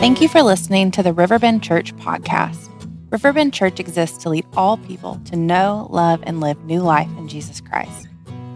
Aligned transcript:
Thank 0.00 0.22
you 0.22 0.28
for 0.28 0.42
listening 0.42 0.90
to 0.92 1.02
the 1.02 1.12
Riverbend 1.12 1.62
Church 1.62 1.94
podcast. 1.96 2.70
Riverbend 3.10 3.52
Church 3.52 3.78
exists 3.78 4.16
to 4.22 4.30
lead 4.30 4.46
all 4.56 4.78
people 4.78 5.20
to 5.26 5.36
know, 5.36 5.88
love, 5.90 6.22
and 6.22 6.40
live 6.40 6.58
new 6.64 6.80
life 6.80 7.10
in 7.18 7.28
Jesus 7.28 7.60
Christ. 7.60 8.08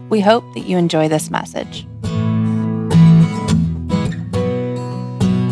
We 0.09 0.21
hope 0.21 0.43
that 0.55 0.61
you 0.61 0.75
enjoy 0.79 1.07
this 1.07 1.29
message. 1.29 1.85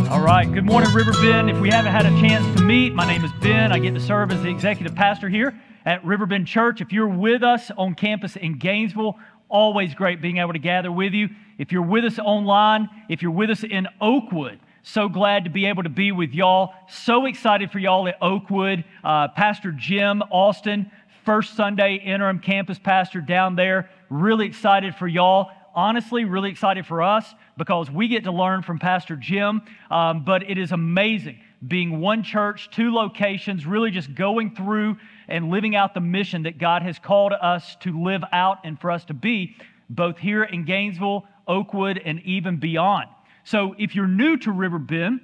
All 0.09 0.19
right, 0.19 0.51
good 0.51 0.65
morning, 0.65 0.91
Riverbend. 0.95 1.51
If 1.51 1.59
we 1.59 1.69
haven't 1.69 1.91
had 1.91 2.07
a 2.07 2.19
chance 2.19 2.59
to 2.59 2.65
meet, 2.65 2.95
my 2.95 3.05
name 3.05 3.23
is 3.23 3.31
Ben. 3.33 3.71
I 3.71 3.77
get 3.77 3.93
to 3.93 3.99
serve 3.99 4.31
as 4.31 4.41
the 4.41 4.49
executive 4.49 4.95
pastor 4.95 5.29
here 5.29 5.53
at 5.85 6.03
Riverbend 6.03 6.47
Church. 6.47 6.81
If 6.81 6.91
you're 6.91 7.07
with 7.07 7.43
us 7.43 7.69
on 7.77 7.93
campus 7.93 8.35
in 8.35 8.57
Gainesville, 8.57 9.19
always 9.47 9.93
great 9.93 10.23
being 10.23 10.37
able 10.37 10.53
to 10.53 10.59
gather 10.59 10.91
with 10.91 11.13
you. 11.13 11.29
If 11.59 11.71
you're 11.71 11.83
with 11.83 12.03
us 12.03 12.17
online, 12.17 12.89
if 13.09 13.21
you're 13.21 13.29
with 13.29 13.51
us 13.51 13.63
in 13.63 13.87
Oakwood, 14.01 14.59
so 14.83 15.07
glad 15.07 15.45
to 15.45 15.49
be 15.49 15.65
able 15.65 15.83
to 15.83 15.89
be 15.89 16.11
with 16.11 16.33
y'all. 16.33 16.73
So 16.89 17.25
excited 17.25 17.71
for 17.71 17.79
y'all 17.79 18.07
at 18.07 18.17
Oakwood. 18.21 18.83
Uh, 19.03 19.29
pastor 19.29 19.71
Jim 19.71 20.21
Austin, 20.29 20.91
first 21.25 21.55
Sunday 21.55 21.95
interim 21.95 22.39
campus 22.39 22.77
pastor 22.77 23.21
down 23.21 23.55
there. 23.55 23.89
Really 24.09 24.45
excited 24.45 24.95
for 24.95 25.07
y'all. 25.07 25.51
Honestly, 25.73 26.25
really 26.25 26.51
excited 26.51 26.85
for 26.85 27.01
us 27.01 27.33
because 27.57 27.89
we 27.89 28.09
get 28.09 28.25
to 28.25 28.31
learn 28.31 28.61
from 28.61 28.77
Pastor 28.77 29.15
Jim. 29.15 29.61
Um, 29.89 30.23
but 30.23 30.47
it 30.47 30.57
is 30.57 30.71
amazing 30.71 31.39
being 31.67 32.01
one 32.01 32.23
church, 32.23 32.69
two 32.71 32.93
locations, 32.93 33.65
really 33.65 33.89
just 33.89 34.13
going 34.13 34.53
through 34.53 34.97
and 35.27 35.49
living 35.49 35.75
out 35.75 35.93
the 35.93 36.01
mission 36.01 36.43
that 36.43 36.57
God 36.57 36.81
has 36.81 36.99
called 36.99 37.31
us 37.31 37.77
to 37.81 38.03
live 38.03 38.23
out 38.33 38.59
and 38.65 38.79
for 38.79 38.91
us 38.91 39.05
to 39.05 39.13
be, 39.13 39.55
both 39.89 40.17
here 40.17 40.43
in 40.43 40.65
Gainesville, 40.65 41.25
Oakwood, 41.47 42.01
and 42.03 42.19
even 42.21 42.57
beyond. 42.57 43.07
So 43.45 43.75
if 43.77 43.93
you're 43.93 44.07
new 44.07 44.37
to 44.37 44.51
Riverbend, 44.53 45.19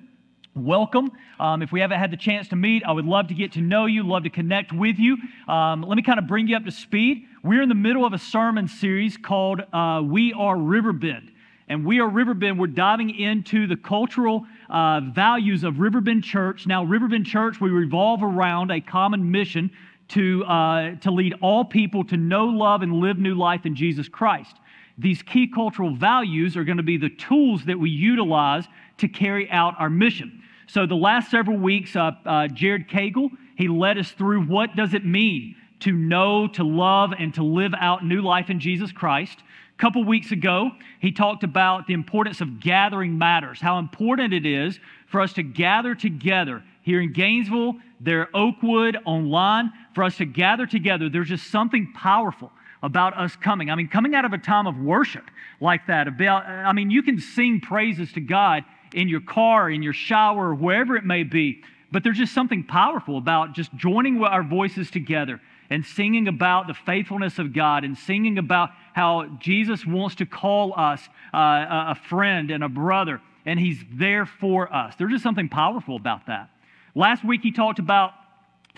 welcome. 0.53 1.09
Um, 1.39 1.61
if 1.61 1.71
we 1.71 1.79
haven't 1.79 1.99
had 1.99 2.11
the 2.11 2.17
chance 2.17 2.49
to 2.49 2.57
meet, 2.57 2.83
I 2.83 2.91
would 2.91 3.05
love 3.05 3.29
to 3.29 3.33
get 3.33 3.53
to 3.53 3.61
know 3.61 3.85
you, 3.85 4.03
love 4.03 4.23
to 4.23 4.29
connect 4.29 4.73
with 4.73 4.99
you. 4.99 5.17
Um, 5.47 5.83
let 5.83 5.95
me 5.95 6.01
kind 6.01 6.19
of 6.19 6.27
bring 6.27 6.49
you 6.49 6.57
up 6.57 6.65
to 6.65 6.71
speed. 6.71 7.25
We're 7.43 7.61
in 7.61 7.69
the 7.69 7.75
middle 7.75 8.03
of 8.03 8.11
a 8.11 8.17
sermon 8.17 8.67
series 8.67 9.15
called 9.15 9.61
uh, 9.71 10.01
We 10.03 10.33
Are 10.33 10.57
Riverbend. 10.57 11.31
And 11.69 11.85
We 11.85 12.01
Are 12.01 12.09
Riverbend, 12.09 12.59
we're 12.59 12.67
diving 12.67 13.09
into 13.17 13.67
the 13.67 13.77
cultural 13.77 14.45
uh, 14.69 14.99
values 14.99 15.63
of 15.63 15.79
Riverbend 15.79 16.25
Church. 16.25 16.67
Now, 16.67 16.83
Riverbend 16.83 17.25
Church, 17.25 17.61
we 17.61 17.69
revolve 17.69 18.21
around 18.21 18.69
a 18.69 18.81
common 18.81 19.31
mission 19.31 19.71
to, 20.09 20.43
uh, 20.43 20.95
to 20.95 21.11
lead 21.11 21.35
all 21.41 21.63
people 21.63 22.03
to 22.05 22.17
know, 22.17 22.45
love, 22.47 22.81
and 22.81 22.95
live 22.95 23.17
new 23.17 23.35
life 23.35 23.65
in 23.65 23.75
Jesus 23.75 24.09
Christ 24.09 24.57
these 24.99 25.23
key 25.23 25.47
cultural 25.47 25.95
values 25.95 26.57
are 26.57 26.65
going 26.65 26.77
to 26.77 26.83
be 26.83 26.97
the 26.97 27.09
tools 27.09 27.63
that 27.65 27.79
we 27.79 27.89
utilize 27.89 28.65
to 28.97 29.07
carry 29.07 29.49
out 29.49 29.73
our 29.79 29.89
mission. 29.89 30.43
So 30.67 30.85
the 30.85 30.95
last 30.95 31.31
several 31.31 31.57
weeks, 31.57 31.95
uh, 31.95 32.11
uh, 32.25 32.47
Jared 32.47 32.89
Cagle, 32.89 33.29
he 33.55 33.67
led 33.67 33.97
us 33.97 34.11
through 34.11 34.43
what 34.43 34.75
does 34.75 34.93
it 34.93 35.05
mean 35.05 35.55
to 35.79 35.93
know, 35.93 36.47
to 36.47 36.63
love, 36.63 37.13
and 37.17 37.33
to 37.33 37.43
live 37.43 37.73
out 37.79 38.03
new 38.03 38.21
life 38.21 38.49
in 38.49 38.59
Jesus 38.59 38.91
Christ. 38.91 39.39
A 39.39 39.81
couple 39.81 40.03
weeks 40.03 40.33
ago, 40.33 40.71
he 40.99 41.13
talked 41.13 41.45
about 41.45 41.87
the 41.87 41.93
importance 41.93 42.41
of 42.41 42.59
gathering 42.59 43.17
matters, 43.17 43.61
how 43.61 43.79
important 43.79 44.33
it 44.33 44.45
is 44.45 44.77
for 45.07 45.21
us 45.21 45.31
to 45.33 45.43
gather 45.43 45.95
together 45.95 46.61
here 46.81 46.99
in 46.99 47.13
Gainesville, 47.13 47.75
there 48.01 48.27
Oakwood, 48.35 48.97
online, 49.05 49.71
for 49.95 50.03
us 50.03 50.17
to 50.17 50.25
gather 50.25 50.65
together. 50.65 51.07
There's 51.07 51.29
just 51.29 51.49
something 51.49 51.93
powerful 51.93 52.51
about 52.81 53.17
us 53.17 53.35
coming. 53.35 53.69
I 53.69 53.75
mean, 53.75 53.87
coming 53.87 54.15
out 54.15 54.25
of 54.25 54.33
a 54.33 54.37
time 54.37 54.67
of 54.67 54.77
worship 54.77 55.25
like 55.59 55.87
that, 55.87 56.07
about, 56.07 56.45
I 56.45 56.73
mean, 56.73 56.91
you 56.91 57.03
can 57.03 57.19
sing 57.19 57.59
praises 57.59 58.13
to 58.13 58.21
God 58.21 58.63
in 58.93 59.09
your 59.09 59.21
car, 59.21 59.69
in 59.69 59.83
your 59.83 59.93
shower, 59.93 60.53
wherever 60.53 60.95
it 60.95 61.05
may 61.05 61.23
be, 61.23 61.63
but 61.91 62.03
there's 62.03 62.17
just 62.17 62.33
something 62.33 62.63
powerful 62.63 63.17
about 63.17 63.53
just 63.53 63.73
joining 63.75 64.23
our 64.23 64.43
voices 64.43 64.89
together 64.91 65.41
and 65.69 65.85
singing 65.85 66.27
about 66.27 66.67
the 66.67 66.73
faithfulness 66.73 67.37
of 67.37 67.53
God 67.53 67.83
and 67.83 67.97
singing 67.97 68.37
about 68.37 68.69
how 68.93 69.25
Jesus 69.39 69.85
wants 69.85 70.15
to 70.15 70.25
call 70.25 70.73
us 70.77 71.01
uh, 71.33 71.91
a 71.93 71.95
friend 72.09 72.49
and 72.49 72.63
a 72.63 72.69
brother, 72.69 73.21
and 73.45 73.59
He's 73.59 73.83
there 73.91 74.25
for 74.25 74.73
us. 74.73 74.95
There's 74.97 75.11
just 75.11 75.23
something 75.23 75.49
powerful 75.49 75.95
about 75.95 76.27
that. 76.27 76.49
Last 76.95 77.23
week, 77.23 77.41
he 77.43 77.51
talked 77.51 77.79
about 77.79 78.13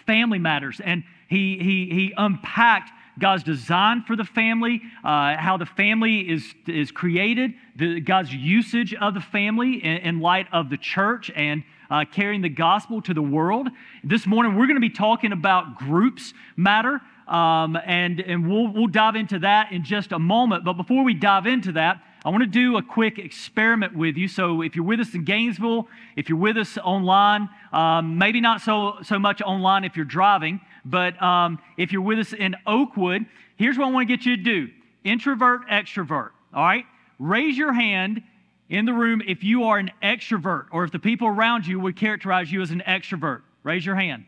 family 0.06 0.40
matters, 0.40 0.82
and 0.84 1.04
he, 1.30 1.58
he, 1.58 1.90
he 1.94 2.14
unpacked 2.18 2.92
God's 3.22 3.44
design 3.44 4.02
for 4.02 4.16
the 4.16 4.26
family, 4.26 4.82
uh, 5.04 5.38
how 5.38 5.56
the 5.58 5.66
family 5.66 6.22
is, 6.22 6.44
is 6.68 6.92
created, 6.92 7.54
the, 7.76 8.02
God's 8.02 8.34
usage 8.34 8.96
of 8.96 9.14
the 9.14 9.22
family 9.22 9.76
in, 9.76 9.98
in 9.98 10.20
light 10.20 10.48
of 10.52 10.70
the 10.70 10.78
church 10.78 11.32
and 11.36 11.64
uh, 11.92 12.04
carrying 12.12 12.42
the 12.42 12.50
gospel 12.50 13.00
to 13.04 13.14
the 13.14 13.22
world. 13.22 13.70
This 14.04 14.26
morning, 14.26 14.56
we're 14.56 14.66
going 14.66 14.76
to 14.76 14.82
be 14.82 14.90
talking 14.90 15.34
about 15.34 15.78
groups 15.78 16.34
matter, 16.58 17.00
um, 17.28 17.78
and, 17.86 18.20
and 18.20 18.50
we'll, 18.50 18.68
we'll 18.68 18.88
dive 18.88 19.16
into 19.16 19.40
that 19.40 19.72
in 19.72 19.84
just 19.84 20.12
a 20.12 20.20
moment. 20.20 20.66
But 20.66 20.74
before 20.74 21.04
we 21.04 21.14
dive 21.14 21.46
into 21.46 21.74
that, 21.74 22.02
I 22.24 22.30
want 22.30 22.42
to 22.42 22.48
do 22.48 22.78
a 22.78 22.84
quick 22.84 23.20
experiment 23.20 23.96
with 23.96 24.16
you. 24.16 24.28
So, 24.28 24.62
if 24.62 24.76
you're 24.76 24.86
with 24.86 25.00
us 25.00 25.14
in 25.16 25.24
Gainesville, 25.24 25.88
if 26.16 26.30
you're 26.30 26.38
with 26.38 26.56
us 26.56 26.78
online, 26.78 27.50
um, 27.74 28.18
maybe 28.18 28.42
not 28.42 28.62
so, 28.62 28.98
so 29.04 29.18
much 29.18 29.42
online 29.42 29.84
if 29.84 29.96
you're 29.96 30.06
driving, 30.06 30.62
but 30.86 31.22
um, 31.22 31.60
if 31.78 31.92
you're 31.92 32.02
with 32.02 32.20
us 32.20 32.34
in 32.34 32.56
Oakwood, 32.66 33.26
here's 33.56 33.78
what 33.78 33.88
I 33.88 33.92
want 33.92 34.08
to 34.08 34.16
get 34.16 34.26
you 34.26 34.38
to 34.38 34.44
do 34.44 34.70
introvert, 35.04 35.68
extrovert. 35.68 36.32
All 36.54 36.64
right? 36.64 36.86
Raise 37.20 37.58
your 37.58 37.74
hand 37.74 38.22
in 38.70 38.86
the 38.86 38.94
room 38.94 39.22
if 39.26 39.44
you 39.44 39.66
are 39.66 39.78
an 39.78 39.92
extrovert 40.02 40.68
or 40.72 40.84
if 40.84 40.92
the 40.92 41.00
people 41.00 41.28
around 41.28 41.68
you 41.68 41.80
would 41.80 41.96
characterize 41.96 42.52
you 42.52 42.62
as 42.62 42.72
an 42.72 42.84
extrovert. 42.88 43.42
Raise 43.64 43.86
your 43.86 43.96
hand. 43.96 44.26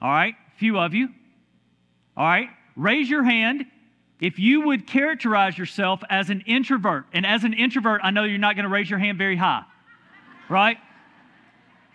All 0.00 0.10
right? 0.10 0.34
A 0.54 0.58
few 0.58 0.78
of 0.78 0.94
you. 0.94 1.08
All 2.16 2.24
right? 2.24 2.48
Raise 2.76 3.08
your 3.08 3.22
hand 3.22 3.66
if 4.22 4.38
you 4.38 4.60
would 4.60 4.86
characterize 4.86 5.58
yourself 5.58 6.00
as 6.08 6.30
an 6.30 6.44
introvert, 6.46 7.06
and 7.12 7.26
as 7.26 7.42
an 7.42 7.54
introvert, 7.54 8.02
I 8.04 8.12
know 8.12 8.22
you're 8.22 8.38
not 8.38 8.54
going 8.54 8.62
to 8.62 8.70
raise 8.70 8.88
your 8.88 9.00
hand 9.00 9.18
very 9.18 9.34
high, 9.34 9.64
right? 10.48 10.76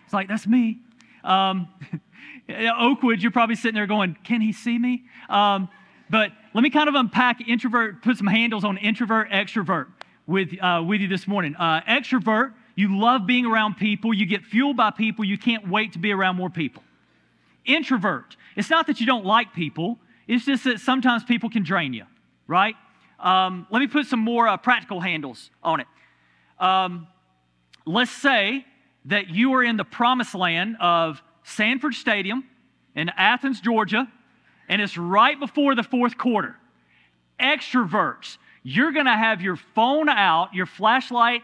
It's 0.04 0.14
like, 0.14 0.28
that's 0.28 0.46
me. 0.46 0.80
Um, 1.24 1.70
Oakwood, 2.50 3.22
you're 3.22 3.32
probably 3.32 3.56
sitting 3.56 3.76
there 3.76 3.88
going, 3.88 4.18
can 4.24 4.42
he 4.42 4.54
see 4.54 4.78
me? 4.78 5.04
Um, 5.30 5.70
but 6.10 6.32
let 6.54 6.62
me 6.62 6.70
kind 6.70 6.88
of 6.88 6.96
unpack 6.96 7.48
introvert, 7.48 8.02
put 8.02 8.18
some 8.18 8.28
handles 8.28 8.64
on 8.64 8.78
introvert, 8.78 9.30
extrovert 9.30 9.88
with, 10.26 10.50
uh, 10.62 10.84
with 10.86 11.02
you 11.02 11.08
this 11.08 11.28
morning. 11.28 11.56
Uh, 11.56 11.82
extrovert, 11.82 12.54
you 12.76 12.98
love 12.98 13.26
being 13.26 13.46
around 13.46 13.76
people, 13.76 14.14
you 14.14 14.26
get 14.26 14.44
fueled 14.44 14.78
by 14.78 14.92
people, 14.92 15.26
you 15.26 15.38
can't 15.38 15.68
wait 15.68 15.94
to 15.94 16.00
be 16.00 16.12
around 16.12 16.38
more 16.38 16.50
people. 16.50 16.84
Introvert, 17.66 18.38
it's 18.56 18.70
not 18.70 18.88
that 18.88 19.00
you 19.00 19.06
don't 19.06 19.26
like 19.26 19.54
people, 19.54 20.00
it's 20.28 20.46
just 20.46 20.64
that 20.64 20.80
sometimes 20.80 21.24
people 21.24 21.50
can 21.50 21.64
drain 21.64 21.94
you 21.94 22.06
right? 22.48 22.76
Um, 23.20 23.68
let 23.70 23.80
me 23.80 23.88
put 23.88 24.08
some 24.08 24.20
more 24.20 24.48
uh, 24.48 24.58
practical 24.58 25.02
handles 25.02 25.52
on 25.62 25.82
it. 25.82 25.88
Um, 26.60 27.08
let's 27.86 28.12
say 28.12 28.66
that 29.06 29.30
you 29.30 29.54
are 29.54 29.64
in 29.64 29.78
the 29.78 29.84
promised 29.84 30.34
land 30.34 30.78
of 30.80 31.22
Sanford 31.48 31.94
Stadium 31.94 32.44
in 32.94 33.10
Athens, 33.10 33.62
Georgia, 33.62 34.08
and 34.68 34.82
it's 34.82 34.98
right 34.98 35.40
before 35.40 35.76
the 35.76 35.84
fourth 35.84 36.18
quarter. 36.18 36.56
Extroverts, 37.40 38.38
you're 38.64 38.92
going 38.92 39.06
to 39.06 39.16
have 39.16 39.42
your 39.42 39.56
phone 39.56 40.10
out, 40.10 40.54
your 40.54 40.66
flashlight 40.66 41.44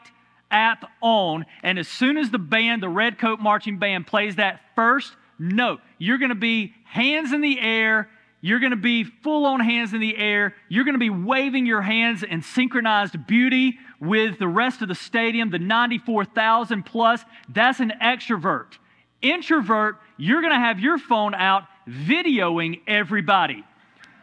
app 0.52 0.84
on, 1.02 1.46
and 1.64 1.80
as 1.80 1.88
soon 1.88 2.18
as 2.18 2.30
the 2.30 2.38
band, 2.38 2.84
the 2.84 2.90
Red 2.90 3.18
Coat 3.18 3.40
Marching 3.40 3.80
Band, 3.80 4.06
plays 4.06 4.36
that 4.36 4.60
first 4.76 5.16
note, 5.40 5.80
you're 5.98 6.18
going 6.18 6.30
to 6.30 6.36
be 6.36 6.74
hands 6.84 7.32
in 7.32 7.40
the 7.40 7.60
air, 7.60 8.10
you're 8.42 8.60
going 8.60 8.72
to 8.72 8.76
be 8.76 9.06
full 9.06 9.46
on 9.46 9.62
hands 9.62 9.94
in 9.94 10.02
the 10.02 10.18
air. 10.18 10.54
You're 10.68 10.84
going 10.84 10.96
to 10.96 11.00
be 11.00 11.10
waving 11.10 11.66
your 11.66 11.82
hands 11.82 12.24
in 12.24 12.42
synchronized 12.42 13.26
beauty 13.26 13.80
with 14.02 14.38
the 14.38 14.50
rest 14.50 14.82
of 14.82 14.90
the 14.90 14.96
stadium, 14.96 15.50
the 15.50 15.60
94,000 15.60 16.84
plus. 16.84 17.24
That's 17.48 17.80
an 17.80 17.94
extrovert. 18.02 18.74
Introvert, 19.24 19.98
you're 20.18 20.42
going 20.42 20.54
to 20.54 20.60
have 20.60 20.80
your 20.80 21.00
phone 21.00 21.34
out 21.34 21.64
videoing 21.88 22.82
everybody 22.86 23.64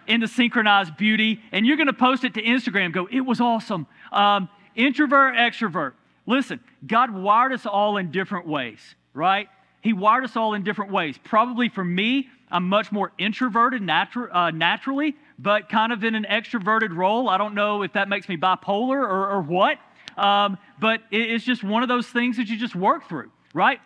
in 0.07 0.21
the 0.21 0.29
synchronized 0.29 0.97
beauty, 0.97 1.41
and 1.53 1.67
you're 1.67 1.77
going 1.77 1.87
to 1.87 1.93
post 1.93 2.23
it 2.25 2.35
to 2.35 2.43
Instagram. 2.43 2.93
Go, 2.93 3.09
it 3.11 3.21
was 3.21 3.41
awesome. 3.41 3.87
Um, 4.13 4.49
introvert, 4.77 5.35
extrovert. 5.35 5.95
Listen, 6.27 6.61
God 6.87 7.11
wired 7.13 7.53
us 7.53 7.67
all 7.67 7.97
in 7.97 8.11
different 8.11 8.47
ways, 8.47 8.79
right? 9.15 9.49
He 9.81 9.93
wired 9.93 10.25
us 10.25 10.37
all 10.37 10.55
in 10.55 10.63
different 10.63 10.93
ways. 10.93 11.17
Probably 11.25 11.69
for 11.69 11.85
me, 11.85 12.29
I'm 12.51 12.69
much 12.69 12.93
more 12.93 13.13
introverted 13.19 13.83
natu- 13.83 14.29
uh, 14.35 14.51
naturally, 14.51 15.17
but 15.39 15.69
kind 15.69 15.93
of 15.93 16.05
in 16.05 16.15
an 16.15 16.27
extroverted 16.29 16.95
role. 16.95 17.29
I 17.29 17.39
don't 17.39 17.55
know 17.55 17.83
if 17.83 17.95
that 17.95 18.09
makes 18.09 18.29
me 18.29 18.37
bipolar 18.37 18.97
or, 18.99 19.31
or 19.31 19.41
what, 19.41 19.79
um, 20.19 20.59
but 20.79 21.01
it, 21.11 21.31
it's 21.31 21.45
just 21.45 21.65
one 21.65 21.83
of 21.83 21.89
those 21.89 22.07
things 22.07 22.37
that 22.37 22.49
you 22.49 22.57
just 22.59 22.75
work 22.75 23.09
through, 23.09 23.31
right? 23.55 23.81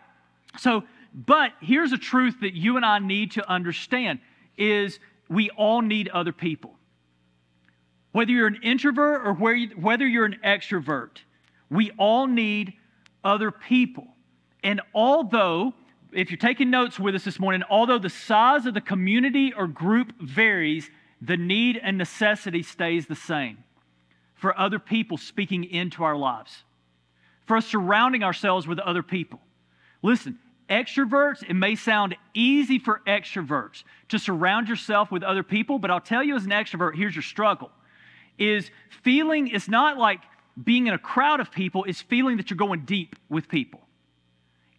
So, 0.58 0.84
but 1.14 1.52
here's 1.60 1.92
a 1.92 1.98
truth 1.98 2.40
that 2.40 2.54
you 2.54 2.76
and 2.76 2.84
I 2.84 2.98
need 2.98 3.32
to 3.32 3.48
understand 3.48 4.18
is 4.58 4.98
we 5.28 5.48
all 5.50 5.80
need 5.80 6.08
other 6.08 6.32
people. 6.32 6.74
Whether 8.10 8.32
you're 8.32 8.48
an 8.48 8.60
introvert 8.62 9.26
or 9.26 9.32
whether 9.34 10.06
you're 10.06 10.24
an 10.24 10.38
extrovert, 10.44 11.18
we 11.70 11.92
all 11.92 12.26
need 12.26 12.74
other 13.22 13.50
people. 13.50 14.08
And 14.62 14.80
although, 14.92 15.74
if 16.12 16.30
you're 16.30 16.38
taking 16.38 16.70
notes 16.70 16.98
with 16.98 17.14
us 17.14 17.24
this 17.24 17.38
morning, 17.38 17.62
although 17.70 17.98
the 17.98 18.10
size 18.10 18.66
of 18.66 18.74
the 18.74 18.80
community 18.80 19.52
or 19.52 19.66
group 19.66 20.12
varies, 20.20 20.90
the 21.20 21.36
need 21.36 21.78
and 21.82 21.96
necessity 21.96 22.62
stays 22.62 23.06
the 23.06 23.14
same 23.14 23.58
for 24.34 24.58
other 24.58 24.78
people 24.78 25.16
speaking 25.16 25.64
into 25.64 26.04
our 26.04 26.16
lives, 26.16 26.64
for 27.46 27.56
us 27.56 27.66
surrounding 27.66 28.22
ourselves 28.22 28.66
with 28.66 28.78
other 28.78 29.02
people. 29.02 29.40
Listen, 30.02 30.38
extroverts, 30.68 31.42
it 31.48 31.54
may 31.54 31.74
sound 31.74 32.16
easy 32.32 32.78
for 32.78 33.00
extroverts 33.06 33.84
to 34.08 34.18
surround 34.18 34.68
yourself 34.68 35.10
with 35.10 35.22
other 35.22 35.42
people, 35.42 35.78
but 35.78 35.90
I'll 35.90 36.00
tell 36.00 36.22
you 36.22 36.36
as 36.36 36.44
an 36.44 36.50
extrovert, 36.50 36.96
here's 36.96 37.14
your 37.14 37.22
struggle. 37.22 37.70
Is 38.38 38.70
feeling, 39.02 39.48
it's 39.48 39.68
not 39.68 39.98
like 39.98 40.20
being 40.62 40.86
in 40.86 40.94
a 40.94 40.98
crowd 40.98 41.40
of 41.40 41.50
people, 41.50 41.84
it's 41.84 42.02
feeling 42.02 42.36
that 42.38 42.50
you're 42.50 42.56
going 42.56 42.84
deep 42.84 43.16
with 43.28 43.48
people. 43.48 43.80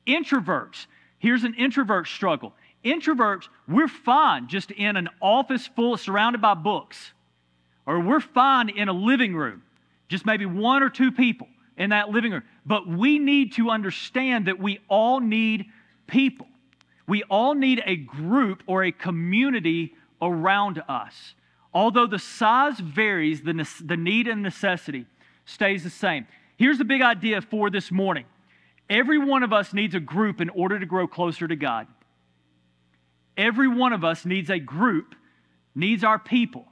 Introverts, 0.08 0.88
here's 1.20 1.44
an 1.44 1.54
introvert 1.56 2.08
struggle. 2.08 2.54
Introverts, 2.84 3.48
we're 3.68 3.88
fine 3.88 4.48
just 4.48 4.72
in 4.72 4.96
an 4.96 5.10
office 5.22 5.68
full, 5.68 5.98
surrounded 5.98 6.42
by 6.42 6.54
books, 6.54 7.14
or 7.86 8.00
we're 8.00 8.20
fine 8.20 8.70
in 8.70 8.90
a 8.90 8.94
living 8.94 9.36
room, 9.36 9.64
just 10.08 10.26
maybe 10.26 10.46
one 10.46 10.84
or 10.84 10.90
two 10.90 11.12
people 11.12 11.48
in 11.78 11.90
that 11.90 12.10
living 12.10 12.32
room. 12.32 12.44
But 12.66 12.88
we 12.88 13.20
need 13.20 13.54
to 13.54 13.70
understand 13.70 14.48
that 14.48 14.60
we 14.60 14.80
all 14.88 15.20
need 15.20 15.66
people. 16.08 16.48
We 17.08 17.24
all 17.24 17.54
need 17.54 17.84
a 17.86 17.96
group 17.96 18.64
or 18.66 18.84
a 18.84 18.92
community 18.92 19.94
around 20.22 20.82
us. 20.90 21.36
Although 21.74 22.08
the 22.08 22.20
size 22.20 22.80
varies, 22.80 23.42
the, 23.42 23.68
the 23.84 23.98
need 23.98 24.28
and 24.28 24.42
necessity 24.42 25.06
stays 25.46 25.84
the 25.84 25.90
same. 25.90 26.26
Here's 26.58 26.78
the 26.78 26.86
big 26.86 27.02
idea 27.02 27.42
for 27.42 27.70
this 27.70 27.92
morning 27.92 28.26
every 28.90 29.18
one 29.18 29.44
of 29.44 29.52
us 29.52 29.74
needs 29.74 29.94
a 29.96 30.00
group 30.00 30.42
in 30.42 30.50
order 30.50 30.80
to 30.80 30.86
grow 30.86 31.08
closer 31.08 31.48
to 31.48 31.56
God. 31.56 31.88
Every 33.38 33.68
one 33.68 33.94
of 33.94 34.04
us 34.04 34.26
needs 34.26 34.50
a 34.50 34.60
group, 34.60 35.16
needs 35.76 36.04
our 36.04 36.18
people 36.18 36.66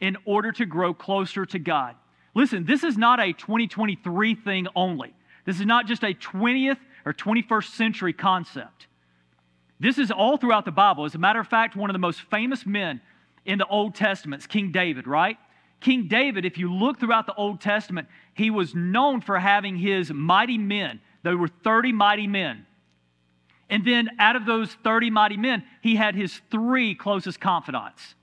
in 0.00 0.16
order 0.24 0.52
to 0.52 0.64
grow 0.64 0.94
closer 0.94 1.44
to 1.44 1.58
God. 1.58 1.96
Listen, 2.34 2.64
this 2.64 2.84
is 2.84 2.96
not 2.96 3.20
a 3.20 3.32
2023 3.32 4.34
thing 4.36 4.66
only. 4.74 5.12
This 5.48 5.60
is 5.60 5.64
not 5.64 5.86
just 5.86 6.04
a 6.04 6.12
20th 6.12 6.76
or 7.06 7.14
21st 7.14 7.70
century 7.70 8.12
concept. 8.12 8.86
This 9.80 9.96
is 9.96 10.10
all 10.10 10.36
throughout 10.36 10.66
the 10.66 10.70
Bible. 10.70 11.06
As 11.06 11.14
a 11.14 11.18
matter 11.18 11.40
of 11.40 11.48
fact, 11.48 11.74
one 11.74 11.88
of 11.88 11.94
the 11.94 11.98
most 11.98 12.20
famous 12.20 12.66
men 12.66 13.00
in 13.46 13.56
the 13.56 13.66
Old 13.66 13.94
Testament 13.94 14.42
is 14.42 14.46
King 14.46 14.72
David, 14.72 15.06
right? 15.06 15.38
King 15.80 16.06
David, 16.06 16.44
if 16.44 16.58
you 16.58 16.70
look 16.70 17.00
throughout 17.00 17.24
the 17.24 17.34
Old 17.34 17.62
Testament, 17.62 18.08
he 18.34 18.50
was 18.50 18.74
known 18.74 19.22
for 19.22 19.38
having 19.38 19.78
his 19.78 20.12
mighty 20.12 20.58
men. 20.58 21.00
There 21.22 21.38
were 21.38 21.48
30 21.48 21.92
mighty 21.92 22.26
men. 22.26 22.66
And 23.70 23.86
then 23.86 24.10
out 24.18 24.36
of 24.36 24.44
those 24.44 24.74
30 24.84 25.08
mighty 25.08 25.38
men, 25.38 25.64
he 25.80 25.96
had 25.96 26.14
his 26.14 26.42
three 26.50 26.94
closest 26.94 27.40
confidants. 27.40 28.16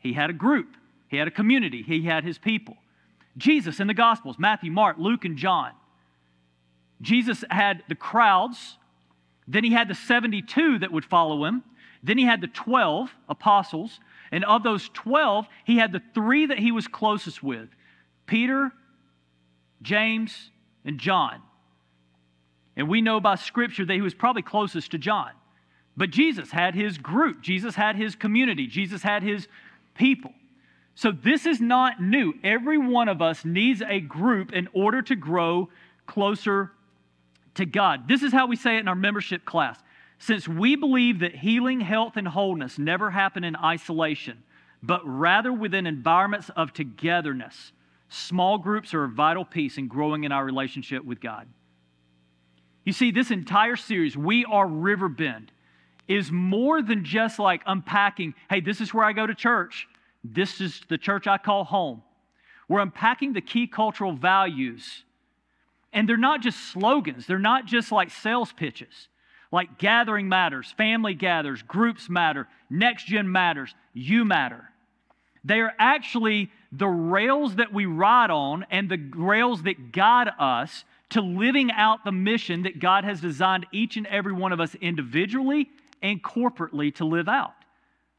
He 0.00 0.12
had 0.12 0.28
a 0.28 0.34
group, 0.34 0.76
he 1.08 1.16
had 1.16 1.28
a 1.28 1.30
community, 1.30 1.82
he 1.82 2.02
had 2.02 2.24
his 2.24 2.36
people. 2.36 2.76
Jesus 3.38 3.80
in 3.80 3.86
the 3.86 3.94
Gospels 3.94 4.38
Matthew, 4.38 4.70
Mark, 4.70 4.98
Luke, 4.98 5.24
and 5.24 5.38
John. 5.38 5.72
Jesus 7.02 7.44
had 7.50 7.82
the 7.88 7.94
crowds, 7.94 8.78
then 9.46 9.64
he 9.64 9.72
had 9.72 9.88
the 9.88 9.94
72 9.94 10.78
that 10.78 10.92
would 10.92 11.04
follow 11.04 11.44
him, 11.44 11.64
then 12.02 12.16
he 12.16 12.24
had 12.24 12.40
the 12.40 12.48
12 12.48 13.14
apostles, 13.28 14.00
and 14.30 14.44
of 14.44 14.62
those 14.62 14.88
12, 14.90 15.46
he 15.64 15.76
had 15.76 15.92
the 15.92 16.02
three 16.14 16.46
that 16.46 16.58
he 16.58 16.72
was 16.72 16.88
closest 16.88 17.42
with 17.42 17.68
Peter, 18.26 18.72
James, 19.82 20.50
and 20.84 20.98
John. 20.98 21.42
And 22.76 22.88
we 22.88 23.02
know 23.02 23.20
by 23.20 23.34
scripture 23.34 23.84
that 23.84 23.92
he 23.92 24.00
was 24.00 24.14
probably 24.14 24.42
closest 24.42 24.92
to 24.92 24.98
John. 24.98 25.30
But 25.96 26.10
Jesus 26.10 26.50
had 26.50 26.74
his 26.74 26.96
group, 26.96 27.42
Jesus 27.42 27.74
had 27.74 27.96
his 27.96 28.14
community, 28.14 28.66
Jesus 28.66 29.02
had 29.02 29.22
his 29.22 29.48
people. 29.94 30.32
So 30.94 31.10
this 31.10 31.46
is 31.46 31.60
not 31.60 32.02
new. 32.02 32.34
Every 32.42 32.78
one 32.78 33.08
of 33.08 33.22
us 33.22 33.44
needs 33.44 33.82
a 33.86 34.00
group 34.00 34.52
in 34.52 34.68
order 34.72 35.02
to 35.02 35.16
grow 35.16 35.68
closer 36.06 36.72
to 37.54 37.66
God. 37.66 38.08
This 38.08 38.22
is 38.22 38.32
how 38.32 38.46
we 38.46 38.56
say 38.56 38.76
it 38.76 38.80
in 38.80 38.88
our 38.88 38.94
membership 38.94 39.44
class. 39.44 39.78
Since 40.18 40.46
we 40.46 40.76
believe 40.76 41.20
that 41.20 41.34
healing, 41.34 41.80
health, 41.80 42.16
and 42.16 42.28
wholeness 42.28 42.78
never 42.78 43.10
happen 43.10 43.44
in 43.44 43.56
isolation, 43.56 44.42
but 44.82 45.00
rather 45.04 45.52
within 45.52 45.86
environments 45.86 46.50
of 46.56 46.72
togetherness, 46.72 47.72
small 48.08 48.58
groups 48.58 48.94
are 48.94 49.04
a 49.04 49.08
vital 49.08 49.44
piece 49.44 49.78
in 49.78 49.88
growing 49.88 50.24
in 50.24 50.32
our 50.32 50.44
relationship 50.44 51.04
with 51.04 51.20
God. 51.20 51.48
You 52.84 52.92
see, 52.92 53.10
this 53.10 53.30
entire 53.30 53.76
series, 53.76 54.16
We 54.16 54.44
Are 54.44 54.66
Riverbend, 54.66 55.52
is 56.08 56.32
more 56.32 56.82
than 56.82 57.04
just 57.04 57.38
like 57.38 57.62
unpacking, 57.66 58.34
hey, 58.50 58.60
this 58.60 58.80
is 58.80 58.92
where 58.92 59.04
I 59.04 59.12
go 59.12 59.26
to 59.26 59.34
church. 59.34 59.86
This 60.24 60.60
is 60.60 60.80
the 60.88 60.98
church 60.98 61.26
I 61.26 61.38
call 61.38 61.64
home. 61.64 62.02
We're 62.68 62.80
unpacking 62.80 63.32
the 63.32 63.40
key 63.40 63.66
cultural 63.66 64.12
values. 64.12 65.04
And 65.92 66.08
they're 66.08 66.16
not 66.16 66.42
just 66.42 66.58
slogans, 66.58 67.26
they're 67.26 67.38
not 67.38 67.66
just 67.66 67.92
like 67.92 68.10
sales 68.10 68.52
pitches 68.52 69.08
like 69.52 69.78
gathering 69.78 70.28
matters, 70.28 70.72
family 70.72 71.14
gathers, 71.14 71.62
groups 71.62 72.08
matter, 72.08 72.48
next 72.70 73.06
gen 73.06 73.30
matters, 73.30 73.74
you 73.92 74.24
matter. 74.24 74.64
They 75.44 75.60
are 75.60 75.74
actually 75.78 76.50
the 76.72 76.88
rails 76.88 77.56
that 77.56 77.72
we 77.72 77.84
ride 77.84 78.30
on 78.30 78.64
and 78.70 78.88
the 78.88 79.10
rails 79.14 79.62
that 79.64 79.92
guide 79.92 80.30
us 80.38 80.84
to 81.10 81.20
living 81.20 81.70
out 81.70 82.04
the 82.04 82.12
mission 82.12 82.62
that 82.62 82.78
God 82.78 83.04
has 83.04 83.20
designed 83.20 83.66
each 83.70 83.98
and 83.98 84.06
every 84.06 84.32
one 84.32 84.52
of 84.52 84.60
us 84.60 84.74
individually 84.76 85.68
and 86.00 86.22
corporately 86.22 86.94
to 86.94 87.04
live 87.04 87.28
out. 87.28 87.52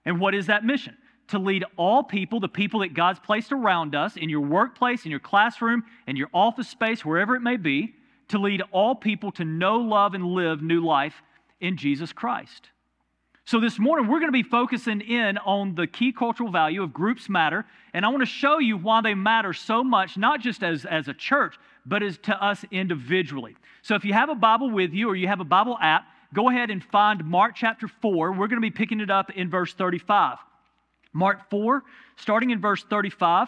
And 0.06 0.20
what 0.20 0.36
is 0.36 0.48
that 0.48 0.64
mission? 0.64 0.96
To 1.30 1.40
lead 1.40 1.66
all 1.78 2.04
people, 2.04 2.40
the 2.40 2.50
people 2.50 2.82
that 2.82 2.94
God's 2.94 3.20
placed 3.20 3.52
around 3.52 3.96
us 3.96 4.18
in 4.18 4.30
your 4.30 4.42
workplace, 4.42 5.06
in 5.06 5.12
your 5.12 5.20
classroom, 5.20 5.84
in 6.06 6.16
your 6.16 6.30
office 6.34 6.68
space, 6.68 7.04
wherever 7.06 7.36
it 7.36 7.42
may 7.42 7.58
be, 7.58 7.96
to 8.30 8.38
lead 8.38 8.62
all 8.72 8.96
people 8.96 9.32
to 9.34 9.46
know, 9.46 9.78
love, 9.78 10.14
and 10.14 10.26
live 10.26 10.62
new 10.62 10.86
life 10.86 11.22
in 11.60 11.78
Jesus 11.78 12.12
Christ. 12.14 12.70
So, 13.46 13.60
this 13.60 13.78
morning, 13.78 14.08
we're 14.08 14.20
going 14.20 14.32
to 14.32 14.32
be 14.32 14.44
focusing 14.44 15.02
in 15.02 15.38
on 15.40 15.76
the 15.76 15.86
key 15.86 16.14
cultural 16.14 16.50
value 16.50 16.82
of 16.82 16.94
groups 16.94 17.28
matter. 17.28 17.66
And 17.94 18.06
I 18.06 18.08
want 18.08 18.22
to 18.22 18.26
show 18.26 18.60
you 18.60 18.78
why 18.78 19.02
they 19.02 19.16
matter 19.16 19.52
so 19.52 19.84
much, 19.84 20.16
not 20.16 20.40
just 20.40 20.64
as, 20.64 20.86
as 20.86 21.10
a 21.10 21.14
church, 21.14 21.58
but 21.86 22.02
as 22.02 22.18
to 22.20 22.42
us 22.42 22.64
individually. 22.72 23.58
So, 23.82 23.96
if 23.96 24.06
you 24.06 24.14
have 24.14 24.30
a 24.30 24.36
Bible 24.36 24.70
with 24.70 24.94
you 24.94 25.10
or 25.10 25.16
you 25.16 25.28
have 25.28 25.42
a 25.42 25.46
Bible 25.46 25.78
app, 25.82 26.06
go 26.34 26.50
ahead 26.50 26.70
and 26.70 26.82
find 26.82 27.26
Mark 27.26 27.56
chapter 27.56 27.90
4. 27.90 28.32
We're 28.32 28.48
going 28.48 28.52
to 28.52 28.62
be 28.62 28.72
picking 28.72 29.02
it 29.02 29.12
up 29.12 29.30
in 29.32 29.50
verse 29.50 29.74
35. 29.74 30.38
Mark 31.14 31.50
4, 31.50 31.84
starting 32.18 32.50
in 32.50 32.60
verse 32.60 32.84
35. 32.84 33.48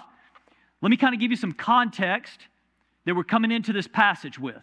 Let 0.81 0.89
me 0.89 0.97
kind 0.97 1.13
of 1.13 1.19
give 1.19 1.31
you 1.31 1.37
some 1.37 1.51
context 1.51 2.39
that 3.05 3.15
we're 3.15 3.23
coming 3.23 3.51
into 3.51 3.73
this 3.73 3.87
passage 3.87 4.37
with. 4.39 4.61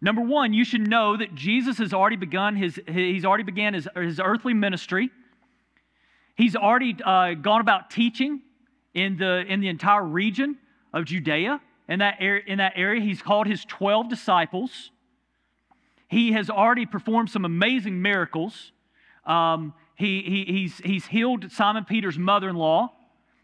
Number 0.00 0.20
one, 0.20 0.52
you 0.52 0.64
should 0.64 0.86
know 0.86 1.16
that 1.16 1.34
Jesus 1.34 1.78
has 1.78 1.94
already 1.94 2.16
begun 2.16 2.56
his, 2.56 2.78
he's 2.86 3.24
already 3.24 3.44
began 3.44 3.74
his, 3.74 3.88
his 3.96 4.20
earthly 4.22 4.52
ministry. 4.52 5.10
He's 6.34 6.56
already 6.56 6.96
uh, 7.04 7.34
gone 7.34 7.60
about 7.60 7.90
teaching 7.90 8.42
in 8.92 9.16
the, 9.16 9.44
in 9.48 9.60
the 9.60 9.68
entire 9.68 10.04
region 10.04 10.58
of 10.92 11.04
Judea. 11.04 11.60
In 11.88 11.98
that, 12.00 12.16
area, 12.18 12.42
in 12.46 12.58
that 12.58 12.72
area, 12.76 13.00
he's 13.00 13.22
called 13.22 13.46
his 13.46 13.64
12 13.64 14.08
disciples. 14.08 14.90
He 16.08 16.32
has 16.32 16.50
already 16.50 16.86
performed 16.86 17.30
some 17.30 17.44
amazing 17.44 18.00
miracles. 18.00 18.72
Um, 19.26 19.74
he, 19.94 20.22
he, 20.22 20.52
he's, 20.52 20.78
he's 20.78 21.06
healed 21.06 21.50
Simon 21.52 21.84
Peter's 21.84 22.18
mother 22.18 22.48
in 22.48 22.56
law. 22.56 22.92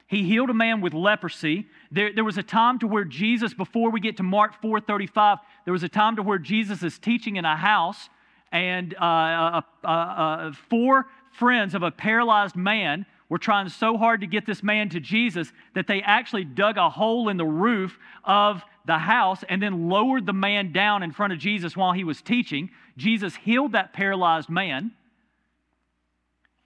He 0.07 0.25
healed 0.25 0.51
a 0.51 0.55
man 0.55 0.81
with 0.81 0.93
leprosy. 0.93 1.69
There, 1.93 2.13
there 2.13 2.25
was 2.25 2.37
a 2.37 2.43
time 2.43 2.81
to 2.81 2.89
where 2.89 3.05
Jesus, 3.05 3.55
before 3.55 3.91
we 3.91 4.01
get 4.01 4.17
to 4.17 4.25
Mark 4.25 4.61
4:35, 4.61 5.39
there 5.65 5.73
was 5.73 5.85
a 5.85 5.89
time 5.89 6.17
to 6.17 6.23
where 6.23 6.39
Jesus 6.39 6.83
is 6.83 6.99
teaching 6.99 7.37
in 7.37 7.45
a 7.45 7.57
house, 7.57 8.09
and 8.51 8.93
uh, 8.95 9.05
uh, 9.05 9.61
uh, 9.85 9.89
uh, 9.89 10.53
four 10.69 11.07
friends 11.31 11.77
of 11.77 11.85
a 11.85 11.93
paralyzed 11.93 12.57
man 12.57 13.07
were 13.29 13.39
trying 13.39 13.69
so 13.69 13.97
hard 13.97 14.21
to 14.23 14.27
get 14.27 14.47
this 14.47 14.65
man 14.65 14.89
to 14.89 14.99
Jesus 14.99 15.53
that 15.75 15.87
they 15.87 16.03
actually 16.03 16.45
dug 16.45 16.77
a 16.77 16.91
hole 16.91 17.29
in 17.29 17.37
the 17.37 17.47
roof 17.47 17.97
of 18.25 18.65
the 18.87 18.99
house 18.99 19.45
and 19.49 19.63
then 19.63 19.89
lowered 19.89 20.27
the 20.27 20.33
man 20.33 20.73
down 20.73 21.05
in 21.05 21.13
front 21.13 21.33
of 21.33 21.39
Jesus 21.39 21.77
while 21.77 21.93
he 21.93 22.03
was 22.03 22.21
teaching. 22.21 22.71
Jesus 22.97 23.37
healed 23.37 23.73
that 23.73 23.93
paralyzed 23.93 24.49
man. 24.49 24.91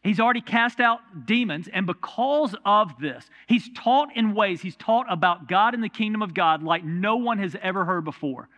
He's 0.04 0.20
already 0.20 0.42
cast 0.42 0.80
out 0.80 1.00
demons, 1.25 1.66
and 1.73 1.87
because 1.87 2.54
of 2.66 2.92
this, 3.00 3.25
he's 3.46 3.70
taught 3.75 4.14
in 4.14 4.34
ways, 4.34 4.61
he's 4.61 4.76
taught 4.76 5.06
about 5.11 5.49
God 5.49 5.73
and 5.73 5.82
the 5.82 5.88
kingdom 5.88 6.20
of 6.20 6.34
God 6.34 6.62
like 6.62 6.84
no 6.84 7.16
one 7.16 7.38
has 7.38 7.56
ever 7.62 7.87
heard 7.87 8.04
before. 8.04 8.50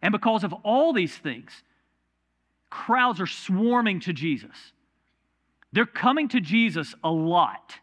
And 0.00 0.12
because 0.12 0.44
of 0.44 0.54
all 0.64 0.94
these 0.94 1.14
things, 1.14 1.50
crowds 2.70 3.20
are 3.20 3.26
swarming 3.26 4.00
to 4.00 4.14
Jesus. 4.14 4.72
They're 5.72 5.84
coming 5.84 6.28
to 6.28 6.40
Jesus 6.40 6.94
a 7.04 7.10
lot. 7.10 7.74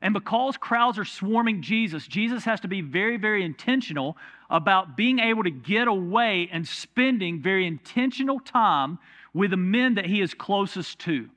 And 0.00 0.14
because 0.14 0.56
crowds 0.56 0.98
are 0.98 1.04
swarming 1.04 1.60
Jesus, 1.60 2.06
Jesus 2.06 2.44
has 2.44 2.60
to 2.60 2.68
be 2.68 2.80
very, 2.80 3.18
very 3.18 3.44
intentional 3.44 4.16
about 4.48 4.96
being 4.96 5.18
able 5.18 5.42
to 5.42 5.50
get 5.50 5.86
away 5.86 6.48
and 6.50 6.66
spending 6.66 7.42
very 7.42 7.66
intentional 7.66 8.40
time 8.40 8.98
with 9.34 9.50
the 9.50 9.56
men 9.58 9.96
that 9.96 10.06
he 10.06 10.22
is 10.22 10.32
closest 10.32 10.98
to. 11.00 11.28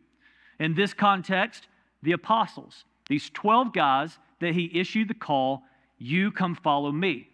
In 0.59 0.73
this 0.73 0.93
context, 0.93 1.67
the 2.03 2.13
apostles, 2.13 2.85
these 3.09 3.29
12 3.31 3.73
guys 3.73 4.17
that 4.39 4.53
he 4.53 4.71
issued 4.73 5.07
the 5.07 5.13
call, 5.13 5.63
You 5.97 6.31
come 6.31 6.55
follow 6.55 6.91
me. 6.91 7.29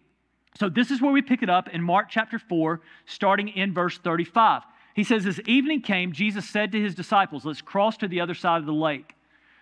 So 0.58 0.68
this 0.68 0.90
is 0.90 1.02
where 1.02 1.12
we 1.12 1.22
pick 1.22 1.42
it 1.42 1.50
up 1.50 1.68
in 1.68 1.82
Mark 1.82 2.08
chapter 2.08 2.38
4, 2.38 2.80
starting 3.06 3.48
in 3.48 3.74
verse 3.74 3.98
35. 3.98 4.62
He 4.94 5.02
says, 5.02 5.26
As 5.26 5.40
evening 5.40 5.82
came, 5.82 6.12
Jesus 6.12 6.48
said 6.48 6.72
to 6.72 6.80
his 6.80 6.94
disciples, 6.94 7.44
Let's 7.44 7.60
cross 7.60 7.96
to 7.98 8.08
the 8.08 8.20
other 8.20 8.34
side 8.34 8.60
of 8.60 8.66
the 8.66 8.72
lake. 8.72 9.14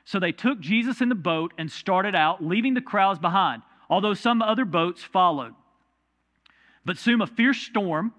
So 0.04 0.18
they 0.18 0.32
took 0.32 0.60
Jesus 0.60 1.00
in 1.00 1.08
the 1.08 1.14
boat 1.14 1.54
and 1.56 1.70
started 1.70 2.14
out, 2.14 2.44
leaving 2.44 2.74
the 2.74 2.80
crowds 2.80 3.18
behind, 3.18 3.62
although 3.88 4.14
some 4.14 4.42
other 4.42 4.64
boats 4.64 5.02
followed. 5.02 5.54
But 6.84 6.98
soon 6.98 7.20
a 7.22 7.26
fierce 7.26 7.58
storm 7.58 8.12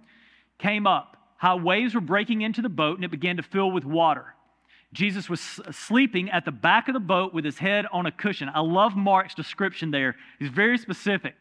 came 0.57 0.87
up. 0.87 1.17
High 1.37 1.55
waves 1.55 1.93
were 1.93 2.01
breaking 2.01 2.41
into 2.41 2.61
the 2.61 2.69
boat, 2.69 2.95
and 2.95 3.05
it 3.05 3.11
began 3.11 3.37
to 3.37 3.43
fill 3.43 3.69
with 3.69 3.83
water. 3.83 4.32
Jesus 4.93 5.29
was 5.29 5.41
sleeping 5.71 6.29
at 6.29 6.45
the 6.45 6.51
back 6.51 6.87
of 6.87 6.93
the 6.93 6.99
boat 6.99 7.33
with 7.33 7.43
his 7.43 7.57
head 7.57 7.85
on 7.91 8.05
a 8.05 8.11
cushion. 8.11 8.49
I 8.53 8.61
love 8.61 8.95
Mark's 8.95 9.35
description 9.35 9.91
there. 9.91 10.15
He's 10.39 10.49
very 10.49 10.77
specific. 10.77 11.35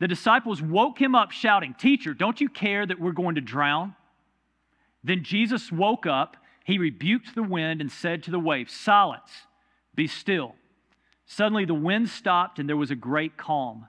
The 0.00 0.08
disciples 0.08 0.60
woke 0.60 1.00
him 1.00 1.14
up, 1.14 1.30
shouting, 1.30 1.74
Teacher, 1.74 2.14
don't 2.14 2.40
you 2.40 2.48
care 2.48 2.84
that 2.86 2.98
we're 2.98 3.12
going 3.12 3.36
to 3.36 3.40
drown? 3.40 3.94
Then 5.04 5.22
Jesus 5.22 5.70
woke 5.70 6.06
up 6.06 6.36
he 6.68 6.76
rebuked 6.76 7.34
the 7.34 7.42
wind 7.42 7.80
and 7.80 7.90
said 7.90 8.24
to 8.24 8.30
the 8.30 8.38
waves, 8.38 8.74
Silence, 8.74 9.30
be 9.94 10.06
still. 10.06 10.54
Suddenly 11.24 11.64
the 11.64 11.72
wind 11.72 12.10
stopped 12.10 12.58
and 12.58 12.68
there 12.68 12.76
was 12.76 12.90
a 12.90 12.94
great 12.94 13.38
calm. 13.38 13.86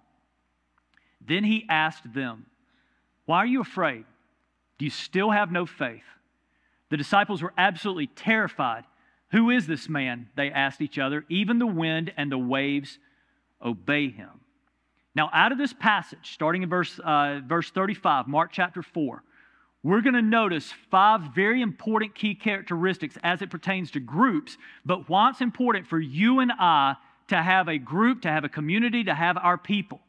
Then 1.20 1.44
he 1.44 1.66
asked 1.68 2.14
them, 2.14 2.46
Why 3.26 3.40
are 3.40 3.46
you 3.46 3.60
afraid? 3.60 4.06
Do 4.78 4.86
you 4.86 4.92
still 4.92 5.30
have 5.30 5.52
no 5.52 5.66
faith? 5.66 6.06
The 6.90 6.98
disciples 6.98 7.42
were 7.42 7.54
absolutely 7.58 8.08
terrified. 8.08 8.84
Who 9.32 9.50
is 9.50 9.68
this 9.68 9.88
man? 9.88 10.30
They 10.36 10.52
asked 10.52 10.82
each 10.82 10.98
other. 10.98 11.26
Even 11.30 11.60
the 11.60 11.68
wind 11.68 12.12
and 12.18 12.32
the 12.32 12.38
waves 12.38 12.98
obey 13.64 14.10
him. 14.10 14.42
Now, 15.16 15.30
out 15.34 15.52
of 15.52 15.58
this 15.58 15.74
passage, 15.74 16.34
starting 16.34 16.64
in 16.64 16.70
verse, 16.70 17.00
uh, 17.00 17.42
verse 17.46 17.70
35, 17.72 18.28
Mark 18.28 18.52
chapter 18.52 18.82
4, 18.82 19.24
we're 19.82 20.02
going 20.02 20.16
to 20.16 20.22
notice 20.22 20.74
five 20.92 21.22
very 21.34 21.62
important 21.62 22.16
key 22.16 22.36
characteristics 22.36 23.18
as 23.24 23.42
it 23.42 23.50
pertains 23.50 23.92
to 23.92 24.00
groups, 24.00 24.58
but 24.86 25.10
why 25.10 25.30
it's 25.30 25.42
important 25.42 25.88
for 25.88 26.00
you 26.00 26.40
and 26.40 26.52
I 26.52 26.96
to 27.30 27.42
have 27.42 27.68
a 27.68 27.78
group, 27.78 28.22
to 28.24 28.30
have 28.30 28.44
a 28.44 28.50
community, 28.50 29.04
to 29.06 29.14
have 29.14 29.38
our 29.38 29.58
people 29.58 30.02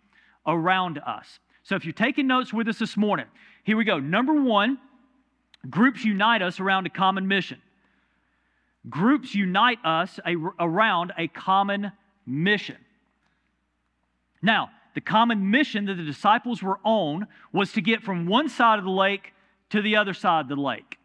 around 0.47 0.99
us. 0.99 1.39
So 1.63 1.77
if 1.77 1.85
you're 1.85 1.93
taking 1.93 2.27
notes 2.27 2.53
with 2.53 2.67
us 2.69 2.79
this 2.79 2.97
morning, 2.97 3.27
here 3.63 3.77
we 3.77 3.85
go. 3.85 4.01
Number 4.01 4.43
one, 4.43 4.79
groups 5.69 6.05
unite 6.05 6.43
us 6.43 6.61
around 6.61 6.87
a 6.87 6.91
common 6.91 7.29
mission. 7.29 7.61
Groups 8.89 9.35
unite 9.35 9.79
us 9.85 10.19
a, 10.25 10.37
around 10.59 11.13
a 11.19 11.29
common 11.29 11.93
mission. 12.25 12.79
Now, 14.41 14.71
the 14.95 15.01
common 15.01 15.51
mission 15.51 15.85
that 15.87 15.95
the 15.95 16.03
disciples 16.03 16.63
were 16.63 16.81
on 16.83 17.27
was 17.53 17.73
to 17.73 17.81
get 17.81 18.03
from 18.03 18.27
one 18.27 18.49
side 18.49 18.79
of 18.79 18.85
the 18.85 18.91
lake 18.91 19.33
to 19.71 19.83
the 19.83 19.97
other 19.97 20.15
side 20.15 20.41
of 20.41 20.49
the 20.49 20.57
lake. 20.57 20.97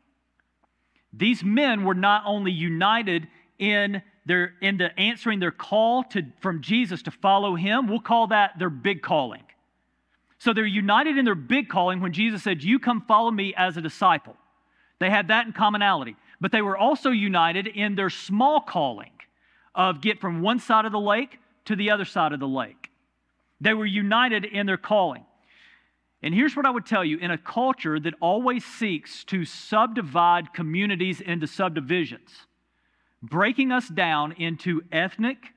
These 1.11 1.43
men 1.43 1.83
were 1.83 1.93
not 1.93 2.23
only 2.25 2.51
united 2.51 3.27
in 3.59 4.01
their 4.25 4.53
in 4.61 4.77
the 4.77 4.97
answering 4.99 5.39
their 5.39 5.51
call 5.51 6.03
to, 6.03 6.23
from 6.41 6.61
Jesus 6.61 7.03
to 7.03 7.11
follow 7.11 7.55
him, 7.55 7.87
we'll 7.87 7.99
call 7.99 8.27
that 8.27 8.57
their 8.57 8.71
big 8.71 9.01
calling. 9.01 9.43
So 10.39 10.51
they're 10.53 10.65
united 10.65 11.17
in 11.17 11.25
their 11.25 11.35
big 11.35 11.69
calling 11.69 12.01
when 12.01 12.11
Jesus 12.11 12.43
said, 12.43 12.63
You 12.63 12.79
come 12.79 13.01
follow 13.07 13.31
me 13.31 13.53
as 13.55 13.77
a 13.77 13.81
disciple. 13.81 14.35
They 14.99 15.09
had 15.09 15.27
that 15.27 15.45
in 15.45 15.53
commonality. 15.53 16.15
But 16.41 16.51
they 16.51 16.61
were 16.61 16.77
also 16.77 17.09
united 17.09 17.67
in 17.67 17.95
their 17.95 18.09
small 18.09 18.61
calling 18.61 19.11
of 19.73 20.01
get 20.01 20.19
from 20.19 20.41
one 20.41 20.59
side 20.59 20.85
of 20.85 20.91
the 20.91 20.99
lake 20.99 21.39
to 21.65 21.75
the 21.75 21.91
other 21.91 22.05
side 22.05 22.33
of 22.33 22.39
the 22.39 22.47
lake. 22.47 22.89
They 23.59 23.73
were 23.73 23.85
united 23.85 24.45
in 24.45 24.65
their 24.65 24.77
calling. 24.77 25.25
And 26.21 26.33
here's 26.33 26.55
what 26.55 26.65
I 26.65 26.71
would 26.71 26.85
tell 26.85 27.05
you 27.05 27.17
in 27.17 27.31
a 27.31 27.37
culture 27.37 27.99
that 27.99 28.13
always 28.19 28.65
seeks 28.65 29.23
to 29.25 29.45
subdivide 29.45 30.53
communities 30.53 31.21
into 31.21 31.47
subdivisions, 31.47 32.31
breaking 33.21 33.71
us 33.71 33.87
down 33.87 34.31
into 34.33 34.81
ethnic, 34.91 35.53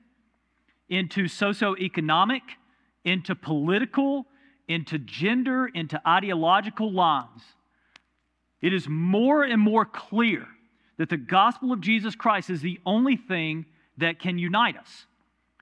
into 0.89 1.25
socioeconomic, 1.25 2.43
into 3.05 3.35
political, 3.35 4.27
into 4.67 4.99
gender, 4.99 5.67
into 5.67 6.01
ideological 6.07 6.93
lines, 6.93 7.43
it 8.61 8.73
is 8.73 8.89
more 8.89 9.45
and 9.45 9.61
more 9.61 9.85
clear 9.85 10.47
that 10.97 11.09
the 11.09 11.17
gospel 11.17 11.73
of 11.73 11.81
Jesus 11.81 12.15
Christ 12.15 12.51
is 12.51 12.61
the 12.61 12.81
only 12.85 13.17
thing 13.17 13.67
that 13.99 14.19
can 14.19 14.39
unite 14.39 14.77
us, 14.77 15.07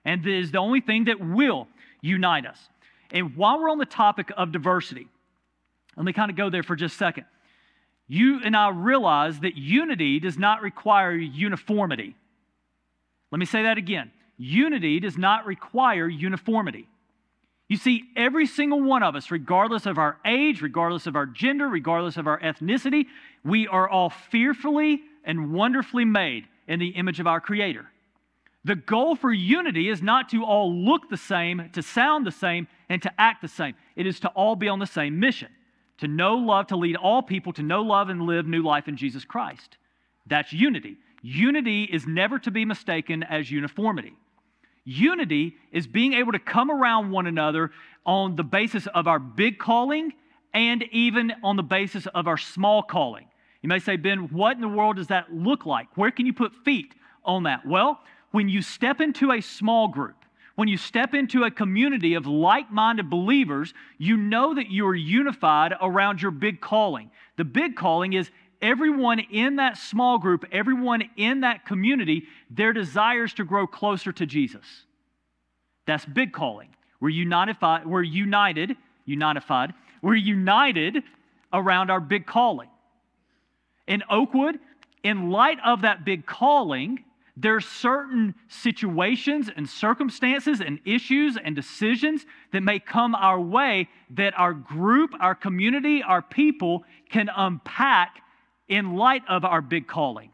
and 0.04 0.26
is 0.26 0.50
the 0.50 0.58
only 0.58 0.80
thing 0.80 1.04
that 1.04 1.20
will 1.20 1.68
unite 2.00 2.46
us. 2.46 2.68
And 3.10 3.36
while 3.36 3.60
we're 3.60 3.70
on 3.70 3.78
the 3.78 3.84
topic 3.84 4.30
of 4.36 4.52
diversity, 4.52 5.08
let 5.96 6.04
me 6.04 6.12
kind 6.12 6.30
of 6.30 6.36
go 6.36 6.50
there 6.50 6.62
for 6.62 6.76
just 6.76 6.94
a 6.94 6.98
second. 6.98 7.24
You 8.08 8.40
and 8.44 8.56
I 8.56 8.68
realize 8.68 9.40
that 9.40 9.56
unity 9.56 10.20
does 10.20 10.38
not 10.38 10.62
require 10.62 11.12
uniformity. 11.14 12.14
Let 13.32 13.38
me 13.38 13.46
say 13.46 13.64
that 13.64 13.78
again. 13.78 14.12
Unity 14.38 15.00
does 15.00 15.16
not 15.18 15.46
require 15.46 16.08
uniformity. 16.08 16.86
You 17.68 17.76
see, 17.76 18.04
every 18.14 18.46
single 18.46 18.80
one 18.80 19.02
of 19.02 19.16
us, 19.16 19.30
regardless 19.30 19.86
of 19.86 19.98
our 19.98 20.18
age, 20.24 20.62
regardless 20.62 21.06
of 21.06 21.16
our 21.16 21.26
gender, 21.26 21.68
regardless 21.68 22.16
of 22.16 22.26
our 22.26 22.38
ethnicity, 22.40 23.06
we 23.44 23.66
are 23.66 23.88
all 23.88 24.10
fearfully 24.10 25.02
and 25.24 25.52
wonderfully 25.52 26.04
made 26.04 26.44
in 26.68 26.78
the 26.78 26.90
image 26.90 27.18
of 27.18 27.26
our 27.26 27.40
Creator. 27.40 27.86
The 28.64 28.76
goal 28.76 29.16
for 29.16 29.32
unity 29.32 29.88
is 29.88 30.02
not 30.02 30.28
to 30.30 30.44
all 30.44 30.72
look 30.72 31.08
the 31.08 31.16
same, 31.16 31.70
to 31.72 31.82
sound 31.82 32.26
the 32.26 32.32
same, 32.32 32.68
and 32.88 33.02
to 33.02 33.20
act 33.20 33.42
the 33.42 33.48
same. 33.48 33.74
It 33.96 34.06
is 34.06 34.20
to 34.20 34.28
all 34.28 34.56
be 34.56 34.68
on 34.68 34.78
the 34.78 34.86
same 34.86 35.18
mission 35.18 35.48
to 35.98 36.08
know 36.08 36.36
love, 36.36 36.66
to 36.68 36.76
lead 36.76 36.96
all 36.96 37.22
people 37.22 37.52
to 37.54 37.62
know 37.62 37.82
love 37.82 38.08
and 38.08 38.22
live 38.22 38.46
new 38.46 38.62
life 38.62 38.88
in 38.88 38.96
Jesus 38.96 39.24
Christ. 39.24 39.76
That's 40.26 40.52
unity. 40.52 40.96
Unity 41.22 41.84
is 41.84 42.06
never 42.06 42.38
to 42.40 42.50
be 42.50 42.64
mistaken 42.64 43.22
as 43.22 43.50
uniformity. 43.50 44.12
Unity 44.86 45.56
is 45.72 45.86
being 45.86 46.14
able 46.14 46.32
to 46.32 46.38
come 46.38 46.70
around 46.70 47.10
one 47.10 47.26
another 47.26 47.72
on 48.06 48.36
the 48.36 48.44
basis 48.44 48.86
of 48.94 49.08
our 49.08 49.18
big 49.18 49.58
calling 49.58 50.12
and 50.54 50.84
even 50.92 51.32
on 51.42 51.56
the 51.56 51.62
basis 51.62 52.06
of 52.06 52.28
our 52.28 52.38
small 52.38 52.82
calling. 52.82 53.26
You 53.62 53.68
may 53.68 53.80
say, 53.80 53.96
Ben, 53.96 54.28
what 54.28 54.54
in 54.54 54.62
the 54.62 54.68
world 54.68 54.96
does 54.96 55.08
that 55.08 55.34
look 55.34 55.66
like? 55.66 55.88
Where 55.96 56.12
can 56.12 56.24
you 56.24 56.32
put 56.32 56.54
feet 56.64 56.94
on 57.24 57.42
that? 57.42 57.66
Well, 57.66 58.00
when 58.30 58.48
you 58.48 58.62
step 58.62 59.00
into 59.00 59.32
a 59.32 59.40
small 59.40 59.88
group, 59.88 60.14
when 60.54 60.68
you 60.68 60.76
step 60.76 61.14
into 61.14 61.42
a 61.42 61.50
community 61.50 62.14
of 62.14 62.26
like 62.26 62.70
minded 62.70 63.10
believers, 63.10 63.74
you 63.98 64.16
know 64.16 64.54
that 64.54 64.70
you 64.70 64.86
are 64.86 64.94
unified 64.94 65.74
around 65.82 66.22
your 66.22 66.30
big 66.30 66.60
calling. 66.60 67.10
The 67.36 67.44
big 67.44 67.74
calling 67.74 68.12
is 68.12 68.30
everyone 68.60 69.18
in 69.18 69.56
that 69.56 69.76
small 69.76 70.18
group, 70.18 70.44
everyone 70.52 71.04
in 71.16 71.40
that 71.40 71.64
community, 71.66 72.24
their 72.50 72.72
desires 72.72 73.32
to 73.34 73.44
grow 73.44 73.66
closer 73.66 74.12
to 74.12 74.26
Jesus. 74.26 74.84
That's 75.86 76.04
big 76.04 76.32
calling. 76.32 76.68
We're 77.00 77.10
unified, 77.10 77.86
we're 77.86 78.02
united, 78.02 78.76
unified, 79.04 79.74
we're 80.02 80.14
united 80.14 81.02
around 81.52 81.90
our 81.90 82.00
big 82.00 82.26
calling. 82.26 82.68
In 83.86 84.02
Oakwood, 84.10 84.58
in 85.02 85.30
light 85.30 85.58
of 85.64 85.82
that 85.82 86.04
big 86.04 86.26
calling, 86.26 87.04
there 87.36 87.54
are 87.54 87.60
certain 87.60 88.34
situations 88.48 89.50
and 89.54 89.68
circumstances 89.68 90.60
and 90.60 90.80
issues 90.84 91.36
and 91.36 91.54
decisions 91.54 92.24
that 92.52 92.62
may 92.62 92.78
come 92.78 93.14
our 93.14 93.38
way 93.38 93.88
that 94.10 94.32
our 94.38 94.54
group, 94.54 95.10
our 95.20 95.34
community, 95.34 96.02
our 96.02 96.22
people 96.22 96.84
can 97.10 97.28
unpack 97.36 98.22
in 98.68 98.96
light 98.96 99.22
of 99.28 99.44
our 99.44 99.60
big 99.60 99.86
calling. 99.86 100.30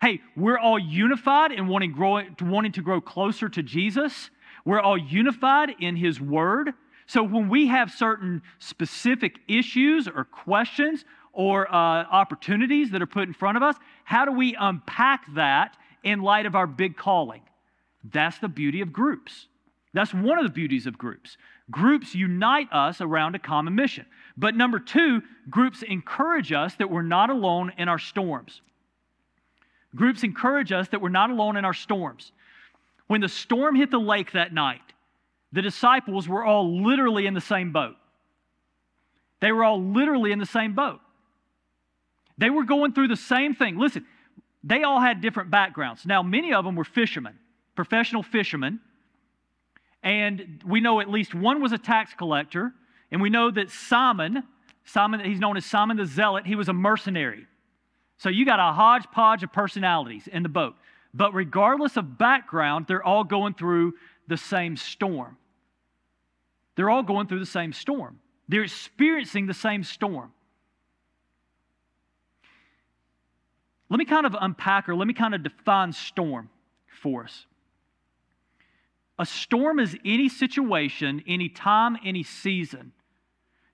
Hey, 0.00 0.20
we're 0.36 0.58
all 0.58 0.78
unified 0.78 1.52
in 1.52 1.68
wanting, 1.68 1.92
grow, 1.92 2.22
wanting 2.40 2.72
to 2.72 2.82
grow 2.82 3.00
closer 3.00 3.48
to 3.48 3.62
Jesus. 3.62 4.30
We're 4.64 4.80
all 4.80 4.98
unified 4.98 5.74
in 5.78 5.96
His 5.96 6.20
Word. 6.20 6.72
So 7.06 7.22
when 7.22 7.48
we 7.48 7.66
have 7.66 7.90
certain 7.90 8.42
specific 8.58 9.40
issues 9.48 10.08
or 10.08 10.24
questions 10.24 11.04
or 11.32 11.68
uh, 11.68 12.04
opportunities 12.04 12.90
that 12.90 13.02
are 13.02 13.06
put 13.06 13.28
in 13.28 13.34
front 13.34 13.56
of 13.56 13.62
us, 13.62 13.76
how 14.04 14.24
do 14.24 14.32
we 14.32 14.56
unpack 14.58 15.24
that 15.34 15.76
in 16.02 16.20
light 16.20 16.46
of 16.46 16.54
our 16.54 16.66
big 16.66 16.96
calling. 16.96 17.42
That's 18.04 18.38
the 18.38 18.48
beauty 18.48 18.80
of 18.80 18.92
groups. 18.92 19.46
That's 19.92 20.14
one 20.14 20.38
of 20.38 20.44
the 20.44 20.52
beauties 20.52 20.86
of 20.86 20.96
groups. 20.96 21.36
Groups 21.70 22.14
unite 22.14 22.68
us 22.72 23.00
around 23.00 23.34
a 23.34 23.38
common 23.38 23.74
mission. 23.74 24.06
But 24.40 24.56
number 24.56 24.80
two, 24.80 25.20
groups 25.50 25.82
encourage 25.82 26.50
us 26.50 26.74
that 26.76 26.90
we're 26.90 27.02
not 27.02 27.28
alone 27.28 27.74
in 27.76 27.90
our 27.90 27.98
storms. 27.98 28.62
Groups 29.94 30.24
encourage 30.24 30.72
us 30.72 30.88
that 30.88 31.02
we're 31.02 31.10
not 31.10 31.28
alone 31.28 31.58
in 31.58 31.66
our 31.66 31.74
storms. 31.74 32.32
When 33.06 33.20
the 33.20 33.28
storm 33.28 33.76
hit 33.76 33.90
the 33.90 34.00
lake 34.00 34.32
that 34.32 34.54
night, 34.54 34.80
the 35.52 35.60
disciples 35.60 36.26
were 36.26 36.42
all 36.42 36.82
literally 36.82 37.26
in 37.26 37.34
the 37.34 37.40
same 37.42 37.70
boat. 37.70 37.96
They 39.40 39.52
were 39.52 39.62
all 39.62 39.82
literally 39.82 40.32
in 40.32 40.38
the 40.38 40.46
same 40.46 40.74
boat. 40.74 41.00
They 42.38 42.48
were 42.48 42.64
going 42.64 42.94
through 42.94 43.08
the 43.08 43.16
same 43.16 43.54
thing. 43.54 43.76
Listen, 43.76 44.06
they 44.64 44.84
all 44.84 45.00
had 45.00 45.20
different 45.20 45.50
backgrounds. 45.50 46.06
Now, 46.06 46.22
many 46.22 46.54
of 46.54 46.64
them 46.64 46.76
were 46.76 46.84
fishermen, 46.84 47.38
professional 47.76 48.22
fishermen. 48.22 48.80
And 50.02 50.62
we 50.64 50.80
know 50.80 51.00
at 51.00 51.10
least 51.10 51.34
one 51.34 51.60
was 51.60 51.72
a 51.72 51.78
tax 51.78 52.14
collector. 52.14 52.72
And 53.10 53.20
we 53.20 53.30
know 53.30 53.50
that 53.50 53.70
Simon, 53.70 54.44
Simon, 54.84 55.20
he's 55.20 55.40
known 55.40 55.56
as 55.56 55.64
Simon 55.64 55.96
the 55.96 56.06
Zealot, 56.06 56.46
he 56.46 56.54
was 56.54 56.68
a 56.68 56.72
mercenary. 56.72 57.46
So 58.18 58.28
you 58.28 58.44
got 58.44 58.60
a 58.60 58.72
hodgepodge 58.72 59.42
of 59.42 59.52
personalities 59.52 60.28
in 60.28 60.42
the 60.42 60.48
boat. 60.48 60.74
But 61.12 61.34
regardless 61.34 61.96
of 61.96 62.18
background, 62.18 62.86
they're 62.86 63.02
all 63.02 63.24
going 63.24 63.54
through 63.54 63.94
the 64.28 64.36
same 64.36 64.76
storm. 64.76 65.36
They're 66.76 66.90
all 66.90 67.02
going 67.02 67.26
through 67.26 67.40
the 67.40 67.46
same 67.46 67.72
storm. 67.72 68.20
They're 68.48 68.62
experiencing 68.62 69.46
the 69.46 69.54
same 69.54 69.82
storm. 69.82 70.32
Let 73.88 73.98
me 73.98 74.04
kind 74.04 74.24
of 74.24 74.36
unpack 74.40 74.88
or 74.88 74.94
let 74.94 75.08
me 75.08 75.14
kind 75.14 75.34
of 75.34 75.42
define 75.42 75.92
storm 75.92 76.48
for 77.02 77.24
us. 77.24 77.46
A 79.18 79.26
storm 79.26 79.80
is 79.80 79.96
any 80.04 80.28
situation, 80.28 81.24
any 81.26 81.48
time, 81.48 81.96
any 82.04 82.22
season 82.22 82.92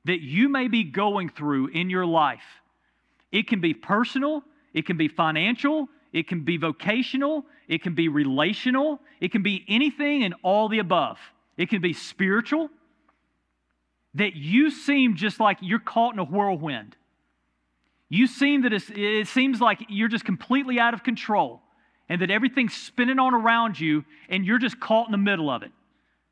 that 0.07 0.21
you 0.21 0.49
may 0.49 0.69
be 0.69 0.85
going 0.85 1.29
through 1.29 1.69
in 1.69 1.91
your 1.91 2.07
life. 2.07 2.63
It 3.33 3.49
can 3.49 3.61
be 3.61 3.75
personal, 3.75 4.43
it 4.73 4.87
can 4.87 4.97
be 4.97 5.09
financial, 5.09 5.89
it 6.13 6.29
can 6.29 6.45
be 6.45 6.57
vocational, 6.57 7.45
it 7.69 7.83
can 7.83 7.95
be 7.95 8.09
relational, 8.09 9.01
it 9.21 9.33
can 9.33 9.43
be 9.43 9.65
anything 9.69 10.23
and 10.23 10.35
all 10.43 10.69
the 10.69 10.79
above. 10.79 11.19
It 11.57 11.69
can 11.69 11.81
be 11.81 11.93
spiritual, 11.93 12.71
that 14.15 14.37
you 14.37 14.71
seem 14.71 15.17
just 15.17 15.41
like 15.41 15.59
you're 15.61 15.79
caught 15.79 16.13
in 16.15 16.19
a 16.19 16.25
whirlwind. 16.25 16.97
You 18.09 18.27
seem 18.27 18.63
that 18.63 18.73
it 18.73 19.27
seems 19.27 19.61
like 19.61 19.85
you're 19.89 20.09
just 20.09 20.25
completely 20.25 20.79
out 20.79 20.95
of 20.95 21.03
control 21.03 21.61
and 22.09 22.21
that 22.21 22.31
everything's 22.31 22.75
spinning 22.75 23.19
on 23.19 23.35
around 23.35 23.81
you 23.81 24.05
and 24.29 24.47
you're 24.47 24.59
just 24.59 24.79
caught 24.79 25.09
in 25.09 25.13
the 25.13 25.19
middle 25.19 25.51
of 25.51 25.65
it. 25.65 25.73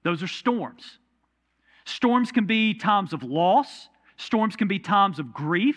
Those 0.04 0.22
are 0.22 0.28
storms. 0.28 0.98
Storms 1.84 2.32
can 2.32 2.46
be 2.46 2.74
times 2.74 3.12
of 3.12 3.22
loss, 3.22 3.88
storms 4.16 4.56
can 4.56 4.68
be 4.68 4.78
times 4.78 5.18
of 5.18 5.32
grief, 5.32 5.76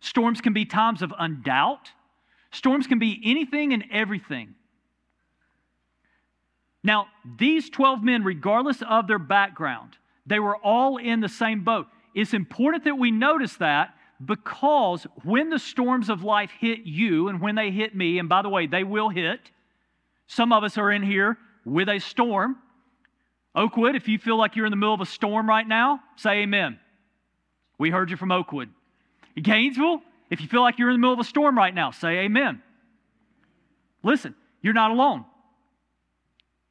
storms 0.00 0.40
can 0.40 0.52
be 0.52 0.64
times 0.64 1.02
of 1.02 1.10
undoubt, 1.10 1.92
storms 2.50 2.86
can 2.86 2.98
be 2.98 3.20
anything 3.24 3.72
and 3.72 3.84
everything. 3.90 4.54
Now, 6.82 7.08
these 7.38 7.68
12 7.70 8.02
men, 8.02 8.22
regardless 8.24 8.82
of 8.88 9.06
their 9.06 9.18
background, 9.18 9.96
they 10.24 10.38
were 10.38 10.56
all 10.56 10.98
in 10.98 11.20
the 11.20 11.28
same 11.28 11.64
boat. 11.64 11.86
It's 12.14 12.32
important 12.32 12.84
that 12.84 12.96
we 12.96 13.10
notice 13.10 13.56
that 13.56 13.94
because 14.24 15.06
when 15.24 15.50
the 15.50 15.58
storms 15.58 16.08
of 16.08 16.22
life 16.22 16.50
hit 16.58 16.80
you 16.84 17.28
and 17.28 17.40
when 17.40 17.54
they 17.54 17.70
hit 17.70 17.94
me, 17.94 18.18
and 18.18 18.28
by 18.28 18.42
the 18.42 18.48
way, 18.48 18.66
they 18.66 18.84
will 18.84 19.08
hit, 19.08 19.50
some 20.26 20.52
of 20.52 20.64
us 20.64 20.78
are 20.78 20.90
in 20.90 21.02
here 21.02 21.36
with 21.64 21.88
a 21.88 21.98
storm. 21.98 22.56
Oakwood, 23.56 23.96
if 23.96 24.06
you 24.06 24.18
feel 24.18 24.36
like 24.36 24.54
you're 24.54 24.66
in 24.66 24.70
the 24.70 24.76
middle 24.76 24.94
of 24.94 25.00
a 25.00 25.06
storm 25.06 25.48
right 25.48 25.66
now, 25.66 26.00
say 26.16 26.42
amen. 26.42 26.78
We 27.78 27.90
heard 27.90 28.10
you 28.10 28.16
from 28.16 28.30
Oakwood. 28.30 28.68
Gainesville, 29.40 30.02
if 30.30 30.40
you 30.40 30.48
feel 30.48 30.60
like 30.60 30.78
you're 30.78 30.90
in 30.90 30.94
the 30.94 30.98
middle 30.98 31.14
of 31.14 31.20
a 31.20 31.24
storm 31.24 31.56
right 31.56 31.74
now, 31.74 31.90
say 31.90 32.18
amen. 32.18 32.62
Listen, 34.02 34.34
you're 34.60 34.74
not 34.74 34.90
alone. 34.90 35.24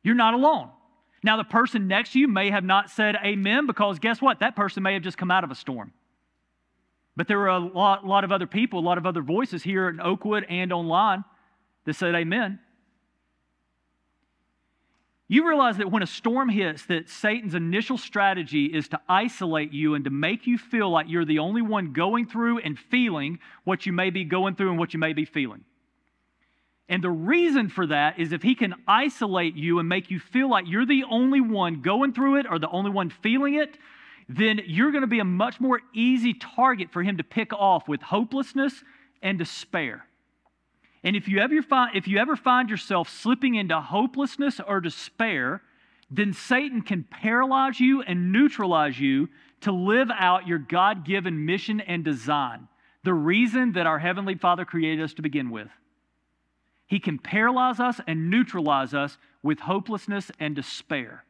You're 0.03 0.15
not 0.15 0.35
alone. 0.35 0.69
Now, 1.23 1.37
the 1.37 1.43
person 1.43 1.87
next 1.87 2.11
to 2.13 2.19
you 2.19 2.27
may 2.27 2.51
have 2.51 2.63
not 2.63 2.91
said 2.91 3.15
amen 3.25 3.65
because 3.65 3.97
guess 3.97 4.21
what? 4.21 4.41
That 4.41 4.55
person 4.55 4.83
may 4.83 4.93
have 4.93 5.01
just 5.01 5.17
come 5.17 5.31
out 5.31 5.43
of 5.43 5.49
a 5.49 5.55
storm. 5.55 5.91
But 7.15 7.27
there 7.27 7.39
were 7.39 7.47
a 7.47 7.57
lot, 7.57 8.05
lot 8.05 8.23
of 8.23 8.31
other 8.31 8.45
people, 8.45 8.79
a 8.79 8.81
lot 8.81 8.99
of 8.99 9.07
other 9.07 9.21
voices 9.21 9.63
here 9.63 9.89
in 9.89 9.99
Oakwood 9.99 10.45
and 10.49 10.71
online 10.71 11.23
that 11.85 11.95
said 11.95 12.13
amen. 12.13 12.59
You 15.27 15.47
realize 15.47 15.77
that 15.77 15.91
when 15.91 16.03
a 16.03 16.07
storm 16.07 16.49
hits, 16.49 16.85
that 16.85 17.09
Satan's 17.09 17.55
initial 17.55 17.97
strategy 17.97 18.65
is 18.65 18.87
to 18.89 19.01
isolate 19.09 19.73
you 19.73 19.95
and 19.95 20.03
to 20.03 20.11
make 20.11 20.45
you 20.45 20.57
feel 20.57 20.89
like 20.91 21.09
you're 21.09 21.25
the 21.25 21.39
only 21.39 21.63
one 21.63 21.93
going 21.93 22.27
through 22.27 22.59
and 22.59 22.77
feeling 22.77 23.39
what 23.63 23.87
you 23.87 23.93
may 23.93 24.11
be 24.11 24.23
going 24.23 24.55
through 24.55 24.69
and 24.69 24.77
what 24.77 24.93
you 24.93 24.99
may 24.99 25.13
be 25.13 25.25
feeling. 25.25 25.63
And 26.87 27.03
the 27.03 27.09
reason 27.09 27.69
for 27.69 27.87
that 27.87 28.19
is 28.19 28.31
if 28.31 28.43
he 28.43 28.53
can 28.53 28.75
isolate 28.87 29.55
you 29.55 29.79
and 29.79 29.89
make 29.89 30.11
you 30.11 30.19
feel 30.19 30.47
like 30.47 30.65
you're 30.67 30.85
the 30.85 31.05
only 31.09 31.41
one 31.41 31.81
going 31.81 32.13
through 32.13 32.37
it 32.39 32.45
or 32.47 32.59
the 32.59 32.69
only 32.69 32.91
one 32.91 33.09
feeling 33.09 33.55
it, 33.55 33.79
then 34.29 34.61
you're 34.65 34.91
going 34.91 35.01
to 35.01 35.07
be 35.07 35.19
a 35.19 35.25
much 35.25 35.59
more 35.59 35.81
easy 35.93 36.35
target 36.35 36.91
for 36.91 37.01
him 37.01 37.17
to 37.17 37.23
pick 37.23 37.51
off 37.53 37.87
with 37.87 38.03
hopelessness 38.03 38.83
and 39.23 39.39
despair. 39.39 40.05
And 41.05 41.15
if 41.15 41.27
you 41.27 41.39
ever 41.39 41.61
find, 41.61 41.95
if 41.95 42.07
you 42.07 42.17
ever 42.17 42.35
find 42.35 42.67
yourself 42.67 43.09
slipping 43.09 43.55
into 43.55 43.79
hopelessness 43.79 44.59
or 44.59 44.81
despair, 44.81 45.61
then 46.09 46.33
Satan 46.33 46.81
can 46.81 47.03
paralyze 47.03 47.79
you 47.79 48.01
and 48.01 48.31
neutralize 48.31 48.99
you 48.99 49.29
to 49.61 49.71
live 49.71 50.09
out 50.11 50.47
your 50.47 50.57
God 50.57 51.05
given 51.05 51.45
mission 51.45 51.79
and 51.79 52.03
design, 52.03 52.67
the 53.03 53.13
reason 53.13 53.73
that 53.73 53.85
our 53.85 53.99
Heavenly 53.99 54.35
Father 54.35 54.65
created 54.65 55.03
us 55.03 55.13
to 55.13 55.21
begin 55.21 55.51
with. 55.51 55.69
He 56.87 56.99
can 56.99 57.19
paralyze 57.19 57.79
us 57.79 58.01
and 58.07 58.31
neutralize 58.31 58.95
us 58.95 59.17
with 59.43 59.59
hopelessness 59.59 60.31
and 60.39 60.55
despair. 60.55 61.23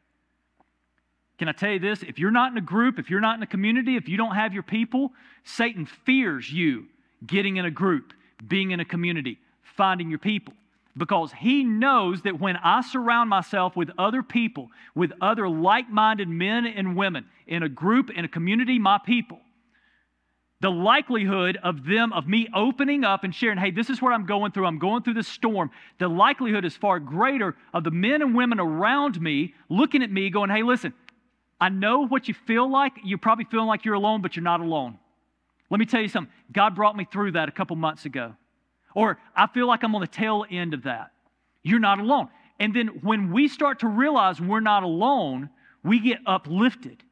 Can 1.37 1.49
I 1.49 1.51
tell 1.51 1.71
you 1.71 1.79
this? 1.79 2.01
If 2.01 2.17
you're 2.17 2.31
not 2.31 2.51
in 2.51 2.57
a 2.57 2.61
group, 2.61 2.97
if 2.97 3.09
you're 3.09 3.19
not 3.19 3.35
in 3.35 3.43
a 3.43 3.47
community, 3.47 3.97
if 3.97 4.07
you 4.07 4.15
don't 4.15 4.35
have 4.35 4.53
your 4.53 4.63
people, 4.63 5.11
Satan 5.43 5.85
fears 5.85 6.49
you 6.51 6.85
getting 7.25 7.57
in 7.57 7.65
a 7.65 7.71
group, 7.71 8.13
being 8.47 8.71
in 8.71 8.79
a 8.79 8.85
community, 8.85 9.37
finding 9.75 10.09
your 10.09 10.19
people. 10.19 10.53
Because 10.97 11.33
he 11.33 11.63
knows 11.63 12.21
that 12.21 12.39
when 12.39 12.55
I 12.55 12.81
surround 12.81 13.29
myself 13.29 13.75
with 13.75 13.89
other 13.97 14.23
people, 14.23 14.69
with 14.95 15.11
other 15.19 15.49
like 15.49 15.89
minded 15.89 16.29
men 16.29 16.65
and 16.65 16.95
women 16.95 17.25
in 17.47 17.63
a 17.63 17.69
group, 17.69 18.09
in 18.09 18.23
a 18.23 18.29
community, 18.29 18.79
my 18.79 18.97
people, 19.05 19.39
the 20.61 20.69
likelihood 20.69 21.57
of 21.61 21.85
them, 21.85 22.13
of 22.13 22.27
me 22.27 22.47
opening 22.55 23.03
up 23.03 23.25
and 23.25 23.35
sharing, 23.35 23.57
hey, 23.57 23.71
this 23.71 23.89
is 23.89 24.01
what 24.01 24.13
I'm 24.13 24.25
going 24.25 24.53
through, 24.53 24.65
I'm 24.65 24.79
going 24.79 25.03
through 25.03 25.15
this 25.15 25.27
storm, 25.27 25.69
the 25.99 26.07
likelihood 26.07 26.63
is 26.63 26.77
far 26.77 26.99
greater 26.99 27.55
of 27.73 27.83
the 27.83 27.91
men 27.91 28.21
and 28.21 28.33
women 28.33 28.59
around 28.59 29.19
me 29.19 29.53
looking 29.67 30.01
at 30.01 30.09
me 30.09 30.29
going, 30.29 30.49
hey, 30.49 30.63
listen, 30.63 30.93
I 31.59 31.69
know 31.69 32.07
what 32.07 32.27
you 32.29 32.33
feel 32.33 32.69
like. 32.69 32.93
You're 33.03 33.17
probably 33.17 33.45
feeling 33.45 33.67
like 33.67 33.85
you're 33.85 33.95
alone, 33.95 34.21
but 34.21 34.35
you're 34.35 34.43
not 34.43 34.61
alone. 34.61 34.97
Let 35.69 35.79
me 35.79 35.85
tell 35.85 36.01
you 36.01 36.07
something. 36.07 36.33
God 36.51 36.75
brought 36.75 36.95
me 36.95 37.05
through 37.11 37.33
that 37.33 37.49
a 37.49 37.51
couple 37.51 37.75
months 37.75 38.05
ago. 38.05 38.35
Or 38.95 39.19
I 39.35 39.45
feel 39.47 39.67
like 39.67 39.83
I'm 39.83 39.93
on 39.93 40.01
the 40.01 40.07
tail 40.07 40.45
end 40.49 40.73
of 40.73 40.83
that. 40.83 41.11
You're 41.61 41.79
not 41.79 41.99
alone. 41.99 42.29
And 42.59 42.73
then 42.73 42.87
when 43.01 43.31
we 43.31 43.47
start 43.47 43.81
to 43.81 43.87
realize 43.87 44.41
we're 44.41 44.61
not 44.61 44.83
alone, 44.83 45.49
we 45.83 45.99
get 45.99 46.19
uplifted. 46.25 47.03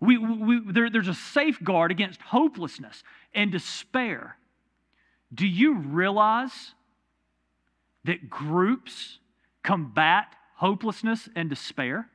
We, 0.00 0.16
we, 0.16 0.60
there, 0.72 0.88
there's 0.88 1.08
a 1.08 1.14
safeguard 1.14 1.90
against 1.90 2.22
hopelessness 2.22 3.02
and 3.34 3.52
despair. 3.52 4.36
Do 5.34 5.46
you 5.46 5.74
realize 5.74 6.74
that 8.04 8.30
groups 8.30 9.18
combat 9.62 10.34
hopelessness 10.56 11.28
and 11.36 11.50
despair? 11.50 12.08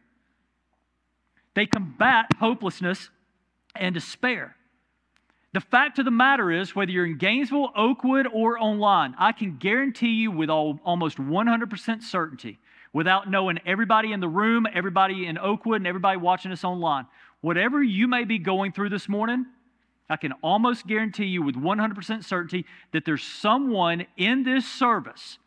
They 1.53 1.65
combat 1.65 2.27
hopelessness 2.39 3.09
and 3.75 3.93
despair. 3.93 4.55
The 5.55 5.61
fact 5.61 5.99
of 5.99 6.03
the 6.03 6.11
matter 6.11 6.51
is, 6.51 6.75
whether 6.75 6.91
you're 6.91 7.05
in 7.05 7.17
Gainesville, 7.17 7.71
Oakwood, 7.77 8.27
or 8.33 8.59
online, 8.59 9.15
I 9.17 9.31
can 9.31 9.55
guarantee 9.55 10.09
you 10.09 10.29
with 10.29 10.49
all, 10.49 10.81
almost 10.83 11.17
100% 11.17 12.03
certainty, 12.03 12.59
without 12.91 13.29
knowing 13.29 13.59
everybody 13.65 14.11
in 14.11 14.19
the 14.19 14.27
room, 14.27 14.67
everybody 14.73 15.25
in 15.25 15.37
Oakwood, 15.37 15.77
and 15.77 15.87
everybody 15.87 16.17
watching 16.17 16.51
us 16.51 16.65
online, 16.65 17.05
whatever 17.39 17.81
you 17.81 18.05
may 18.05 18.25
be 18.25 18.37
going 18.37 18.73
through 18.73 18.89
this 18.89 19.07
morning, 19.07 19.45
I 20.09 20.17
can 20.17 20.33
almost 20.43 20.87
guarantee 20.87 21.27
you 21.27 21.41
with 21.41 21.55
100% 21.55 22.25
certainty 22.25 22.65
that 22.91 23.05
there's 23.05 23.23
someone 23.23 24.07
in 24.17 24.43
this 24.43 24.69
service 24.69 25.37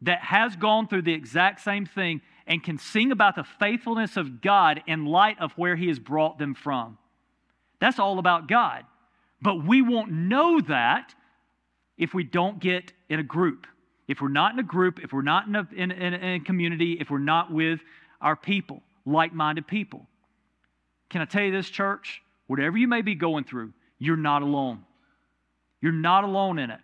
that 0.00 0.20
has 0.20 0.56
gone 0.56 0.88
through 0.88 1.02
the 1.02 1.12
exact 1.12 1.60
same 1.60 1.84
thing 1.84 2.22
and 2.46 2.64
can 2.64 2.78
sing 2.78 3.12
about 3.12 3.36
the 3.36 3.44
faithfulness 3.44 4.16
of 4.16 4.40
God 4.40 4.82
in 4.86 5.04
light 5.04 5.38
of 5.38 5.52
where 5.52 5.76
He 5.76 5.88
has 5.88 5.98
brought 5.98 6.38
them 6.38 6.54
from. 6.54 6.96
That's 7.78 7.98
all 7.98 8.18
about 8.18 8.48
God. 8.48 8.86
But 9.42 9.64
we 9.64 9.82
won't 9.82 10.12
know 10.12 10.60
that 10.60 11.14
if 11.96 12.14
we 12.14 12.24
don't 12.24 12.60
get 12.60 12.92
in 13.08 13.20
a 13.20 13.22
group. 13.22 13.66
If 14.08 14.20
we're 14.20 14.28
not 14.28 14.52
in 14.52 14.58
a 14.58 14.64
group, 14.64 14.98
if 15.02 15.12
we're 15.12 15.22
not 15.22 15.46
in 15.46 15.56
a, 15.56 15.68
in, 15.74 15.90
in, 15.90 16.14
in 16.14 16.40
a 16.40 16.44
community, 16.44 16.98
if 17.00 17.10
we're 17.10 17.18
not 17.18 17.52
with 17.52 17.80
our 18.20 18.36
people, 18.36 18.82
like 19.06 19.32
minded 19.32 19.66
people. 19.66 20.06
Can 21.10 21.22
I 21.22 21.24
tell 21.24 21.42
you 21.42 21.52
this, 21.52 21.68
church? 21.68 22.22
Whatever 22.46 22.76
you 22.76 22.88
may 22.88 23.02
be 23.02 23.14
going 23.14 23.44
through, 23.44 23.72
you're 23.98 24.16
not 24.16 24.42
alone. 24.42 24.84
You're 25.80 25.92
not 25.92 26.24
alone 26.24 26.58
in 26.58 26.70
it. 26.70 26.80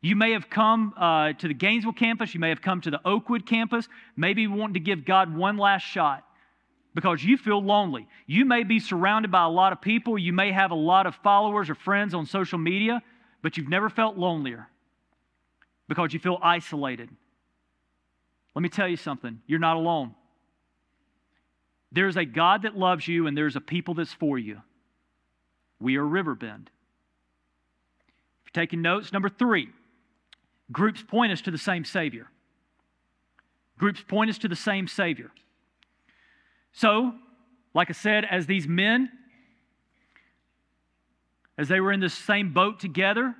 You 0.00 0.14
may 0.14 0.32
have 0.32 0.48
come 0.48 0.94
uh, 0.96 1.32
to 1.32 1.48
the 1.48 1.54
Gainesville 1.54 1.92
campus, 1.92 2.32
you 2.32 2.40
may 2.40 2.50
have 2.50 2.62
come 2.62 2.80
to 2.82 2.90
the 2.90 3.00
Oakwood 3.04 3.46
campus, 3.46 3.88
maybe 4.16 4.46
wanting 4.46 4.74
to 4.74 4.80
give 4.80 5.04
God 5.04 5.34
one 5.34 5.56
last 5.56 5.82
shot 5.82 6.24
because 6.98 7.22
you 7.22 7.36
feel 7.36 7.62
lonely. 7.62 8.08
You 8.26 8.44
may 8.44 8.64
be 8.64 8.80
surrounded 8.80 9.30
by 9.30 9.44
a 9.44 9.48
lot 9.48 9.72
of 9.72 9.80
people, 9.80 10.18
you 10.18 10.32
may 10.32 10.50
have 10.50 10.72
a 10.72 10.74
lot 10.74 11.06
of 11.06 11.14
followers 11.14 11.70
or 11.70 11.76
friends 11.76 12.12
on 12.12 12.26
social 12.26 12.58
media, 12.58 13.04
but 13.40 13.56
you've 13.56 13.68
never 13.68 13.88
felt 13.88 14.16
lonelier 14.16 14.66
because 15.86 16.12
you 16.12 16.18
feel 16.18 16.40
isolated. 16.42 17.08
Let 18.56 18.62
me 18.62 18.68
tell 18.68 18.88
you 18.88 18.96
something 18.96 19.40
you're 19.46 19.60
not 19.60 19.76
alone. 19.76 20.16
There's 21.92 22.16
a 22.16 22.24
God 22.24 22.62
that 22.62 22.76
loves 22.76 23.06
you, 23.06 23.28
and 23.28 23.38
there's 23.38 23.54
a 23.54 23.60
people 23.60 23.94
that's 23.94 24.12
for 24.12 24.36
you. 24.36 24.60
We 25.78 25.98
are 25.98 26.04
Riverbend. 26.04 26.68
If 28.44 28.50
you're 28.56 28.64
taking 28.64 28.82
notes, 28.82 29.12
number 29.12 29.28
three, 29.28 29.68
groups 30.72 31.00
point 31.00 31.30
us 31.30 31.42
to 31.42 31.52
the 31.52 31.58
same 31.58 31.84
Savior. 31.84 32.26
Groups 33.78 34.02
point 34.02 34.30
us 34.30 34.38
to 34.38 34.48
the 34.48 34.56
same 34.56 34.88
Savior. 34.88 35.30
So, 36.72 37.12
like 37.74 37.90
I 37.90 37.92
said, 37.92 38.24
as 38.24 38.46
these 38.46 38.66
men, 38.66 39.10
as 41.56 41.68
they 41.68 41.80
were 41.80 41.92
in 41.92 42.00
the 42.00 42.08
same 42.08 42.52
boat 42.52 42.78
together, 42.78 43.34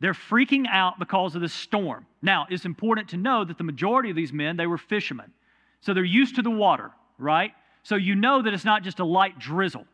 they're 0.00 0.12
freaking 0.12 0.66
out 0.70 0.98
because 0.98 1.34
of 1.34 1.40
the 1.40 1.48
storm. 1.48 2.06
Now, 2.22 2.46
it's 2.50 2.64
important 2.64 3.08
to 3.10 3.16
know 3.16 3.44
that 3.44 3.58
the 3.58 3.64
majority 3.64 4.10
of 4.10 4.16
these 4.16 4.32
men, 4.32 4.56
they 4.56 4.66
were 4.66 4.78
fishermen. 4.78 5.32
So 5.80 5.92
they're 5.92 6.04
used 6.04 6.36
to 6.36 6.42
the 6.42 6.50
water, 6.50 6.92
right? 7.18 7.52
So 7.82 7.96
you 7.96 8.14
know 8.14 8.42
that 8.42 8.54
it's 8.54 8.64
not 8.64 8.82
just 8.82 9.00
a 9.00 9.04
light 9.04 9.38
drizzle. 9.38 9.86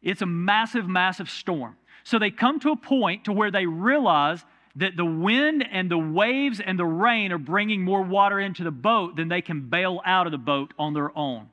It's 0.00 0.22
a 0.22 0.26
massive, 0.26 0.88
massive 0.88 1.30
storm. 1.30 1.76
So 2.04 2.18
they 2.18 2.30
come 2.30 2.58
to 2.60 2.70
a 2.70 2.76
point 2.76 3.24
to 3.24 3.32
where 3.32 3.50
they 3.50 3.66
realize 3.66 4.44
that 4.76 4.96
the 4.96 5.04
wind 5.04 5.66
and 5.70 5.90
the 5.90 5.98
waves 5.98 6.60
and 6.60 6.78
the 6.78 6.84
rain 6.84 7.32
are 7.32 7.38
bringing 7.38 7.82
more 7.82 8.02
water 8.02 8.40
into 8.40 8.64
the 8.64 8.70
boat 8.70 9.16
than 9.16 9.28
they 9.28 9.42
can 9.42 9.68
bail 9.68 10.00
out 10.04 10.26
of 10.26 10.32
the 10.32 10.38
boat 10.38 10.72
on 10.78 10.94
their 10.94 11.16
own. 11.16 11.48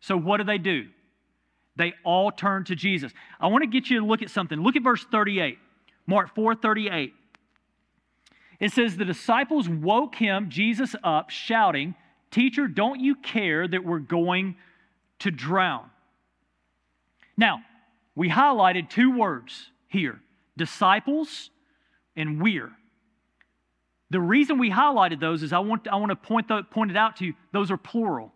So 0.00 0.16
what 0.16 0.38
do 0.38 0.44
they 0.44 0.58
do? 0.58 0.88
They 1.76 1.94
all 2.04 2.30
turn 2.30 2.64
to 2.64 2.74
Jesus. 2.74 3.12
I 3.40 3.48
want 3.48 3.62
to 3.62 3.68
get 3.70 3.90
you 3.90 4.00
to 4.00 4.06
look 4.06 4.22
at 4.22 4.30
something. 4.30 4.60
Look 4.60 4.76
at 4.76 4.82
verse 4.82 5.04
38. 5.10 5.58
Mark 6.06 6.34
4 6.34 6.54
38. 6.54 7.14
It 8.60 8.72
says, 8.72 8.96
The 8.96 9.04
disciples 9.04 9.68
woke 9.68 10.14
him, 10.14 10.50
Jesus, 10.50 10.94
up, 11.02 11.30
shouting, 11.30 11.94
Teacher, 12.30 12.66
don't 12.66 12.98
you 12.98 13.14
care 13.14 13.68
that 13.68 13.84
we're 13.84 14.00
going 14.00 14.56
to 15.20 15.30
drown? 15.30 15.88
Now, 17.36 17.62
we 18.14 18.28
highlighted 18.28 18.90
two 18.90 19.16
words 19.16 19.70
here 19.88 20.20
disciples 20.56 21.50
and 22.16 22.40
we're. 22.40 22.70
The 24.10 24.20
reason 24.20 24.58
we 24.58 24.70
highlighted 24.70 25.20
those 25.20 25.42
is 25.42 25.52
I 25.52 25.58
want, 25.58 25.88
I 25.88 25.96
want 25.96 26.10
to 26.10 26.16
point, 26.16 26.48
the, 26.48 26.62
point 26.62 26.90
it 26.90 26.96
out 26.96 27.16
to 27.16 27.26
you, 27.26 27.34
those 27.52 27.70
are 27.70 27.76
plural. 27.76 28.32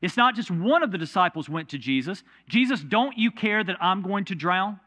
It's 0.00 0.16
not 0.16 0.36
just 0.36 0.50
one 0.50 0.82
of 0.82 0.92
the 0.92 0.98
disciples 0.98 1.48
went 1.48 1.70
to 1.70 1.78
Jesus. 1.78 2.22
Jesus, 2.48 2.80
don't 2.80 3.18
you 3.18 3.30
care 3.30 3.64
that 3.64 3.76
I'm 3.80 4.02
going 4.02 4.26
to 4.26 4.34
drown? 4.34 4.78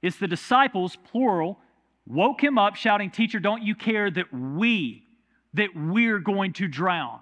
It's 0.00 0.16
the 0.16 0.28
disciples, 0.28 0.96
plural, 1.10 1.58
woke 2.06 2.42
him 2.42 2.56
up 2.56 2.76
shouting, 2.76 3.10
Teacher, 3.10 3.38
don't 3.38 3.62
you 3.62 3.74
care 3.74 4.10
that 4.10 4.32
we, 4.32 5.04
that 5.54 5.70
we're 5.76 6.20
going 6.20 6.54
to 6.54 6.68
drown? 6.68 7.20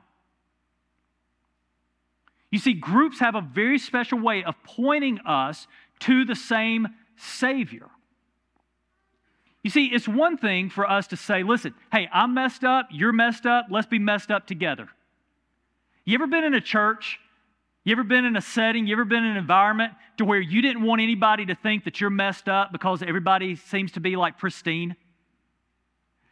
You 2.53 2.59
see, 2.61 2.75
groups 2.75 3.19
have 3.19 3.35
a 3.35 3.41
very 3.41 3.79
special 3.79 4.21
way 4.21 4.45
of 4.45 4.55
pointing 4.63 5.19
us 5.27 5.67
to 6.01 6.25
the 6.25 6.37
same 6.37 6.87
Savior. 7.17 7.89
You 9.67 9.71
see, 9.71 9.87
it's 9.87 10.07
one 10.07 10.39
thing 10.39 10.71
for 10.71 10.89
us 10.89 11.09
to 11.09 11.17
say, 11.17 11.43
listen, 11.43 11.75
hey, 11.91 12.09
I'm 12.13 12.35
messed 12.35 12.63
up, 12.63 12.87
you're 12.93 13.11
messed 13.13 13.47
up, 13.47 13.67
let's 13.69 13.89
be 13.89 13.99
messed 13.99 14.31
up 14.31 14.47
together. 14.47 14.87
You 16.05 16.15
ever 16.15 16.29
been 16.29 16.45
in 16.45 16.55
a 16.55 16.61
church? 16.61 17.19
You 17.83 17.91
ever 17.91 18.05
been 18.05 18.25
in 18.25 18.37
a 18.37 18.41
setting? 18.41 18.87
You 18.87 18.95
ever 18.95 19.05
been 19.05 19.25
in 19.25 19.33
an 19.33 19.37
environment 19.37 19.93
to 20.19 20.25
where 20.25 20.39
you 20.39 20.63
didn't 20.63 20.85
want 20.85 21.03
anybody 21.03 21.47
to 21.47 21.57
think 21.57 21.83
that 21.83 22.01
you're 22.01 22.11
messed 22.11 22.49
up 22.49 22.71
because 22.71 23.03
everybody 23.03 23.57
seems 23.57 23.91
to 23.91 24.01
be 24.01 24.15
like 24.15 24.39
pristine? 24.39 24.95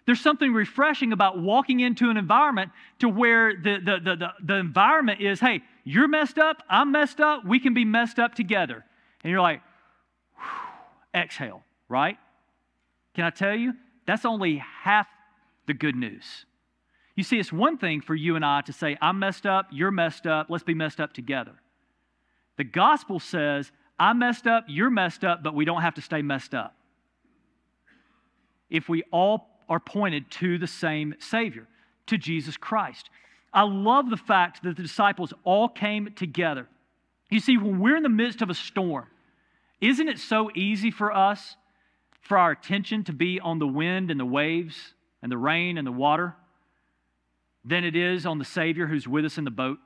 There's 0.06 0.20
something 0.20 0.52
refreshing 0.52 1.12
about 1.12 1.36
walking 1.36 1.80
into 1.80 2.10
an 2.10 2.16
environment 2.16 2.70
to 3.00 3.08
where 3.08 3.52
the, 3.56 3.80
the, 3.84 3.98
the, 3.98 4.16
the, 4.16 4.28
the 4.44 4.54
environment 4.54 5.20
is, 5.20 5.40
hey, 5.40 5.62
you're 5.82 6.06
messed 6.06 6.38
up, 6.38 6.62
I'm 6.70 6.92
messed 6.92 7.18
up, 7.20 7.44
we 7.44 7.58
can 7.58 7.74
be 7.74 7.84
messed 7.84 8.20
up 8.20 8.36
together. 8.36 8.84
And 9.24 9.30
you're 9.32 9.40
like, 9.40 9.60
exhale, 11.12 11.64
right? 11.88 12.16
Can 13.14 13.24
I 13.24 13.30
tell 13.30 13.54
you? 13.54 13.74
That's 14.06 14.24
only 14.24 14.62
half 14.82 15.06
the 15.66 15.74
good 15.74 15.96
news. 15.96 16.46
You 17.16 17.22
see, 17.22 17.38
it's 17.38 17.52
one 17.52 17.78
thing 17.78 18.00
for 18.00 18.14
you 18.14 18.36
and 18.36 18.44
I 18.44 18.60
to 18.62 18.72
say, 18.72 18.96
I'm 19.00 19.18
messed 19.18 19.46
up, 19.46 19.68
you're 19.70 19.90
messed 19.90 20.26
up, 20.26 20.48
let's 20.50 20.64
be 20.64 20.74
messed 20.74 21.00
up 21.00 21.12
together. 21.12 21.52
The 22.56 22.64
gospel 22.64 23.20
says, 23.20 23.70
I'm 23.98 24.18
messed 24.18 24.46
up, 24.46 24.64
you're 24.66 24.90
messed 24.90 25.24
up, 25.24 25.42
but 25.42 25.54
we 25.54 25.64
don't 25.64 25.82
have 25.82 25.94
to 25.94 26.02
stay 26.02 26.22
messed 26.22 26.54
up. 26.54 26.74
If 28.68 28.88
we 28.88 29.04
all 29.12 29.48
are 29.68 29.80
pointed 29.80 30.30
to 30.32 30.58
the 30.58 30.66
same 30.66 31.14
Savior, 31.18 31.68
to 32.06 32.18
Jesus 32.18 32.56
Christ. 32.56 33.10
I 33.52 33.62
love 33.62 34.10
the 34.10 34.16
fact 34.16 34.62
that 34.62 34.76
the 34.76 34.82
disciples 34.82 35.32
all 35.44 35.68
came 35.68 36.12
together. 36.14 36.68
You 37.30 37.40
see, 37.40 37.56
when 37.56 37.80
we're 37.80 37.96
in 37.96 38.02
the 38.02 38.08
midst 38.08 38.42
of 38.42 38.50
a 38.50 38.54
storm, 38.54 39.06
isn't 39.80 40.08
it 40.08 40.18
so 40.18 40.50
easy 40.54 40.90
for 40.90 41.12
us 41.12 41.56
for 42.24 42.38
our 42.38 42.50
attention 42.50 43.04
to 43.04 43.12
be 43.12 43.38
on 43.38 43.58
the 43.58 43.66
wind 43.66 44.10
and 44.10 44.18
the 44.18 44.24
waves 44.24 44.94
and 45.22 45.30
the 45.30 45.36
rain 45.36 45.76
and 45.76 45.86
the 45.86 45.92
water 45.92 46.34
than 47.64 47.84
it 47.84 47.94
is 47.94 48.24
on 48.26 48.38
the 48.38 48.44
Savior 48.44 48.86
who's 48.86 49.06
with 49.06 49.26
us 49.26 49.38
in 49.38 49.44
the 49.44 49.50
boat? 49.50 49.78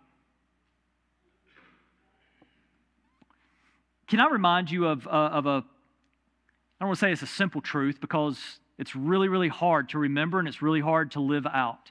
Can 4.07 4.21
I 4.21 4.31
remind 4.31 4.71
you 4.71 4.87
of, 4.87 5.07
uh, 5.07 5.11
of 5.11 5.47
a, 5.47 5.51
I 5.51 6.81
don't 6.81 6.89
want 6.89 6.99
to 6.99 7.01
say 7.01 7.13
it's 7.13 7.23
a 7.23 7.27
simple 7.27 7.61
truth 7.61 8.01
because 8.01 8.61
it's 8.79 8.95
really, 8.95 9.29
really 9.29 9.49
hard 9.49 9.89
to 9.91 9.99
remember 9.99 10.39
and 10.39 10.47
it's 10.47 10.63
really 10.63 10.81
hard 10.81 11.11
to 11.13 11.21
live 11.21 11.47
out. 11.47 11.91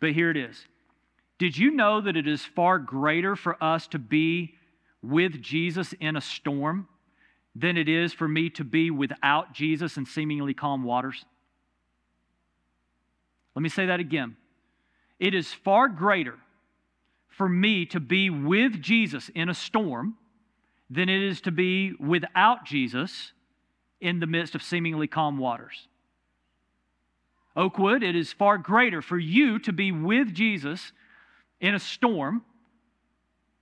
But 0.00 0.12
here 0.12 0.30
it 0.30 0.36
is. 0.36 0.64
Did 1.38 1.58
you 1.58 1.72
know 1.72 2.00
that 2.00 2.16
it 2.16 2.28
is 2.28 2.44
far 2.44 2.78
greater 2.78 3.34
for 3.34 3.62
us 3.62 3.88
to 3.88 3.98
be 3.98 4.54
with 5.02 5.42
Jesus 5.42 5.92
in 6.00 6.16
a 6.16 6.20
storm 6.20 6.88
than 7.54 7.76
it 7.76 7.88
is 7.88 8.12
for 8.12 8.26
me 8.26 8.50
to 8.50 8.64
be 8.64 8.90
without 8.90 9.52
Jesus 9.52 9.96
in 9.96 10.06
seemingly 10.06 10.54
calm 10.54 10.82
waters? 10.82 11.24
Let 13.54 13.62
me 13.62 13.68
say 13.68 13.86
that 13.86 14.00
again. 14.00 14.36
It 15.20 15.34
is 15.34 15.52
far 15.52 15.88
greater 15.88 16.34
for 17.28 17.48
me 17.48 17.86
to 17.86 18.00
be 18.00 18.30
with 18.30 18.80
Jesus 18.80 19.28
in 19.34 19.48
a 19.48 19.54
storm 19.54 20.16
than 20.90 21.08
it 21.08 21.22
is 21.22 21.40
to 21.42 21.50
be 21.50 21.92
without 21.94 22.64
Jesus 22.64 23.32
in 24.00 24.20
the 24.20 24.26
midst 24.26 24.54
of 24.54 24.62
seemingly 24.62 25.06
calm 25.06 25.38
waters. 25.38 25.88
Oakwood, 27.56 28.02
it 28.02 28.16
is 28.16 28.32
far 28.32 28.58
greater 28.58 29.00
for 29.00 29.18
you 29.18 29.58
to 29.60 29.72
be 29.72 29.92
with 29.92 30.34
Jesus 30.34 30.92
in 31.60 31.74
a 31.74 31.78
storm 31.78 32.42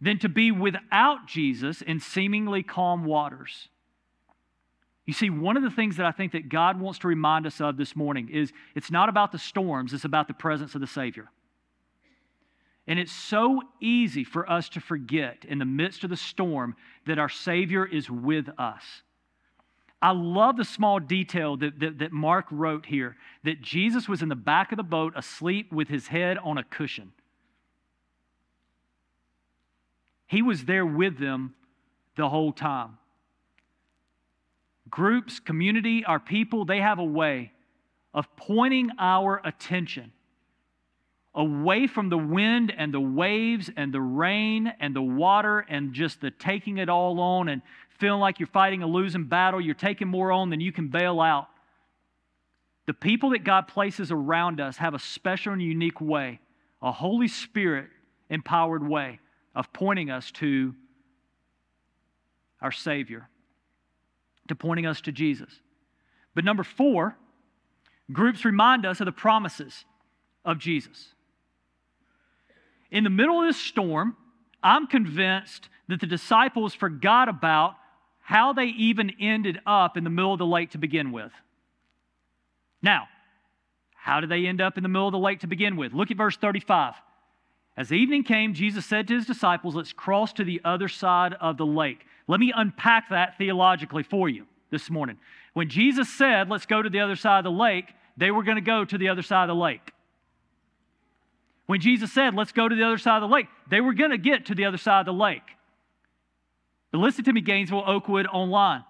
than 0.01 0.19
to 0.19 0.29
be 0.29 0.51
without 0.51 1.27
Jesus 1.27 1.83
in 1.83 2.01
seemingly 2.01 2.63
calm 2.63 3.05
waters. 3.05 3.69
You 5.05 5.13
see, 5.13 5.31
one 5.31 5.57
of 5.57 5.63
the 5.63 5.71
things 5.71 5.97
that 5.97 6.07
I 6.07 6.13
think 6.13 6.33
that 6.33 6.49
God 6.49 6.79
wants 6.81 7.01
to 7.01 7.09
remind 7.09 7.47
us 7.47 7.61
of 7.61 7.77
this 7.77 7.97
morning 7.97 8.29
is 8.29 8.53
it's 8.75 8.91
not 8.91 9.09
about 9.09 9.33
the 9.33 9.39
storms, 9.39 9.93
it's 9.93 10.05
about 10.05 10.29
the 10.29 10.35
presence 10.35 10.75
of 10.75 10.81
the 10.81 10.87
Savior. 10.87 11.29
And 12.87 12.99
it's 12.99 13.13
so 13.13 13.63
easy 13.81 14.25
for 14.25 14.49
us 14.51 14.69
to 14.71 14.81
forget 14.81 15.45
in 15.49 15.59
the 15.59 15.65
midst 15.65 16.05
of 16.05 16.11
the 16.11 16.17
storm 16.17 16.77
that 17.07 17.19
our 17.19 17.29
Savior 17.29 17.87
is 17.87 18.11
with 18.11 18.49
us. 18.59 18.83
I 20.01 20.11
love 20.11 20.57
the 20.57 20.65
small 20.65 20.99
detail 20.99 21.57
that, 21.59 21.79
that, 21.79 21.99
that, 22.01 22.13
Mark 22.13 22.47
wrote 22.51 22.87
here 22.87 23.17
that 23.45 23.63
Jesus 23.63 24.09
was 24.09 24.21
in 24.21 24.29
the 24.29 24.35
back 24.35 24.73
of 24.73 24.77
the 24.77 24.83
boat 24.83 25.13
asleep 25.17 25.73
with 25.73 25.87
his 25.87 26.09
head 26.09 26.39
on 26.39 26.59
a 26.59 26.65
cushion. 26.65 27.13
He 30.27 30.43
was 30.43 30.65
there 30.65 30.87
with 30.87 31.19
them 31.19 31.55
the 32.17 32.29
whole 32.29 32.53
time 32.53 32.99
groups, 34.93 35.41
community, 35.41 36.05
our 36.05 36.21
people, 36.21 36.65
they 36.65 36.79
have 36.79 37.01
a 37.01 37.05
way 37.05 37.51
of 38.15 38.37
pointing 38.37 38.91
our 39.01 39.41
attention 39.43 40.13
away 41.35 41.87
from 41.87 42.11
the 42.11 42.19
wind 42.19 42.73
and 42.77 42.93
the 42.93 43.01
waves 43.01 43.71
and 43.75 43.93
the 43.93 44.01
rain 44.01 44.71
and 44.79 44.95
the 44.95 45.03
water 45.03 45.61
and 45.61 45.95
just 45.95 46.21
the 46.21 46.31
taking 46.31 46.77
it 46.77 46.91
all 46.91 47.19
on 47.19 47.49
and 47.49 47.63
feeling 47.99 48.21
like 48.21 48.39
you're 48.39 48.47
fighting 48.47 48.83
a 48.83 48.87
losing 48.87 49.25
battle, 49.25 49.61
you're 49.61 49.75
taking 49.75 50.09
more 50.09 50.31
on 50.31 50.51
than 50.51 50.61
you 50.61 50.71
can 50.71 50.89
bail 50.89 51.23
out. 51.23 51.49
The 52.87 52.93
people 52.93 53.31
that 53.31 53.45
God 53.45 53.69
places 53.69 54.13
around 54.13 54.61
us 54.61 54.77
have 54.77 54.93
a 54.93 54.99
special 54.99 55.55
and 55.55 55.63
unique 55.63 56.03
way, 56.03 56.39
a 56.83 56.93
Holy 56.93 57.29
Spirit 57.29 57.89
empowered 58.29 58.87
way 58.87 59.21
of 59.55 59.73
pointing 59.73 60.11
us 60.11 60.31
to 60.33 60.75
our 62.61 62.73
Savior 62.73 63.31
to 64.49 64.55
pointing 64.55 64.87
us 64.87 65.01
to 65.03 65.13
Jesus. 65.13 65.61
But 66.35 66.45
number 66.45 66.65
four, 66.65 67.17
groups 68.13 68.45
remind 68.45 68.87
us 68.87 69.01
of 69.01 69.07
the 69.07 69.13
promises 69.13 69.85
of 70.45 70.59
Jesus. 70.59 71.15
In 72.91 73.05
the 73.05 73.11
middle 73.11 73.41
of 73.41 73.47
this 73.47 73.61
storm, 73.61 74.17
I'm 74.63 74.87
convinced 74.87 75.69
that 75.89 76.01
the 76.01 76.07
disciples 76.07 76.75
forgot 76.75 77.29
about 77.29 77.75
how 78.21 78.53
they 78.53 78.67
even 78.67 79.13
ended 79.21 79.61
up 79.67 79.97
in 79.97 80.05
the 80.05 80.11
middle 80.11 80.33
of 80.33 80.39
the 80.39 80.47
lake 80.47 80.71
to 80.71 80.79
begin 80.79 81.13
with. 81.13 81.33
Now, 82.83 83.09
how 83.95 84.21
did 84.21 84.31
they 84.31 84.47
end 84.47 84.61
up 84.61 84.77
in 84.77 84.83
the 84.83 84.89
middle 84.89 85.09
of 85.09 85.13
the 85.13 85.19
lake 85.19 85.41
to 85.41 85.47
begin 85.47 85.77
with? 85.77 85.93
Look 85.93 86.11
at 86.11 86.17
verse 86.17 86.37
35. 86.37 86.95
As 87.77 87.93
evening 87.93 88.25
came, 88.25 88.53
Jesus 88.53 88.85
said 88.85 89.09
to 89.09 89.15
his 89.15 89.27
disciples, 89.27 89.75
Let's 89.75 89.93
cross 89.93 90.33
to 90.35 90.45
the 90.45 90.61
other 90.65 90.89
side 90.89 91.35
of 91.35 91.57
the 91.57 91.67
lake. 91.67 92.05
Let 92.29 92.41
me 92.41 92.53
unpack 92.55 93.11
that 93.11 93.39
theologically 93.39 94.03
for 94.03 94.29
you 94.29 94.47
this 94.71 94.91
morning. 94.91 95.19
When 95.55 95.69
Jesus 95.69 96.09
said, 96.09 96.49
Let's 96.49 96.67
go 96.67 96.81
to 96.83 96.91
the 96.91 97.01
other 97.01 97.17
side 97.17 97.39
of 97.39 97.45
the 97.45 97.51
lake, 97.51 97.87
they 98.17 98.31
were 98.31 98.43
going 98.43 98.57
to 98.57 98.63
go 98.63 98.85
to 98.85 98.99
the 98.99 99.09
other 99.09 99.23
side 99.23 99.45
of 99.49 99.57
the 99.57 99.61
lake. 99.61 99.93
When 101.67 101.81
Jesus 101.81 102.13
said, 102.13 102.35
Let's 102.35 102.53
go 102.53 102.69
to 102.69 102.75
the 102.75 102.85
other 102.85 102.99
side 102.99 103.23
of 103.23 103.29
the 103.29 103.35
lake, 103.35 103.47
they 103.69 103.81
were 103.81 103.95
going 103.95 104.11
to 104.11 104.19
get 104.19 104.47
to 104.47 104.55
the 104.55 104.65
other 104.65 104.79
side 104.79 105.01
of 105.01 105.07
the 105.07 105.13
lake. 105.13 105.43
But 106.91 106.99
listen 106.99 107.25
to 107.25 107.33
me, 107.33 107.41
Gainesville, 107.41 107.85
Oakwood, 107.87 108.27
online. 108.27 108.85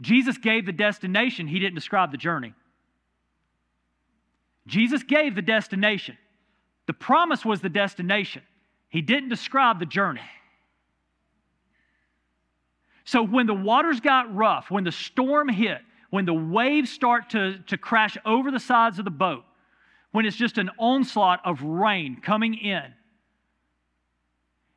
Jesus 0.00 0.38
gave 0.38 0.66
the 0.66 0.72
destination, 0.72 1.46
he 1.46 1.58
didn't 1.58 1.74
describe 1.74 2.10
the 2.10 2.16
journey. 2.16 2.54
Jesus 4.66 5.02
gave 5.02 5.34
the 5.34 5.42
destination. 5.42 6.16
The 6.86 6.92
promise 6.92 7.44
was 7.44 7.60
the 7.60 7.68
destination. 7.68 8.42
He 8.88 9.02
didn't 9.02 9.28
describe 9.28 9.78
the 9.78 9.86
journey. 9.86 10.20
So 13.04 13.22
when 13.22 13.46
the 13.46 13.54
waters 13.54 14.00
got 14.00 14.34
rough, 14.34 14.70
when 14.70 14.84
the 14.84 14.92
storm 14.92 15.48
hit, 15.48 15.80
when 16.10 16.24
the 16.24 16.34
waves 16.34 16.90
start 16.90 17.30
to, 17.30 17.58
to 17.68 17.78
crash 17.78 18.16
over 18.24 18.50
the 18.50 18.60
sides 18.60 18.98
of 18.98 19.04
the 19.04 19.10
boat, 19.10 19.44
when 20.12 20.26
it's 20.26 20.36
just 20.36 20.58
an 20.58 20.70
onslaught 20.78 21.40
of 21.44 21.62
rain 21.62 22.20
coming 22.20 22.54
in, 22.54 22.82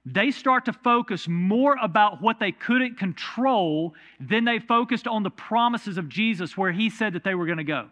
they 0.05 0.31
start 0.31 0.65
to 0.65 0.73
focus 0.73 1.27
more 1.27 1.77
about 1.81 2.21
what 2.21 2.39
they 2.39 2.51
couldn't 2.51 2.97
control 2.97 3.93
than 4.19 4.43
they 4.43 4.59
focused 4.59 5.07
on 5.07 5.23
the 5.23 5.29
promises 5.29 5.97
of 5.97 6.09
Jesus 6.09 6.57
where 6.57 6.71
he 6.71 6.89
said 6.89 7.13
that 7.13 7.23
they 7.23 7.35
were 7.35 7.45
going 7.45 7.57
to 7.57 7.63
go. 7.63 7.87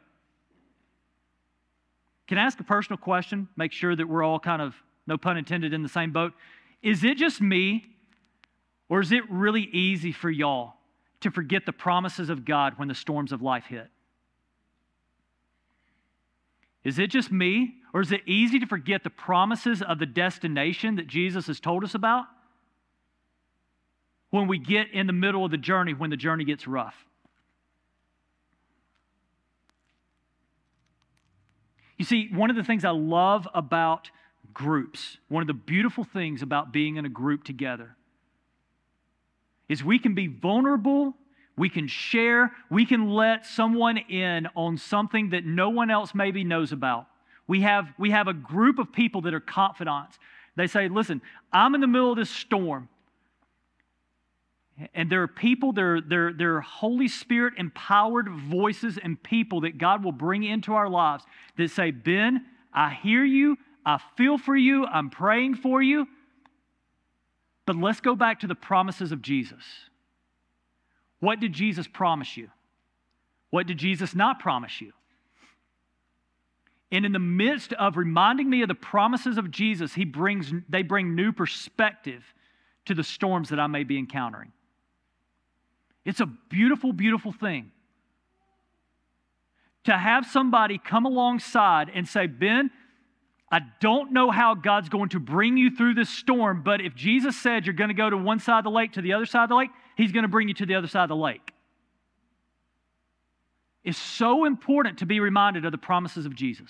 Can 2.27 2.37
I 2.37 2.43
ask 2.43 2.59
a 2.59 2.63
personal 2.63 2.97
question? 2.97 3.47
Make 3.55 3.71
sure 3.71 3.95
that 3.95 4.07
we're 4.07 4.23
all 4.23 4.39
kind 4.39 4.61
of, 4.61 4.75
no 5.07 5.17
pun 5.17 5.37
intended, 5.37 5.73
in 5.73 5.83
the 5.83 5.89
same 5.89 6.11
boat. 6.11 6.33
Is 6.81 7.03
it 7.03 7.17
just 7.17 7.41
me, 7.41 7.85
or 8.91 8.99
is 8.99 9.13
it 9.13 9.23
really 9.31 9.69
easy 9.71 10.11
for 10.11 10.29
y'all 10.29 10.73
to 11.21 11.31
forget 11.31 11.65
the 11.65 11.71
promises 11.71 12.29
of 12.29 12.43
God 12.43 12.73
when 12.75 12.89
the 12.89 12.93
storms 12.93 13.31
of 13.31 13.41
life 13.41 13.63
hit? 13.67 13.87
Is 16.83 16.99
it 16.99 17.09
just 17.09 17.31
me, 17.31 17.75
or 17.93 18.01
is 18.01 18.11
it 18.11 18.19
easy 18.25 18.59
to 18.59 18.65
forget 18.65 19.05
the 19.05 19.09
promises 19.09 19.81
of 19.81 19.97
the 19.97 20.05
destination 20.05 20.97
that 20.97 21.07
Jesus 21.07 21.47
has 21.47 21.61
told 21.61 21.85
us 21.85 21.95
about 21.95 22.25
when 24.29 24.49
we 24.49 24.59
get 24.59 24.91
in 24.91 25.07
the 25.07 25.13
middle 25.13 25.45
of 25.45 25.51
the 25.51 25.57
journey, 25.57 25.93
when 25.93 26.09
the 26.09 26.17
journey 26.17 26.43
gets 26.43 26.67
rough? 26.67 27.05
You 31.97 32.03
see, 32.03 32.27
one 32.33 32.49
of 32.49 32.57
the 32.57 32.63
things 32.63 32.83
I 32.83 32.89
love 32.89 33.47
about 33.53 34.11
groups, 34.53 35.17
one 35.29 35.39
of 35.39 35.47
the 35.47 35.53
beautiful 35.53 36.03
things 36.03 36.41
about 36.41 36.73
being 36.73 36.97
in 36.97 37.05
a 37.05 37.09
group 37.09 37.45
together, 37.45 37.95
is 39.71 39.85
we 39.85 39.97
can 39.97 40.13
be 40.13 40.27
vulnerable, 40.27 41.15
we 41.55 41.69
can 41.69 41.87
share, 41.87 42.51
we 42.69 42.85
can 42.85 43.09
let 43.09 43.45
someone 43.45 43.97
in 43.97 44.49
on 44.53 44.77
something 44.77 45.29
that 45.29 45.45
no 45.45 45.69
one 45.69 45.89
else 45.89 46.13
maybe 46.13 46.43
knows 46.43 46.73
about. 46.73 47.07
We 47.47 47.61
have, 47.61 47.87
we 47.97 48.11
have 48.11 48.27
a 48.27 48.33
group 48.33 48.79
of 48.79 48.91
people 48.91 49.21
that 49.21 49.33
are 49.33 49.39
confidants. 49.39 50.19
They 50.57 50.67
say, 50.67 50.89
Listen, 50.89 51.21
I'm 51.53 51.73
in 51.73 51.79
the 51.79 51.87
middle 51.87 52.11
of 52.11 52.17
this 52.17 52.29
storm. 52.29 52.89
And 54.93 55.09
there 55.09 55.21
are 55.21 55.27
people, 55.27 55.71
there, 55.71 56.01
there, 56.01 56.33
there 56.33 56.57
are 56.57 56.61
Holy 56.61 57.07
Spirit 57.07 57.53
empowered 57.57 58.27
voices 58.27 58.99
and 59.01 59.21
people 59.23 59.61
that 59.61 59.77
God 59.77 60.03
will 60.03 60.11
bring 60.11 60.43
into 60.43 60.73
our 60.73 60.89
lives 60.89 61.23
that 61.57 61.71
say, 61.71 61.91
Ben, 61.91 62.45
I 62.73 62.89
hear 62.89 63.23
you, 63.23 63.57
I 63.85 63.99
feel 64.17 64.37
for 64.37 64.55
you, 64.55 64.85
I'm 64.85 65.09
praying 65.09 65.55
for 65.55 65.81
you. 65.81 66.07
But 67.65 67.75
let's 67.75 68.01
go 68.01 68.15
back 68.15 68.39
to 68.41 68.47
the 68.47 68.55
promises 68.55 69.11
of 69.11 69.21
Jesus. 69.21 69.63
What 71.19 71.39
did 71.39 71.53
Jesus 71.53 71.87
promise 71.87 72.35
you? 72.35 72.49
What 73.51 73.67
did 73.67 73.77
Jesus 73.77 74.15
not 74.15 74.39
promise 74.39 74.81
you? 74.81 74.93
And 76.91 77.05
in 77.05 77.13
the 77.13 77.19
midst 77.19 77.73
of 77.73 77.95
reminding 77.95 78.49
me 78.49 78.63
of 78.63 78.67
the 78.67 78.75
promises 78.75 79.37
of 79.37 79.51
Jesus, 79.51 79.93
he 79.93 80.03
brings, 80.03 80.51
they 80.67 80.81
bring 80.81 81.15
new 81.15 81.31
perspective 81.31 82.23
to 82.85 82.93
the 82.93 83.03
storms 83.03 83.49
that 83.49 83.59
I 83.59 83.67
may 83.67 83.83
be 83.83 83.97
encountering. 83.97 84.51
It's 86.03 86.19
a 86.19 86.25
beautiful, 86.25 86.91
beautiful 86.91 87.31
thing 87.31 87.71
to 89.83 89.97
have 89.97 90.25
somebody 90.25 90.77
come 90.77 91.05
alongside 91.05 91.89
and 91.93 92.07
say, 92.07 92.27
Ben, 92.27 92.71
I 93.51 93.59
don't 93.81 94.13
know 94.13 94.31
how 94.31 94.55
God's 94.55 94.87
going 94.87 95.09
to 95.09 95.19
bring 95.19 95.57
you 95.57 95.75
through 95.75 95.95
this 95.95 96.09
storm, 96.09 96.63
but 96.63 96.79
if 96.79 96.95
Jesus 96.95 97.37
said 97.37 97.65
you're 97.65 97.73
going 97.73 97.89
to 97.89 97.93
go 97.93 98.09
to 98.09 98.15
one 98.15 98.39
side 98.39 98.59
of 98.59 98.63
the 98.63 98.71
lake 98.71 98.93
to 98.93 99.01
the 99.01 99.13
other 99.13 99.25
side 99.25 99.43
of 99.43 99.49
the 99.49 99.55
lake, 99.55 99.71
He's 99.97 100.13
going 100.13 100.23
to 100.23 100.29
bring 100.29 100.47
you 100.47 100.53
to 100.55 100.65
the 100.65 100.75
other 100.75 100.87
side 100.87 101.03
of 101.03 101.09
the 101.09 101.15
lake. 101.17 101.51
It's 103.83 103.97
so 103.97 104.45
important 104.45 104.99
to 104.99 105.05
be 105.05 105.19
reminded 105.19 105.65
of 105.65 105.71
the 105.71 105.77
promises 105.77 106.25
of 106.25 106.35
Jesus. 106.35 106.69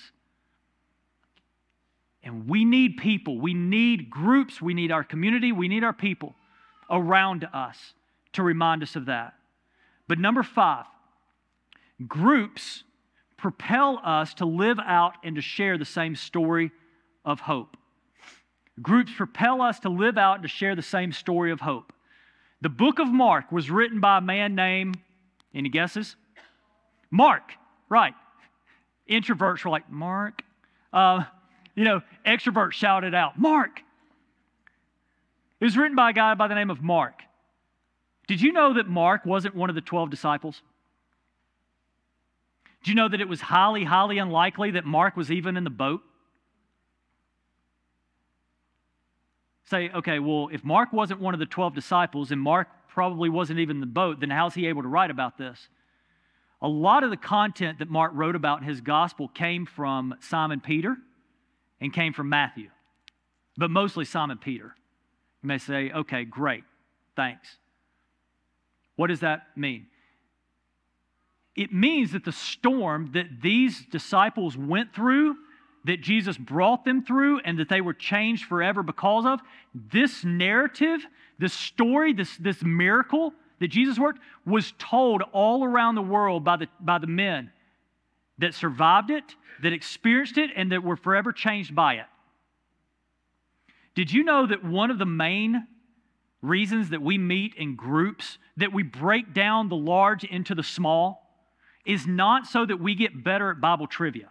And 2.24 2.48
we 2.48 2.66
need 2.66 2.98
people, 2.98 3.40
we 3.40 3.54
need 3.54 4.10
groups, 4.10 4.62
we 4.62 4.74
need 4.74 4.92
our 4.92 5.04
community, 5.04 5.52
we 5.52 5.68
need 5.68 5.84
our 5.84 5.94
people 5.94 6.36
around 6.90 7.48
us 7.54 7.94
to 8.34 8.44
remind 8.44 8.84
us 8.84 8.96
of 8.96 9.06
that. 9.06 9.34
But 10.08 10.20
number 10.20 10.44
five, 10.44 10.86
groups 12.08 12.84
propel 13.42 14.00
us 14.04 14.36
to 14.36 14.46
live 14.46 14.78
out 14.80 15.16
and 15.24 15.36
to 15.36 15.42
share 15.42 15.78
the 15.78 15.86
same 15.86 16.16
story 16.16 16.72
of 17.26 17.40
hope. 17.40 17.76
Groups 18.82 19.12
propel 19.18 19.62
us 19.64 19.80
to 19.80 19.90
live 19.90 20.18
out 20.18 20.36
and 20.36 20.44
to 20.44 20.48
share 20.48 20.76
the 20.76 20.84
same 20.84 21.12
story 21.12 21.52
of 21.52 21.60
hope. 21.60 21.92
The 22.62 22.70
book 22.70 23.00
of 23.00 23.08
Mark 23.08 23.52
was 23.52 23.72
written 23.72 24.00
by 24.00 24.20
a 24.20 24.22
man 24.22 24.54
named, 24.54 24.98
any 25.56 25.70
guesses? 25.70 26.16
Mark, 27.10 27.54
right. 27.90 28.14
Introverts 29.10 29.66
were 29.66 29.72
like, 29.72 29.90
Mark. 29.92 30.44
Uh, 30.94 31.24
you 31.76 31.84
know, 31.84 32.02
extroverts 32.26 32.74
shouted 32.74 33.16
out, 33.16 33.40
Mark. 33.40 33.82
It 35.60 35.66
was 35.66 35.76
written 35.76 35.96
by 35.96 36.12
a 36.12 36.14
guy 36.14 36.36
by 36.36 36.48
the 36.48 36.56
name 36.56 36.70
of 36.70 36.84
Mark. 36.84 37.24
Did 38.28 38.40
you 38.40 38.52
know 38.52 38.76
that 38.76 38.88
Mark 38.88 39.26
wasn't 39.26 39.56
one 39.56 39.70
of 39.70 39.76
the 39.76 39.82
12 39.82 40.12
disciples? 40.12 40.62
Do 42.84 42.92
you 42.92 42.96
know 42.96 43.08
that 43.08 43.22
it 43.22 43.28
was 43.28 43.42
highly, 43.42 43.84
highly 43.84 44.18
unlikely 44.18 44.72
that 44.72 44.86
Mark 44.86 45.16
was 45.16 45.32
even 45.32 45.56
in 45.56 45.64
the 45.64 45.70
boat? 45.70 46.02
Say, 49.66 49.90
okay, 49.90 50.20
well, 50.20 50.50
if 50.52 50.64
Mark 50.64 50.92
wasn't 50.92 51.22
one 51.22 51.34
of 51.34 51.40
the 51.40 51.46
12 51.46 51.76
disciples 51.76 52.32
and 52.32 52.42
Mark 52.42 52.68
probably 52.90 53.30
wasn't 53.30 53.60
even 53.60 53.78
in 53.78 53.82
the 53.82 53.86
boat, 53.86 54.20
then 54.20 54.30
how's 54.30 54.54
he 54.54 54.68
able 54.68 54.82
to 54.82 54.88
write 54.88 55.12
about 55.12 55.38
this? 55.38 55.70
A 56.62 56.68
lot 56.68 57.04
of 57.04 57.10
the 57.10 57.18
content 57.18 57.80
that 57.80 57.90
Mark 57.90 58.12
wrote 58.14 58.36
about 58.36 58.62
in 58.62 58.68
his 58.68 58.82
gospel 58.82 59.28
came 59.28 59.66
from 59.66 60.16
Simon 60.20 60.60
Peter 60.60 60.98
and 61.80 61.94
came 61.94 62.14
from 62.14 62.30
Matthew, 62.30 62.70
but 63.58 63.72
mostly 63.72 64.06
Simon 64.06 64.38
Peter. 64.38 64.76
You 65.42 65.48
may 65.48 65.58
say, 65.58 65.92
okay, 65.92 66.26
great, 66.26 66.64
thanks. 67.16 67.58
What 68.96 69.08
does 69.08 69.22
that 69.22 69.48
mean? 69.56 69.88
It 71.56 71.74
means 71.74 72.14
that 72.14 72.24
the 72.24 72.32
storm 72.32 73.12
that 73.14 73.42
these 73.42 73.86
disciples 73.86 74.58
went 74.58 74.94
through, 74.94 75.36
that 75.86 76.02
Jesus 76.02 76.38
brought 76.38 76.86
them 76.86 77.04
through, 77.04 77.40
and 77.40 77.60
that 77.60 77.70
they 77.70 77.82
were 77.82 77.94
changed 77.94 78.46
forever 78.46 78.84
because 78.84 79.26
of, 79.26 79.42
this 79.74 80.24
narrative, 80.24 81.06
this 81.40 81.54
story, 81.54 82.14
this, 82.14 82.38
this 82.38 82.64
miracle 82.64 83.34
that 83.60 83.68
Jesus 83.68 84.00
worked, 84.00 84.20
was 84.46 84.74
told 84.80 85.24
all 85.34 85.64
around 85.64 85.96
the 85.96 86.02
world 86.02 86.44
by 86.44 86.58
the, 86.58 86.68
by 86.80 86.98
the 86.98 87.08
men 87.08 87.52
that 88.38 88.54
survived 88.54 89.12
it, 89.12 89.36
that 89.62 89.74
experienced 89.74 90.38
it, 90.38 90.52
and 90.56 90.72
that 90.72 90.84
were 90.84 90.96
forever 90.96 91.32
changed 91.32 91.76
by 91.76 91.96
it. 91.96 92.06
Did 93.94 94.12
you 94.12 94.24
know 94.24 94.48
that 94.48 94.64
one 94.64 94.90
of 94.90 94.98
the 94.98 95.06
main 95.06 95.68
reasons 96.42 96.90
that 96.90 97.02
we 97.02 97.18
meet 97.18 97.54
in 97.56 97.76
groups, 97.76 98.38
that 98.58 98.74
we 98.74 98.84
break 98.84 99.34
down 99.34 99.70
the 99.70 99.76
large 99.76 100.24
into 100.24 100.56
the 100.56 100.64
small, 100.64 101.31
is 101.86 102.06
not 102.08 102.48
so 102.48 102.66
that 102.66 102.80
we 102.80 102.96
get 102.96 103.24
better 103.24 103.52
at 103.52 103.62
Bible 103.62 103.88
trivia. 103.88 104.30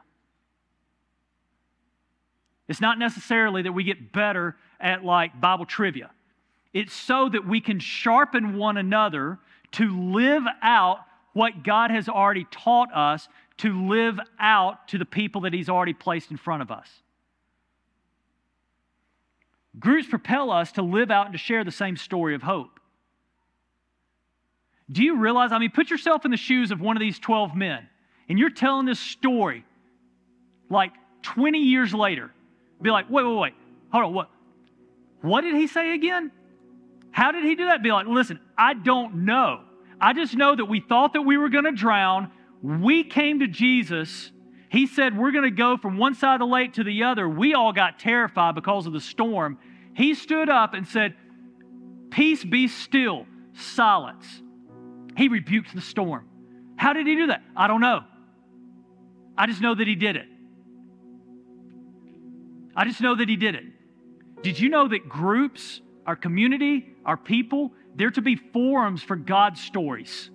It's 2.68 2.80
not 2.80 2.98
necessarily 2.98 3.62
that 3.62 3.72
we 3.72 3.84
get 3.84 4.12
better 4.12 4.56
at 4.78 5.04
like 5.04 5.40
Bible 5.40 5.66
trivia. 5.66 6.10
It's 6.72 6.94
so 6.94 7.28
that 7.28 7.46
we 7.46 7.60
can 7.60 7.80
sharpen 7.80 8.56
one 8.56 8.76
another 8.76 9.38
to 9.72 10.12
live 10.12 10.44
out 10.62 11.00
what 11.32 11.62
God 11.62 11.90
has 11.90 12.08
already 12.08 12.46
taught 12.50 12.92
us 12.94 13.28
to 13.58 13.88
live 13.88 14.18
out 14.38 14.88
to 14.88 14.98
the 14.98 15.04
people 15.04 15.42
that 15.42 15.52
He's 15.52 15.68
already 15.68 15.92
placed 15.92 16.30
in 16.30 16.36
front 16.36 16.62
of 16.62 16.70
us. 16.70 16.88
Groups 19.78 20.08
propel 20.08 20.50
us 20.50 20.72
to 20.72 20.82
live 20.82 21.10
out 21.10 21.26
and 21.26 21.32
to 21.32 21.38
share 21.38 21.62
the 21.62 21.70
same 21.70 21.96
story 21.96 22.34
of 22.34 22.42
hope. 22.42 22.79
Do 24.90 25.04
you 25.04 25.16
realize? 25.16 25.52
I 25.52 25.58
mean, 25.58 25.70
put 25.70 25.90
yourself 25.90 26.24
in 26.24 26.30
the 26.30 26.36
shoes 26.36 26.70
of 26.70 26.80
one 26.80 26.96
of 26.96 27.00
these 27.00 27.18
12 27.18 27.54
men, 27.54 27.86
and 28.28 28.38
you're 28.38 28.50
telling 28.50 28.86
this 28.86 29.00
story 29.00 29.64
like 30.68 30.92
20 31.22 31.58
years 31.58 31.94
later. 31.94 32.30
Be 32.82 32.90
like, 32.90 33.10
wait, 33.10 33.24
wait, 33.24 33.36
wait, 33.36 33.54
hold 33.92 34.04
on, 34.04 34.14
what? 34.14 34.30
What 35.20 35.42
did 35.42 35.54
he 35.54 35.66
say 35.66 35.94
again? 35.94 36.32
How 37.12 37.32
did 37.32 37.44
he 37.44 37.54
do 37.54 37.66
that? 37.66 37.82
Be 37.82 37.92
like, 37.92 38.06
listen, 38.06 38.40
I 38.56 38.74
don't 38.74 39.26
know. 39.26 39.60
I 40.00 40.12
just 40.14 40.34
know 40.34 40.56
that 40.56 40.64
we 40.64 40.80
thought 40.80 41.12
that 41.12 41.22
we 41.22 41.36
were 41.36 41.50
going 41.50 41.64
to 41.64 41.72
drown. 41.72 42.30
We 42.62 43.04
came 43.04 43.40
to 43.40 43.46
Jesus. 43.46 44.32
He 44.70 44.86
said, 44.86 45.18
We're 45.18 45.32
going 45.32 45.44
to 45.44 45.50
go 45.50 45.76
from 45.76 45.98
one 45.98 46.14
side 46.14 46.34
of 46.34 46.40
the 46.40 46.46
lake 46.46 46.74
to 46.74 46.84
the 46.84 47.02
other. 47.02 47.28
We 47.28 47.54
all 47.54 47.72
got 47.72 47.98
terrified 47.98 48.54
because 48.54 48.86
of 48.86 48.92
the 48.92 49.00
storm. 49.00 49.58
He 49.94 50.14
stood 50.14 50.48
up 50.48 50.74
and 50.74 50.86
said, 50.86 51.14
Peace 52.10 52.44
be 52.44 52.68
still, 52.68 53.26
silence. 53.52 54.42
He 55.16 55.28
rebuked 55.28 55.74
the 55.74 55.80
storm. 55.80 56.26
How 56.76 56.92
did 56.92 57.06
he 57.06 57.14
do 57.16 57.26
that? 57.28 57.42
I 57.56 57.66
don't 57.66 57.80
know. 57.80 58.04
I 59.36 59.46
just 59.46 59.60
know 59.60 59.74
that 59.74 59.86
he 59.86 59.94
did 59.94 60.16
it. 60.16 60.26
I 62.74 62.84
just 62.84 63.00
know 63.00 63.16
that 63.16 63.28
he 63.28 63.36
did 63.36 63.54
it. 63.54 63.64
Did 64.42 64.58
you 64.58 64.68
know 64.68 64.88
that 64.88 65.08
groups, 65.08 65.80
our 66.06 66.16
community, 66.16 66.94
our 67.04 67.16
people, 67.16 67.72
they're 67.94 68.10
to 68.12 68.22
be 68.22 68.36
forums 68.36 69.02
for 69.02 69.16
God's 69.16 69.60
stories? 69.60 70.30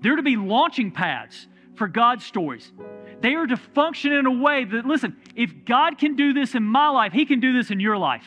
They're 0.00 0.16
to 0.16 0.22
be 0.22 0.36
launching 0.36 0.92
pads 0.92 1.48
for 1.74 1.88
God's 1.88 2.24
stories. 2.24 2.72
They 3.20 3.34
are 3.34 3.46
to 3.46 3.56
function 3.56 4.12
in 4.12 4.26
a 4.26 4.30
way 4.30 4.64
that, 4.64 4.86
listen, 4.86 5.16
if 5.34 5.64
God 5.64 5.98
can 5.98 6.16
do 6.16 6.32
this 6.32 6.54
in 6.54 6.62
my 6.62 6.88
life, 6.88 7.12
He 7.12 7.26
can 7.26 7.40
do 7.40 7.52
this 7.52 7.70
in 7.70 7.80
your 7.80 7.98
life. 7.98 8.26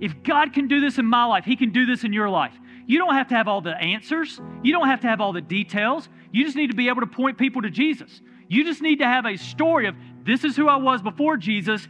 If 0.00 0.22
God 0.22 0.52
can 0.52 0.68
do 0.68 0.80
this 0.80 0.98
in 0.98 1.06
my 1.06 1.24
life, 1.24 1.44
He 1.44 1.56
can 1.56 1.70
do 1.70 1.86
this 1.86 2.04
in 2.04 2.12
your 2.12 2.28
life. 2.28 2.54
You 2.86 2.98
don't 2.98 3.14
have 3.14 3.28
to 3.28 3.34
have 3.34 3.48
all 3.48 3.60
the 3.60 3.76
answers, 3.76 4.40
you 4.62 4.72
don't 4.72 4.88
have 4.88 5.00
to 5.00 5.08
have 5.08 5.20
all 5.20 5.32
the 5.32 5.40
details. 5.40 6.08
You 6.32 6.44
just 6.44 6.56
need 6.56 6.70
to 6.70 6.76
be 6.76 6.88
able 6.88 7.00
to 7.00 7.06
point 7.06 7.38
people 7.38 7.62
to 7.62 7.70
Jesus. 7.70 8.20
You 8.48 8.64
just 8.64 8.82
need 8.82 8.98
to 8.98 9.06
have 9.06 9.24
a 9.24 9.36
story 9.36 9.86
of 9.86 9.94
this 10.24 10.44
is 10.44 10.56
who 10.56 10.68
I 10.68 10.76
was 10.76 11.02
before 11.02 11.36
Jesus. 11.36 11.88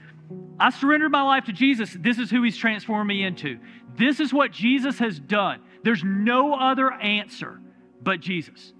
I 0.58 0.70
surrendered 0.70 1.10
my 1.10 1.22
life 1.22 1.44
to 1.44 1.52
Jesus. 1.52 1.96
This 1.98 2.18
is 2.18 2.30
who 2.30 2.42
He's 2.42 2.56
transformed 2.56 3.08
me 3.08 3.24
into. 3.24 3.58
This 3.96 4.20
is 4.20 4.32
what 4.32 4.52
Jesus 4.52 4.98
has 4.98 5.18
done. 5.18 5.62
There's 5.82 6.04
no 6.04 6.54
other 6.54 6.92
answer 6.92 7.60
but 8.02 8.20
Jesus. 8.20 8.72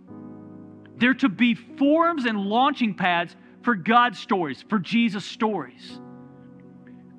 They're 0.97 1.15
to 1.15 1.29
be 1.29 1.55
forums 1.55 2.25
and 2.25 2.39
launching 2.39 2.95
pads 2.95 3.37
for 3.63 3.75
God's 3.75 4.19
stories, 4.19 4.65
for 4.69 4.79
Jesus' 4.79 5.25
stories. 5.25 6.01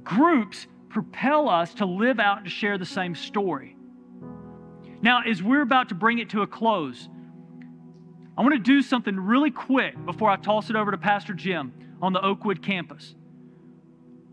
Groups 0.03 0.67
propel 0.89 1.49
us 1.49 1.73
to 1.75 1.85
live 1.85 2.19
out 2.19 2.37
and 2.37 2.45
to 2.45 2.51
share 2.51 2.77
the 2.77 2.85
same 2.85 3.15
story. 3.15 3.75
Now, 5.01 5.21
as 5.21 5.43
we're 5.43 5.61
about 5.61 5.89
to 5.89 5.95
bring 5.95 6.19
it 6.19 6.29
to 6.31 6.41
a 6.41 6.47
close, 6.47 7.09
I 8.37 8.41
want 8.41 8.53
to 8.53 8.59
do 8.59 8.81
something 8.81 9.19
really 9.19 9.51
quick 9.51 9.93
before 10.05 10.29
I 10.29 10.37
toss 10.37 10.69
it 10.69 10.75
over 10.75 10.91
to 10.91 10.97
Pastor 10.97 11.33
Jim 11.33 11.73
on 12.01 12.13
the 12.13 12.23
Oakwood 12.23 12.61
campus. 12.61 13.15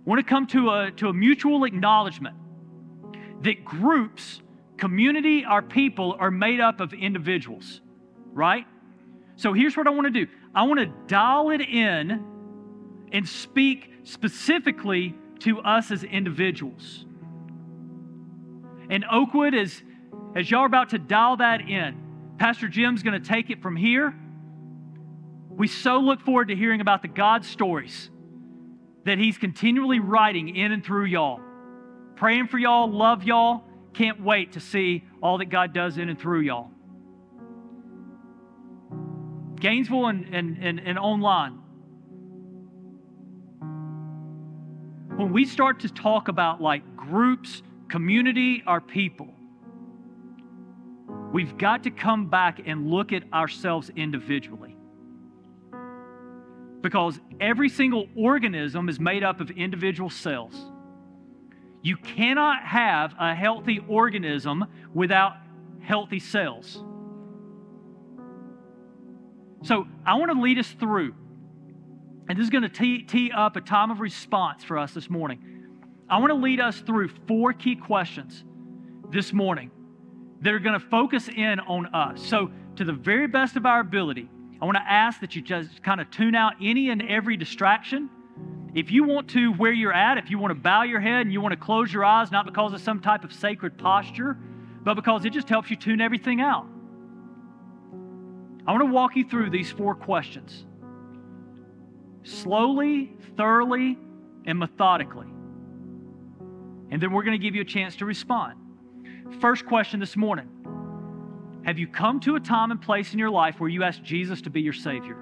I 0.06 0.08
want 0.08 0.20
to 0.20 0.26
come 0.28 0.46
to 0.48 0.70
a, 0.70 0.90
to 0.92 1.08
a 1.08 1.12
mutual 1.12 1.64
acknowledgement 1.64 2.36
that 3.42 3.64
groups, 3.64 4.42
community, 4.76 5.44
our 5.44 5.62
people 5.62 6.16
are 6.18 6.30
made 6.30 6.60
up 6.60 6.80
of 6.80 6.92
individuals, 6.92 7.80
right? 8.32 8.66
So 9.36 9.52
here's 9.52 9.76
what 9.76 9.86
I 9.86 9.90
want 9.90 10.06
to 10.06 10.10
do 10.10 10.30
I 10.54 10.64
want 10.64 10.80
to 10.80 10.86
dial 11.06 11.50
it 11.50 11.60
in 11.60 12.24
and 13.12 13.28
speak 13.28 13.90
specifically 14.04 15.14
to 15.40 15.60
us 15.60 15.90
as 15.90 16.04
individuals. 16.04 17.04
And 18.90 19.04
Oakwood, 19.10 19.54
as, 19.54 19.82
as 20.34 20.50
y'all 20.50 20.60
are 20.60 20.66
about 20.66 20.90
to 20.90 20.98
dial 20.98 21.36
that 21.38 21.60
in, 21.62 21.96
Pastor 22.38 22.68
Jim's 22.68 23.02
going 23.02 23.20
to 23.20 23.28
take 23.28 23.50
it 23.50 23.62
from 23.62 23.76
here. 23.76 24.14
We 25.50 25.68
so 25.68 25.98
look 25.98 26.20
forward 26.20 26.48
to 26.48 26.56
hearing 26.56 26.80
about 26.80 27.02
the 27.02 27.08
God 27.08 27.44
stories 27.44 28.10
that 29.04 29.18
he's 29.18 29.38
continually 29.38 30.00
writing 30.00 30.56
in 30.56 30.72
and 30.72 30.84
through 30.84 31.04
y'all. 31.04 31.40
Praying 32.16 32.48
for 32.48 32.58
y'all, 32.58 32.90
love 32.90 33.22
y'all. 33.24 33.64
Can't 33.92 34.22
wait 34.22 34.52
to 34.52 34.60
see 34.60 35.04
all 35.22 35.38
that 35.38 35.46
God 35.46 35.72
does 35.72 35.98
in 35.98 36.08
and 36.08 36.18
through 36.18 36.40
y'all. 36.40 36.70
Gainesville 39.60 40.06
and, 40.06 40.34
and, 40.34 40.58
and, 40.58 40.80
and 40.80 40.98
online. 40.98 41.60
When 45.16 45.32
we 45.32 45.44
start 45.44 45.80
to 45.80 45.88
talk 45.88 46.26
about 46.26 46.60
like 46.60 46.96
groups, 46.96 47.62
community, 47.88 48.64
our 48.66 48.80
people, 48.80 49.28
we've 51.32 51.56
got 51.56 51.84
to 51.84 51.90
come 51.90 52.28
back 52.28 52.60
and 52.66 52.90
look 52.90 53.12
at 53.12 53.22
ourselves 53.32 53.90
individually. 53.94 54.76
Because 56.80 57.20
every 57.40 57.68
single 57.68 58.08
organism 58.16 58.88
is 58.88 58.98
made 58.98 59.22
up 59.22 59.40
of 59.40 59.50
individual 59.52 60.10
cells. 60.10 60.54
You 61.80 61.96
cannot 61.96 62.64
have 62.64 63.14
a 63.18 63.36
healthy 63.36 63.84
organism 63.86 64.64
without 64.92 65.36
healthy 65.80 66.18
cells. 66.18 66.82
So 69.62 69.86
I 70.04 70.14
want 70.14 70.32
to 70.32 70.40
lead 70.40 70.58
us 70.58 70.68
through, 70.72 71.14
and 72.28 72.38
this 72.38 72.44
is 72.44 72.50
going 72.50 72.62
to 72.62 72.68
tee, 72.68 73.02
tee 73.02 73.30
up 73.30 73.56
a 73.56 73.60
time 73.60 73.90
of 73.90 74.00
response 74.00 74.64
for 74.64 74.78
us 74.78 74.94
this 74.94 75.10
morning. 75.10 75.66
I 76.08 76.18
want 76.18 76.30
to 76.30 76.36
lead 76.36 76.60
us 76.60 76.80
through 76.80 77.10
four 77.26 77.52
key 77.52 77.76
questions 77.76 78.44
this 79.10 79.32
morning 79.32 79.70
that 80.40 80.52
are 80.52 80.58
going 80.58 80.78
to 80.78 80.86
focus 80.86 81.28
in 81.28 81.60
on 81.60 81.86
us. 81.94 82.24
So, 82.24 82.50
to 82.76 82.84
the 82.84 82.92
very 82.92 83.28
best 83.28 83.56
of 83.56 83.66
our 83.66 83.80
ability, 83.80 84.28
I 84.60 84.64
want 84.64 84.76
to 84.76 84.82
ask 84.82 85.20
that 85.20 85.36
you 85.36 85.42
just 85.42 85.82
kind 85.82 86.00
of 86.00 86.10
tune 86.10 86.34
out 86.34 86.54
any 86.60 86.90
and 86.90 87.02
every 87.02 87.36
distraction. 87.36 88.10
If 88.74 88.90
you 88.90 89.04
want 89.04 89.28
to, 89.30 89.52
where 89.52 89.72
you're 89.72 89.92
at, 89.92 90.18
if 90.18 90.30
you 90.30 90.38
want 90.38 90.50
to 90.50 90.60
bow 90.60 90.82
your 90.82 91.00
head 91.00 91.20
and 91.20 91.32
you 91.32 91.40
want 91.40 91.52
to 91.52 91.56
close 91.56 91.92
your 91.92 92.04
eyes, 92.04 92.32
not 92.32 92.44
because 92.46 92.72
of 92.72 92.80
some 92.80 93.00
type 93.00 93.22
of 93.22 93.32
sacred 93.32 93.78
posture, 93.78 94.36
but 94.82 94.94
because 94.94 95.24
it 95.24 95.30
just 95.30 95.48
helps 95.48 95.70
you 95.70 95.76
tune 95.76 96.00
everything 96.00 96.40
out. 96.40 96.66
I 98.66 98.72
want 98.72 98.82
to 98.82 98.92
walk 98.92 99.14
you 99.14 99.28
through 99.28 99.50
these 99.50 99.70
four 99.70 99.94
questions 99.94 100.64
slowly, 102.24 103.16
thoroughly, 103.36 103.96
and 104.44 104.58
methodically. 104.58 105.28
And 106.90 107.00
then 107.00 107.12
we're 107.12 107.22
going 107.22 107.38
to 107.38 107.42
give 107.42 107.54
you 107.54 107.62
a 107.62 107.66
chance 107.66 107.96
to 107.96 108.04
respond. 108.04 108.54
First 109.40 109.66
question 109.66 110.00
this 110.00 110.16
morning 110.16 110.48
Have 111.64 111.78
you 111.78 111.86
come 111.86 112.20
to 112.20 112.36
a 112.36 112.40
time 112.40 112.70
and 112.70 112.80
place 112.80 113.12
in 113.12 113.18
your 113.18 113.30
life 113.30 113.60
where 113.60 113.70
you 113.70 113.82
ask 113.82 114.02
Jesus 114.02 114.42
to 114.42 114.50
be 114.50 114.60
your 114.60 114.72
Savior? 114.72 115.16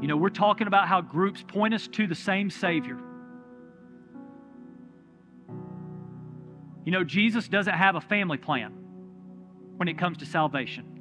You 0.00 0.08
know, 0.08 0.16
we're 0.16 0.28
talking 0.28 0.66
about 0.66 0.86
how 0.86 1.00
groups 1.00 1.42
point 1.42 1.72
us 1.72 1.88
to 1.88 2.06
the 2.06 2.14
same 2.14 2.50
Savior. 2.50 2.98
You 6.84 6.92
know, 6.92 7.02
Jesus 7.02 7.48
doesn't 7.48 7.72
have 7.72 7.96
a 7.96 8.00
family 8.00 8.36
plan 8.36 8.72
when 9.76 9.88
it 9.88 9.96
comes 9.96 10.18
to 10.18 10.26
salvation. 10.26 10.93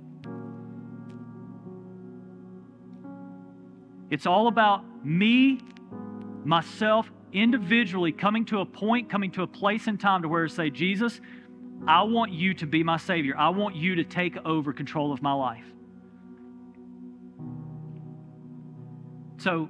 It's 4.13 4.27
all 4.27 4.47
about 4.47 4.85
me, 5.03 5.59
myself, 6.45 7.11
individually 7.31 8.11
coming 8.11 8.45
to 8.45 8.59
a 8.59 8.65
point, 8.65 9.09
coming 9.09 9.31
to 9.31 9.41
a 9.41 9.47
place 9.47 9.87
in 9.87 9.97
time 9.97 10.21
to 10.21 10.27
where 10.27 10.43
I 10.45 10.49
say, 10.49 10.69
Jesus, 10.69 11.19
I 11.87 12.03
want 12.03 12.31
you 12.31 12.53
to 12.53 12.67
be 12.67 12.83
my 12.83 12.97
Savior. 12.97 13.35
I 13.35 13.49
want 13.49 13.75
you 13.75 13.95
to 13.95 14.03
take 14.03 14.37
over 14.45 14.71
control 14.71 15.11
of 15.11 15.23
my 15.23 15.33
life. 15.33 15.65
So, 19.37 19.67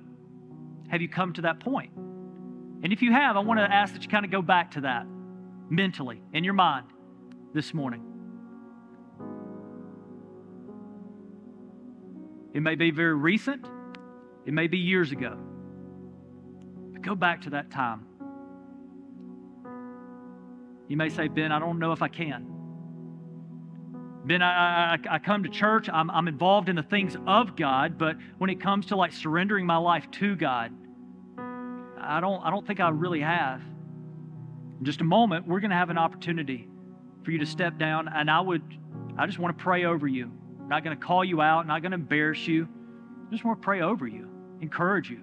have 0.89 1.01
you 1.01 1.07
come 1.07 1.31
to 1.35 1.43
that 1.43 1.61
point? 1.61 1.93
And 1.95 2.91
if 2.91 3.01
you 3.01 3.13
have, 3.13 3.37
I 3.37 3.39
want 3.39 3.61
to 3.61 3.63
ask 3.63 3.93
that 3.93 4.03
you 4.03 4.09
kind 4.09 4.25
of 4.25 4.31
go 4.31 4.41
back 4.41 4.71
to 4.71 4.81
that 4.81 5.07
mentally 5.69 6.21
in 6.33 6.43
your 6.43 6.53
mind 6.53 6.87
this 7.53 7.73
morning. 7.73 8.03
It 12.53 12.59
may 12.59 12.75
be 12.75 12.91
very 12.91 13.15
recent, 13.15 13.65
it 14.45 14.53
may 14.53 14.67
be 14.67 14.77
years 14.77 15.11
ago. 15.11 15.37
But 16.91 17.01
go 17.01 17.15
back 17.15 17.41
to 17.41 17.51
that 17.51 17.71
time. 17.71 18.05
You 20.87 20.97
may 20.97 21.09
say, 21.09 21.27
Ben, 21.27 21.51
I 21.51 21.59
don't 21.59 21.79
know 21.79 21.91
if 21.91 22.01
I 22.01 22.07
can. 22.07 22.47
Ben, 24.25 24.41
I, 24.41 24.93
I, 24.93 24.99
I 25.11 25.19
come 25.19 25.43
to 25.43 25.49
church, 25.49 25.89
I'm, 25.91 26.09
I'm 26.09 26.27
involved 26.27 26.69
in 26.69 26.75
the 26.75 26.83
things 26.83 27.17
of 27.27 27.55
God, 27.57 27.97
but 27.97 28.15
when 28.37 28.49
it 28.49 28.61
comes 28.61 28.85
to 28.87 28.95
like 28.95 29.11
surrendering 29.11 29.65
my 29.65 29.75
life 29.77 30.09
to 30.11 30.35
God, 30.35 30.71
I 31.99 32.19
don't, 32.21 32.41
I 32.41 32.49
don't 32.49 32.65
think 32.65 32.79
I 32.79 32.89
really 32.89 33.21
have. 33.21 33.61
In 34.79 34.85
just 34.85 35.01
a 35.01 35.05
moment, 35.05 35.47
we're 35.47 35.59
going 35.59 35.71
to 35.71 35.77
have 35.77 35.89
an 35.89 35.97
opportunity 35.97 36.67
for 37.23 37.31
you 37.31 37.39
to 37.39 37.45
step 37.45 37.77
down, 37.77 38.07
and 38.07 38.29
I 38.29 38.39
would, 38.39 38.61
I 39.17 39.25
just 39.25 39.39
want 39.39 39.57
to 39.57 39.63
pray 39.63 39.85
over 39.85 40.07
you. 40.07 40.31
I'm 40.59 40.69
not 40.69 40.83
going 40.83 40.97
to 40.97 41.05
call 41.05 41.25
you 41.25 41.41
out, 41.41 41.67
not 41.67 41.81
going 41.81 41.91
to 41.91 41.97
embarrass 41.97 42.47
you. 42.47 42.67
I 43.27 43.31
just 43.31 43.43
want 43.43 43.61
to 43.61 43.65
pray 43.65 43.81
over 43.81 44.07
you, 44.07 44.29
encourage 44.64 45.09
you. 45.09 45.20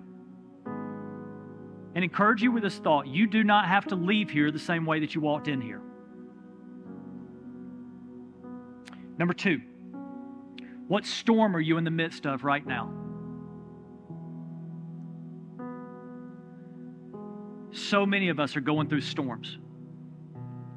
And 1.94 2.04
encourage 2.04 2.40
you 2.40 2.52
with 2.52 2.62
this 2.62 2.78
thought 2.78 3.08
you 3.08 3.26
do 3.26 3.42
not 3.42 3.66
have 3.66 3.86
to 3.86 3.96
leave 3.96 4.30
here 4.30 4.52
the 4.52 4.60
same 4.60 4.86
way 4.86 5.00
that 5.00 5.14
you 5.14 5.20
walked 5.20 5.48
in 5.48 5.60
here. 5.60 5.80
Number 9.18 9.34
two, 9.34 9.60
what 10.86 11.04
storm 11.04 11.56
are 11.56 11.60
you 11.60 11.78
in 11.78 11.84
the 11.84 11.90
midst 11.90 12.26
of 12.26 12.44
right 12.44 12.64
now? 12.64 12.92
So 17.72 18.06
many 18.06 18.28
of 18.28 18.38
us 18.38 18.56
are 18.56 18.60
going 18.60 18.88
through 18.88 19.00
storms. 19.00 19.58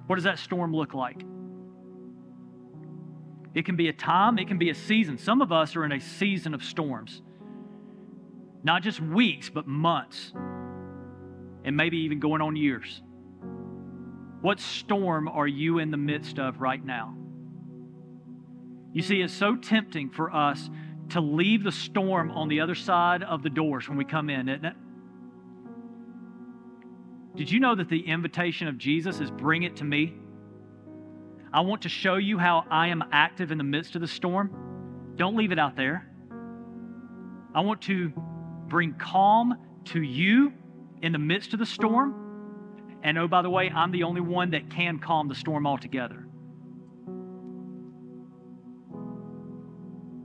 What 0.08 0.16
does 0.16 0.26
that 0.26 0.40
storm 0.40 0.74
look 0.74 0.94
like? 0.94 1.24
It 3.54 3.66
can 3.66 3.76
be 3.76 3.88
a 3.88 3.94
time, 3.94 4.40
it 4.40 4.48
can 4.48 4.58
be 4.58 4.70
a 4.70 4.76
season. 4.76 5.18
Some 5.18 5.42
of 5.42 5.52
us 5.52 5.76
are 5.76 5.86
in 5.86 5.92
a 5.92 6.00
season 6.00 6.54
of 6.54 6.64
storms. 6.64 7.22
Not 8.64 8.82
just 8.82 9.00
weeks, 9.00 9.50
but 9.50 9.68
months. 9.68 10.34
And 11.66 11.76
maybe 11.78 11.98
even 11.98 12.20
going 12.20 12.42
on 12.42 12.56
years. 12.56 13.02
What 14.42 14.60
storm 14.60 15.28
are 15.28 15.48
you 15.48 15.80
in 15.80 15.92
the 15.92 15.98
midst 15.98 16.40
of 16.40 16.60
right 16.60 16.84
now? 16.84 17.16
You 18.92 19.02
see, 19.02 19.22
it's 19.22 19.34
so 19.34 19.56
tempting 19.56 20.10
for 20.10 20.34
us 20.34 20.70
to 21.10 21.22
leave 21.22 21.64
the 21.64 21.72
storm 21.72 22.32
on 22.32 22.48
the 22.48 22.62
other 22.62 22.76
side 22.76 23.24
of 23.24 23.44
the 23.44 23.50
doors 23.50 23.88
when 23.88 23.98
we 23.98 24.06
come 24.06 24.30
in, 24.30 24.50
isn't 24.50 24.66
it? 24.66 24.76
Did 27.36 27.52
you 27.52 27.60
know 27.60 27.74
that 27.76 27.90
the 27.90 28.08
invitation 28.08 28.68
of 28.68 28.78
Jesus 28.78 29.20
is 29.20 29.32
bring 29.32 29.64
it 29.64 29.78
to 29.78 29.84
me? 29.84 30.14
I 31.52 31.62
want 31.62 31.84
to 31.84 31.90
show 31.90 32.16
you 32.16 32.38
how 32.38 32.66
I 32.70 32.88
am 32.90 33.04
active 33.12 33.52
in 33.52 33.58
the 33.58 33.64
midst 33.64 33.96
of 33.96 34.02
the 34.02 34.08
storm. 34.08 35.14
Don't 35.16 35.36
leave 35.36 35.52
it 35.52 35.60
out 35.60 35.76
there. 35.76 36.08
I 37.56 37.62
want 37.62 37.82
to 37.84 38.12
bring 38.68 38.94
calm 38.94 39.56
to 39.86 40.02
you 40.02 40.54
in 41.02 41.12
the 41.12 41.20
midst 41.20 41.54
of 41.54 41.60
the 41.60 41.66
storm. 41.66 42.20
And 43.04 43.18
oh, 43.18 43.28
by 43.28 43.42
the 43.42 43.50
way, 43.50 43.70
I'm 43.70 43.92
the 43.92 44.04
only 44.04 44.22
one 44.22 44.52
that 44.52 44.70
can 44.70 45.00
calm 45.00 45.28
the 45.28 45.36
storm 45.36 45.68
altogether. 45.68 46.26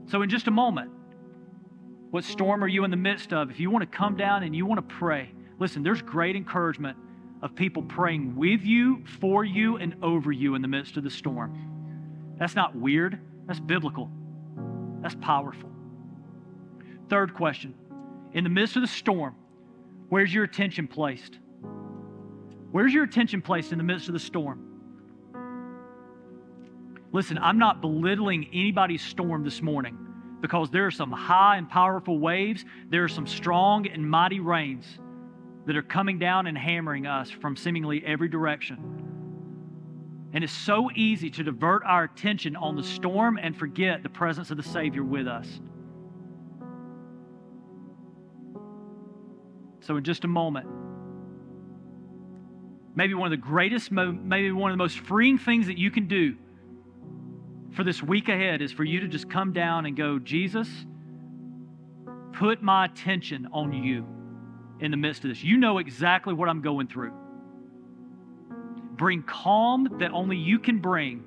So, 0.07 0.21
in 0.21 0.29
just 0.29 0.47
a 0.47 0.51
moment, 0.51 0.91
what 2.09 2.23
storm 2.23 2.63
are 2.63 2.67
you 2.67 2.83
in 2.83 2.91
the 2.91 2.97
midst 2.97 3.33
of? 3.33 3.51
If 3.51 3.59
you 3.59 3.69
want 3.69 3.89
to 3.89 3.97
come 3.97 4.17
down 4.17 4.43
and 4.43 4.55
you 4.55 4.65
want 4.65 4.77
to 4.87 4.95
pray, 4.95 5.31
listen, 5.59 5.83
there's 5.83 6.01
great 6.01 6.35
encouragement 6.35 6.97
of 7.41 7.55
people 7.55 7.83
praying 7.83 8.35
with 8.35 8.61
you, 8.63 9.03
for 9.19 9.43
you, 9.43 9.77
and 9.77 9.95
over 10.01 10.31
you 10.31 10.55
in 10.55 10.61
the 10.61 10.67
midst 10.67 10.97
of 10.97 11.03
the 11.03 11.09
storm. 11.09 12.35
That's 12.39 12.55
not 12.55 12.75
weird, 12.75 13.19
that's 13.45 13.59
biblical, 13.59 14.09
that's 15.01 15.15
powerful. 15.15 15.69
Third 17.09 17.33
question 17.33 17.75
In 18.33 18.43
the 18.43 18.49
midst 18.49 18.75
of 18.75 18.81
the 18.81 18.87
storm, 18.87 19.35
where's 20.09 20.33
your 20.33 20.43
attention 20.43 20.87
placed? 20.87 21.39
Where's 22.71 22.93
your 22.93 23.03
attention 23.03 23.41
placed 23.41 23.71
in 23.71 23.77
the 23.77 23.83
midst 23.83 24.07
of 24.07 24.13
the 24.13 24.19
storm? 24.19 24.65
Listen, 27.11 27.39
I'm 27.39 27.57
not 27.57 27.81
belittling 27.81 28.49
anybody's 28.53 29.01
storm 29.01 29.43
this 29.43 29.61
morning 29.61 29.97
because 30.41 30.69
there 30.69 30.85
are 30.85 30.91
some 30.91 31.11
high 31.11 31.57
and 31.57 31.67
powerful 31.67 32.19
waves, 32.19 32.63
there 32.89 33.03
are 33.03 33.09
some 33.09 33.25
strong 33.25 33.87
and 33.87 34.07
mighty 34.07 34.39
rains 34.39 34.85
that 35.65 35.75
are 35.75 35.81
coming 35.81 36.19
down 36.19 36.47
and 36.47 36.57
hammering 36.57 37.07
us 37.07 37.29
from 37.29 37.55
seemingly 37.55 38.03
every 38.05 38.29
direction. 38.29 38.77
And 40.33 40.43
it's 40.43 40.53
so 40.53 40.91
easy 40.95 41.31
to 41.31 41.43
divert 41.43 41.83
our 41.83 42.03
attention 42.03 42.55
on 42.55 42.75
the 42.75 42.83
storm 42.83 43.39
and 43.41 43.57
forget 43.57 44.03
the 44.03 44.09
presence 44.09 44.51
of 44.51 44.57
the 44.57 44.63
Savior 44.63 45.03
with 45.03 45.27
us. 45.27 45.59
So, 49.89 49.97
in 49.97 50.03
just 50.03 50.23
a 50.23 50.27
moment, 50.27 50.67
maybe 52.93 53.15
one 53.15 53.25
of 53.25 53.31
the 53.31 53.43
greatest, 53.43 53.91
maybe 53.91 54.51
one 54.51 54.69
of 54.69 54.77
the 54.77 54.83
most 54.83 54.99
freeing 54.99 55.39
things 55.39 55.65
that 55.65 55.79
you 55.79 55.89
can 55.89 56.07
do 56.07 56.35
for 57.71 57.83
this 57.83 58.03
week 58.03 58.29
ahead 58.29 58.61
is 58.61 58.71
for 58.71 58.83
you 58.83 58.99
to 58.99 59.07
just 59.07 59.31
come 59.31 59.51
down 59.51 59.87
and 59.87 59.97
go, 59.97 60.19
Jesus, 60.19 60.69
put 62.33 62.61
my 62.61 62.85
attention 62.85 63.47
on 63.51 63.73
you 63.73 64.05
in 64.79 64.91
the 64.91 64.97
midst 64.97 65.23
of 65.23 65.31
this. 65.31 65.43
You 65.43 65.57
know 65.57 65.79
exactly 65.79 66.35
what 66.35 66.49
I'm 66.49 66.61
going 66.61 66.85
through. 66.85 67.13
Bring 68.91 69.23
calm 69.23 69.97
that 70.01 70.11
only 70.11 70.37
you 70.37 70.59
can 70.59 70.77
bring, 70.77 71.23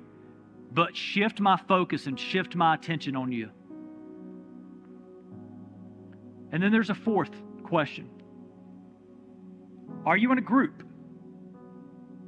but 0.71 0.95
shift 0.95 1.41
my 1.41 1.57
focus 1.67 2.07
and 2.07 2.17
shift 2.17 2.55
my 2.55 2.75
attention 2.75 3.17
on 3.17 3.29
you. 3.29 3.49
And 6.53 6.63
then 6.63 6.71
there's 6.71 6.91
a 6.91 6.95
fourth 6.95 7.31
question 7.65 8.09
Are 10.05 10.17
you 10.17 10.31
in 10.31 10.37
a 10.37 10.41
group? 10.41 10.83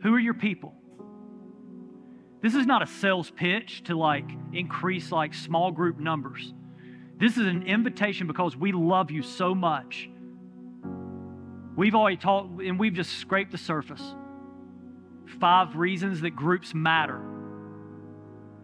Who 0.03 0.13
are 0.13 0.19
your 0.19 0.33
people? 0.33 0.73
This 2.41 2.53
is 2.53 2.65
not 2.65 2.83
a 2.83 2.87
sales 2.87 3.31
pitch 3.31 3.83
to 3.85 3.97
like 3.97 4.29
increase 4.53 5.11
like 5.11 5.33
small 5.33 5.71
group 5.71 5.99
numbers. 5.99 6.53
This 7.17 7.37
is 7.37 7.47
an 7.47 7.63
invitation 7.63 8.27
because 8.27 8.55
we 8.55 8.71
love 8.71 9.09
you 9.09 9.23
so 9.23 9.55
much. 9.55 10.09
We've 11.75 11.95
already 11.95 12.17
talked 12.17 12.61
and 12.61 12.79
we've 12.79 12.93
just 12.93 13.13
scraped 13.17 13.51
the 13.51 13.57
surface. 13.57 14.03
Five 15.39 15.75
reasons 15.75 16.21
that 16.21 16.35
groups 16.35 16.73
matter. 16.73 17.21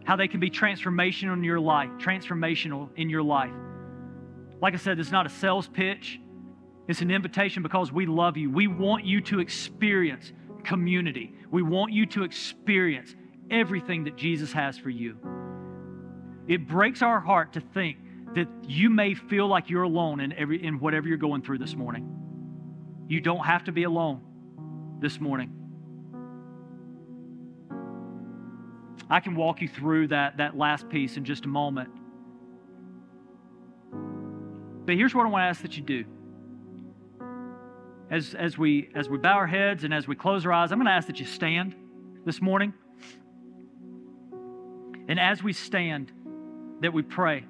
How 0.04 0.16
they 0.16 0.28
can 0.28 0.40
be 0.40 0.50
transformational 0.50 1.34
in 1.34 1.44
your 1.44 1.60
life, 1.60 1.90
transformational 1.98 2.88
in 2.96 3.10
your 3.10 3.22
life. 3.22 3.52
Like 4.60 4.74
I 4.74 4.76
said, 4.76 4.98
is 5.00 5.10
not 5.10 5.26
a 5.26 5.28
sales 5.28 5.66
pitch. 5.66 6.20
It's 6.88 7.00
an 7.00 7.10
invitation 7.10 7.62
because 7.62 7.92
we 7.92 8.06
love 8.06 8.36
you. 8.36 8.50
We 8.50 8.66
want 8.66 9.04
you 9.04 9.20
to 9.22 9.40
experience 9.40 10.32
community. 10.64 11.34
We 11.50 11.62
want 11.62 11.92
you 11.92 12.06
to 12.06 12.24
experience 12.24 13.14
everything 13.50 14.04
that 14.04 14.16
Jesus 14.16 14.52
has 14.52 14.78
for 14.78 14.90
you. 14.90 15.16
It 16.48 16.66
breaks 16.66 17.02
our 17.02 17.20
heart 17.20 17.52
to 17.52 17.60
think 17.60 17.98
that 18.34 18.48
you 18.66 18.90
may 18.90 19.14
feel 19.14 19.46
like 19.46 19.70
you're 19.70 19.82
alone 19.82 20.20
in, 20.20 20.32
every, 20.32 20.64
in 20.64 20.80
whatever 20.80 21.06
you're 21.06 21.18
going 21.18 21.42
through 21.42 21.58
this 21.58 21.74
morning. 21.74 22.08
You 23.08 23.20
don't 23.20 23.44
have 23.44 23.64
to 23.64 23.72
be 23.72 23.84
alone 23.84 24.22
this 25.00 25.20
morning. 25.20 25.52
I 29.10 29.20
can 29.20 29.36
walk 29.36 29.60
you 29.60 29.68
through 29.68 30.08
that, 30.08 30.38
that 30.38 30.56
last 30.56 30.88
piece 30.88 31.18
in 31.18 31.24
just 31.24 31.44
a 31.44 31.48
moment. 31.48 31.90
But 34.86 34.94
here's 34.94 35.14
what 35.14 35.26
I 35.26 35.28
want 35.28 35.42
to 35.42 35.46
ask 35.46 35.62
that 35.62 35.76
you 35.76 35.82
do. 35.82 36.04
As, 38.12 38.34
as, 38.34 38.58
we, 38.58 38.90
as 38.94 39.08
we 39.08 39.16
bow 39.16 39.36
our 39.36 39.46
heads 39.46 39.84
and 39.84 39.94
as 39.94 40.06
we 40.06 40.14
close 40.14 40.44
our 40.44 40.52
eyes, 40.52 40.70
I'm 40.70 40.76
going 40.76 40.84
to 40.84 40.92
ask 40.92 41.06
that 41.06 41.18
you 41.18 41.24
stand 41.24 41.74
this 42.26 42.42
morning. 42.42 42.74
And 45.08 45.18
as 45.18 45.42
we 45.42 45.54
stand, 45.54 46.12
that 46.82 46.92
we 46.92 47.00
pray. 47.00 47.46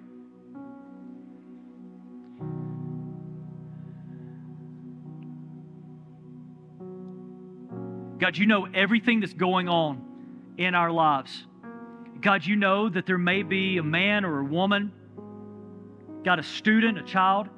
God, 8.21 8.37
you 8.37 8.47
know 8.47 8.69
everything 8.73 9.19
that's 9.19 9.35
going 9.35 9.69
on 9.69 10.01
in 10.59 10.77
our 10.77 10.93
lives. 10.93 11.45
God, 12.21 12.47
you 12.47 12.55
know 12.55 12.89
that 12.89 13.05
there 13.05 13.19
may 13.19 13.43
be 13.43 13.79
a 13.79 13.83
man 13.83 14.25
or 14.25 14.39
a 14.39 14.45
woman, 14.45 14.93
God, 16.25 16.39
a 16.39 16.45
student, 16.45 16.99
a 16.99 17.03
child, 17.03 17.49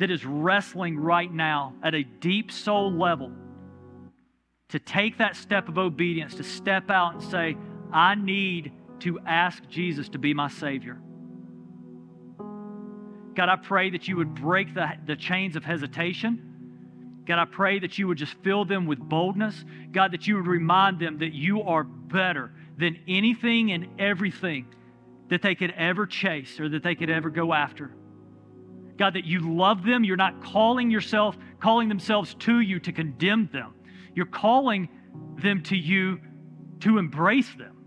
that 0.00 0.10
is 0.10 0.24
wrestling 0.24 0.98
right 0.98 1.30
now 1.30 1.74
at 1.82 1.94
a 1.94 2.02
deep 2.02 2.50
soul 2.50 2.90
level 2.90 3.30
to 4.70 4.78
take 4.78 5.18
that 5.18 5.36
step 5.36 5.68
of 5.68 5.76
obedience, 5.76 6.34
to 6.36 6.42
step 6.42 6.90
out 6.90 7.12
and 7.12 7.22
say, 7.22 7.54
I 7.92 8.14
need 8.14 8.72
to 9.00 9.20
ask 9.26 9.62
Jesus 9.68 10.08
to 10.10 10.18
be 10.18 10.32
my 10.32 10.48
Savior. 10.48 10.98
God, 13.34 13.50
I 13.50 13.56
pray 13.56 13.90
that 13.90 14.08
you 14.08 14.16
would 14.16 14.34
break 14.34 14.74
the, 14.74 14.90
the 15.06 15.16
chains 15.16 15.54
of 15.54 15.64
hesitation. 15.64 17.22
God, 17.26 17.38
I 17.38 17.44
pray 17.44 17.78
that 17.78 17.98
you 17.98 18.08
would 18.08 18.18
just 18.18 18.34
fill 18.42 18.64
them 18.64 18.86
with 18.86 18.98
boldness. 18.98 19.66
God, 19.92 20.12
that 20.12 20.26
you 20.26 20.36
would 20.36 20.46
remind 20.46 20.98
them 20.98 21.18
that 21.18 21.34
you 21.34 21.62
are 21.62 21.84
better 21.84 22.52
than 22.78 22.98
anything 23.06 23.72
and 23.72 24.00
everything 24.00 24.64
that 25.28 25.42
they 25.42 25.54
could 25.54 25.72
ever 25.72 26.06
chase 26.06 26.58
or 26.58 26.70
that 26.70 26.82
they 26.82 26.94
could 26.94 27.10
ever 27.10 27.28
go 27.28 27.52
after. 27.52 27.90
God, 29.00 29.14
that 29.14 29.24
you 29.24 29.40
love 29.40 29.82
them. 29.82 30.04
You're 30.04 30.18
not 30.18 30.44
calling 30.44 30.90
yourself, 30.90 31.34
calling 31.58 31.88
themselves 31.88 32.34
to 32.40 32.60
you 32.60 32.78
to 32.80 32.92
condemn 32.92 33.48
them. 33.50 33.72
You're 34.14 34.26
calling 34.26 34.90
them 35.38 35.62
to 35.64 35.76
you 35.76 36.20
to 36.80 36.98
embrace 36.98 37.48
them. 37.54 37.78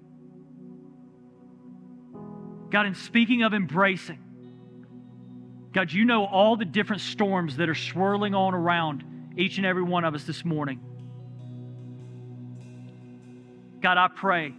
God, 2.72 2.88
in 2.88 2.96
speaking 2.96 3.44
of 3.44 3.54
embracing, 3.54 4.18
God, 5.72 5.92
you 5.92 6.04
know 6.04 6.26
all 6.26 6.56
the 6.56 6.66
different 6.66 7.04
storms 7.04 7.58
that 7.58 7.70
are 7.70 7.76
swirling 7.76 8.34
on 8.34 8.56
around 8.56 9.04
each 9.38 9.58
and 9.58 9.68
every 9.68 9.84
one 9.84 10.06
of 10.06 10.16
us 10.16 10.24
this 10.24 10.44
morning. 10.44 10.80
God, 13.84 14.00
I 14.00 14.08
pray 14.08 14.56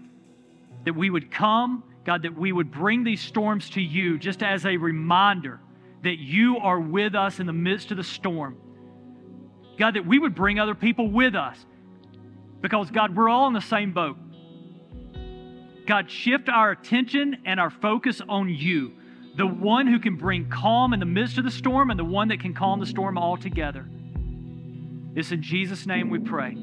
that 0.85 0.95
we 0.95 1.11
would 1.11 1.33
come, 1.33 1.83
God, 2.05 2.23
that 2.23 2.39
we 2.39 2.53
would 2.53 2.71
bring 2.71 3.03
these 3.03 3.23
storms 3.23 3.71
to 3.71 3.81
you 3.81 4.21
just 4.21 4.41
as 4.45 4.65
a 4.65 4.77
reminder 4.77 5.59
that 6.05 6.19
you 6.19 6.59
are 6.59 6.79
with 6.79 7.15
us 7.15 7.41
in 7.41 7.47
the 7.47 7.53
midst 7.53 7.91
of 7.91 7.97
the 7.97 8.05
storm. 8.05 8.57
God, 9.79 9.95
that 9.95 10.07
we 10.07 10.19
would 10.19 10.35
bring 10.35 10.59
other 10.59 10.75
people 10.75 11.11
with 11.11 11.35
us 11.35 11.57
because, 12.61 12.91
God, 12.91 13.17
we're 13.17 13.29
all 13.29 13.47
in 13.49 13.53
the 13.53 13.61
same 13.61 13.93
boat. 13.93 14.17
God, 15.87 16.11
shift 16.11 16.49
our 16.49 16.71
attention 16.71 17.43
and 17.45 17.61
our 17.61 17.71
focus 17.71 18.23
on 18.29 18.49
you, 18.49 18.93
the 19.37 19.47
one 19.47 19.87
who 19.87 19.99
can 19.99 20.17
bring 20.17 20.49
calm 20.49 20.95
in 20.95 21.01
the 21.01 21.07
midst 21.07 21.37
of 21.39 21.45
the 21.45 21.51
storm 21.51 21.91
and 21.91 21.99
the 21.99 22.05
one 22.05 22.29
that 22.29 22.41
can 22.41 22.55
calm 22.55 22.81
the 22.81 22.87
storm 22.87 23.19
altogether. 23.19 23.87
It's 25.15 25.33
in 25.33 25.43
Jesus' 25.43 25.87
name 25.87 26.11
we 26.11 26.19
pray. 26.19 26.57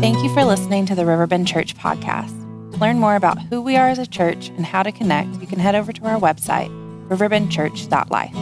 Thank 0.00 0.22
you 0.24 0.34
for 0.34 0.44
listening 0.44 0.86
to 0.86 0.94
the 0.94 1.06
Riverbend 1.06 1.46
Church 1.46 1.76
podcast. 1.76 2.41
Learn 2.82 2.98
more 2.98 3.14
about 3.14 3.40
who 3.42 3.62
we 3.62 3.76
are 3.76 3.86
as 3.86 4.00
a 4.00 4.06
church 4.08 4.48
and 4.48 4.66
how 4.66 4.82
to 4.82 4.90
connect, 4.90 5.40
you 5.40 5.46
can 5.46 5.60
head 5.60 5.76
over 5.76 5.92
to 5.92 6.04
our 6.04 6.18
website, 6.18 6.68
riverbendchurch.life. 7.06 8.34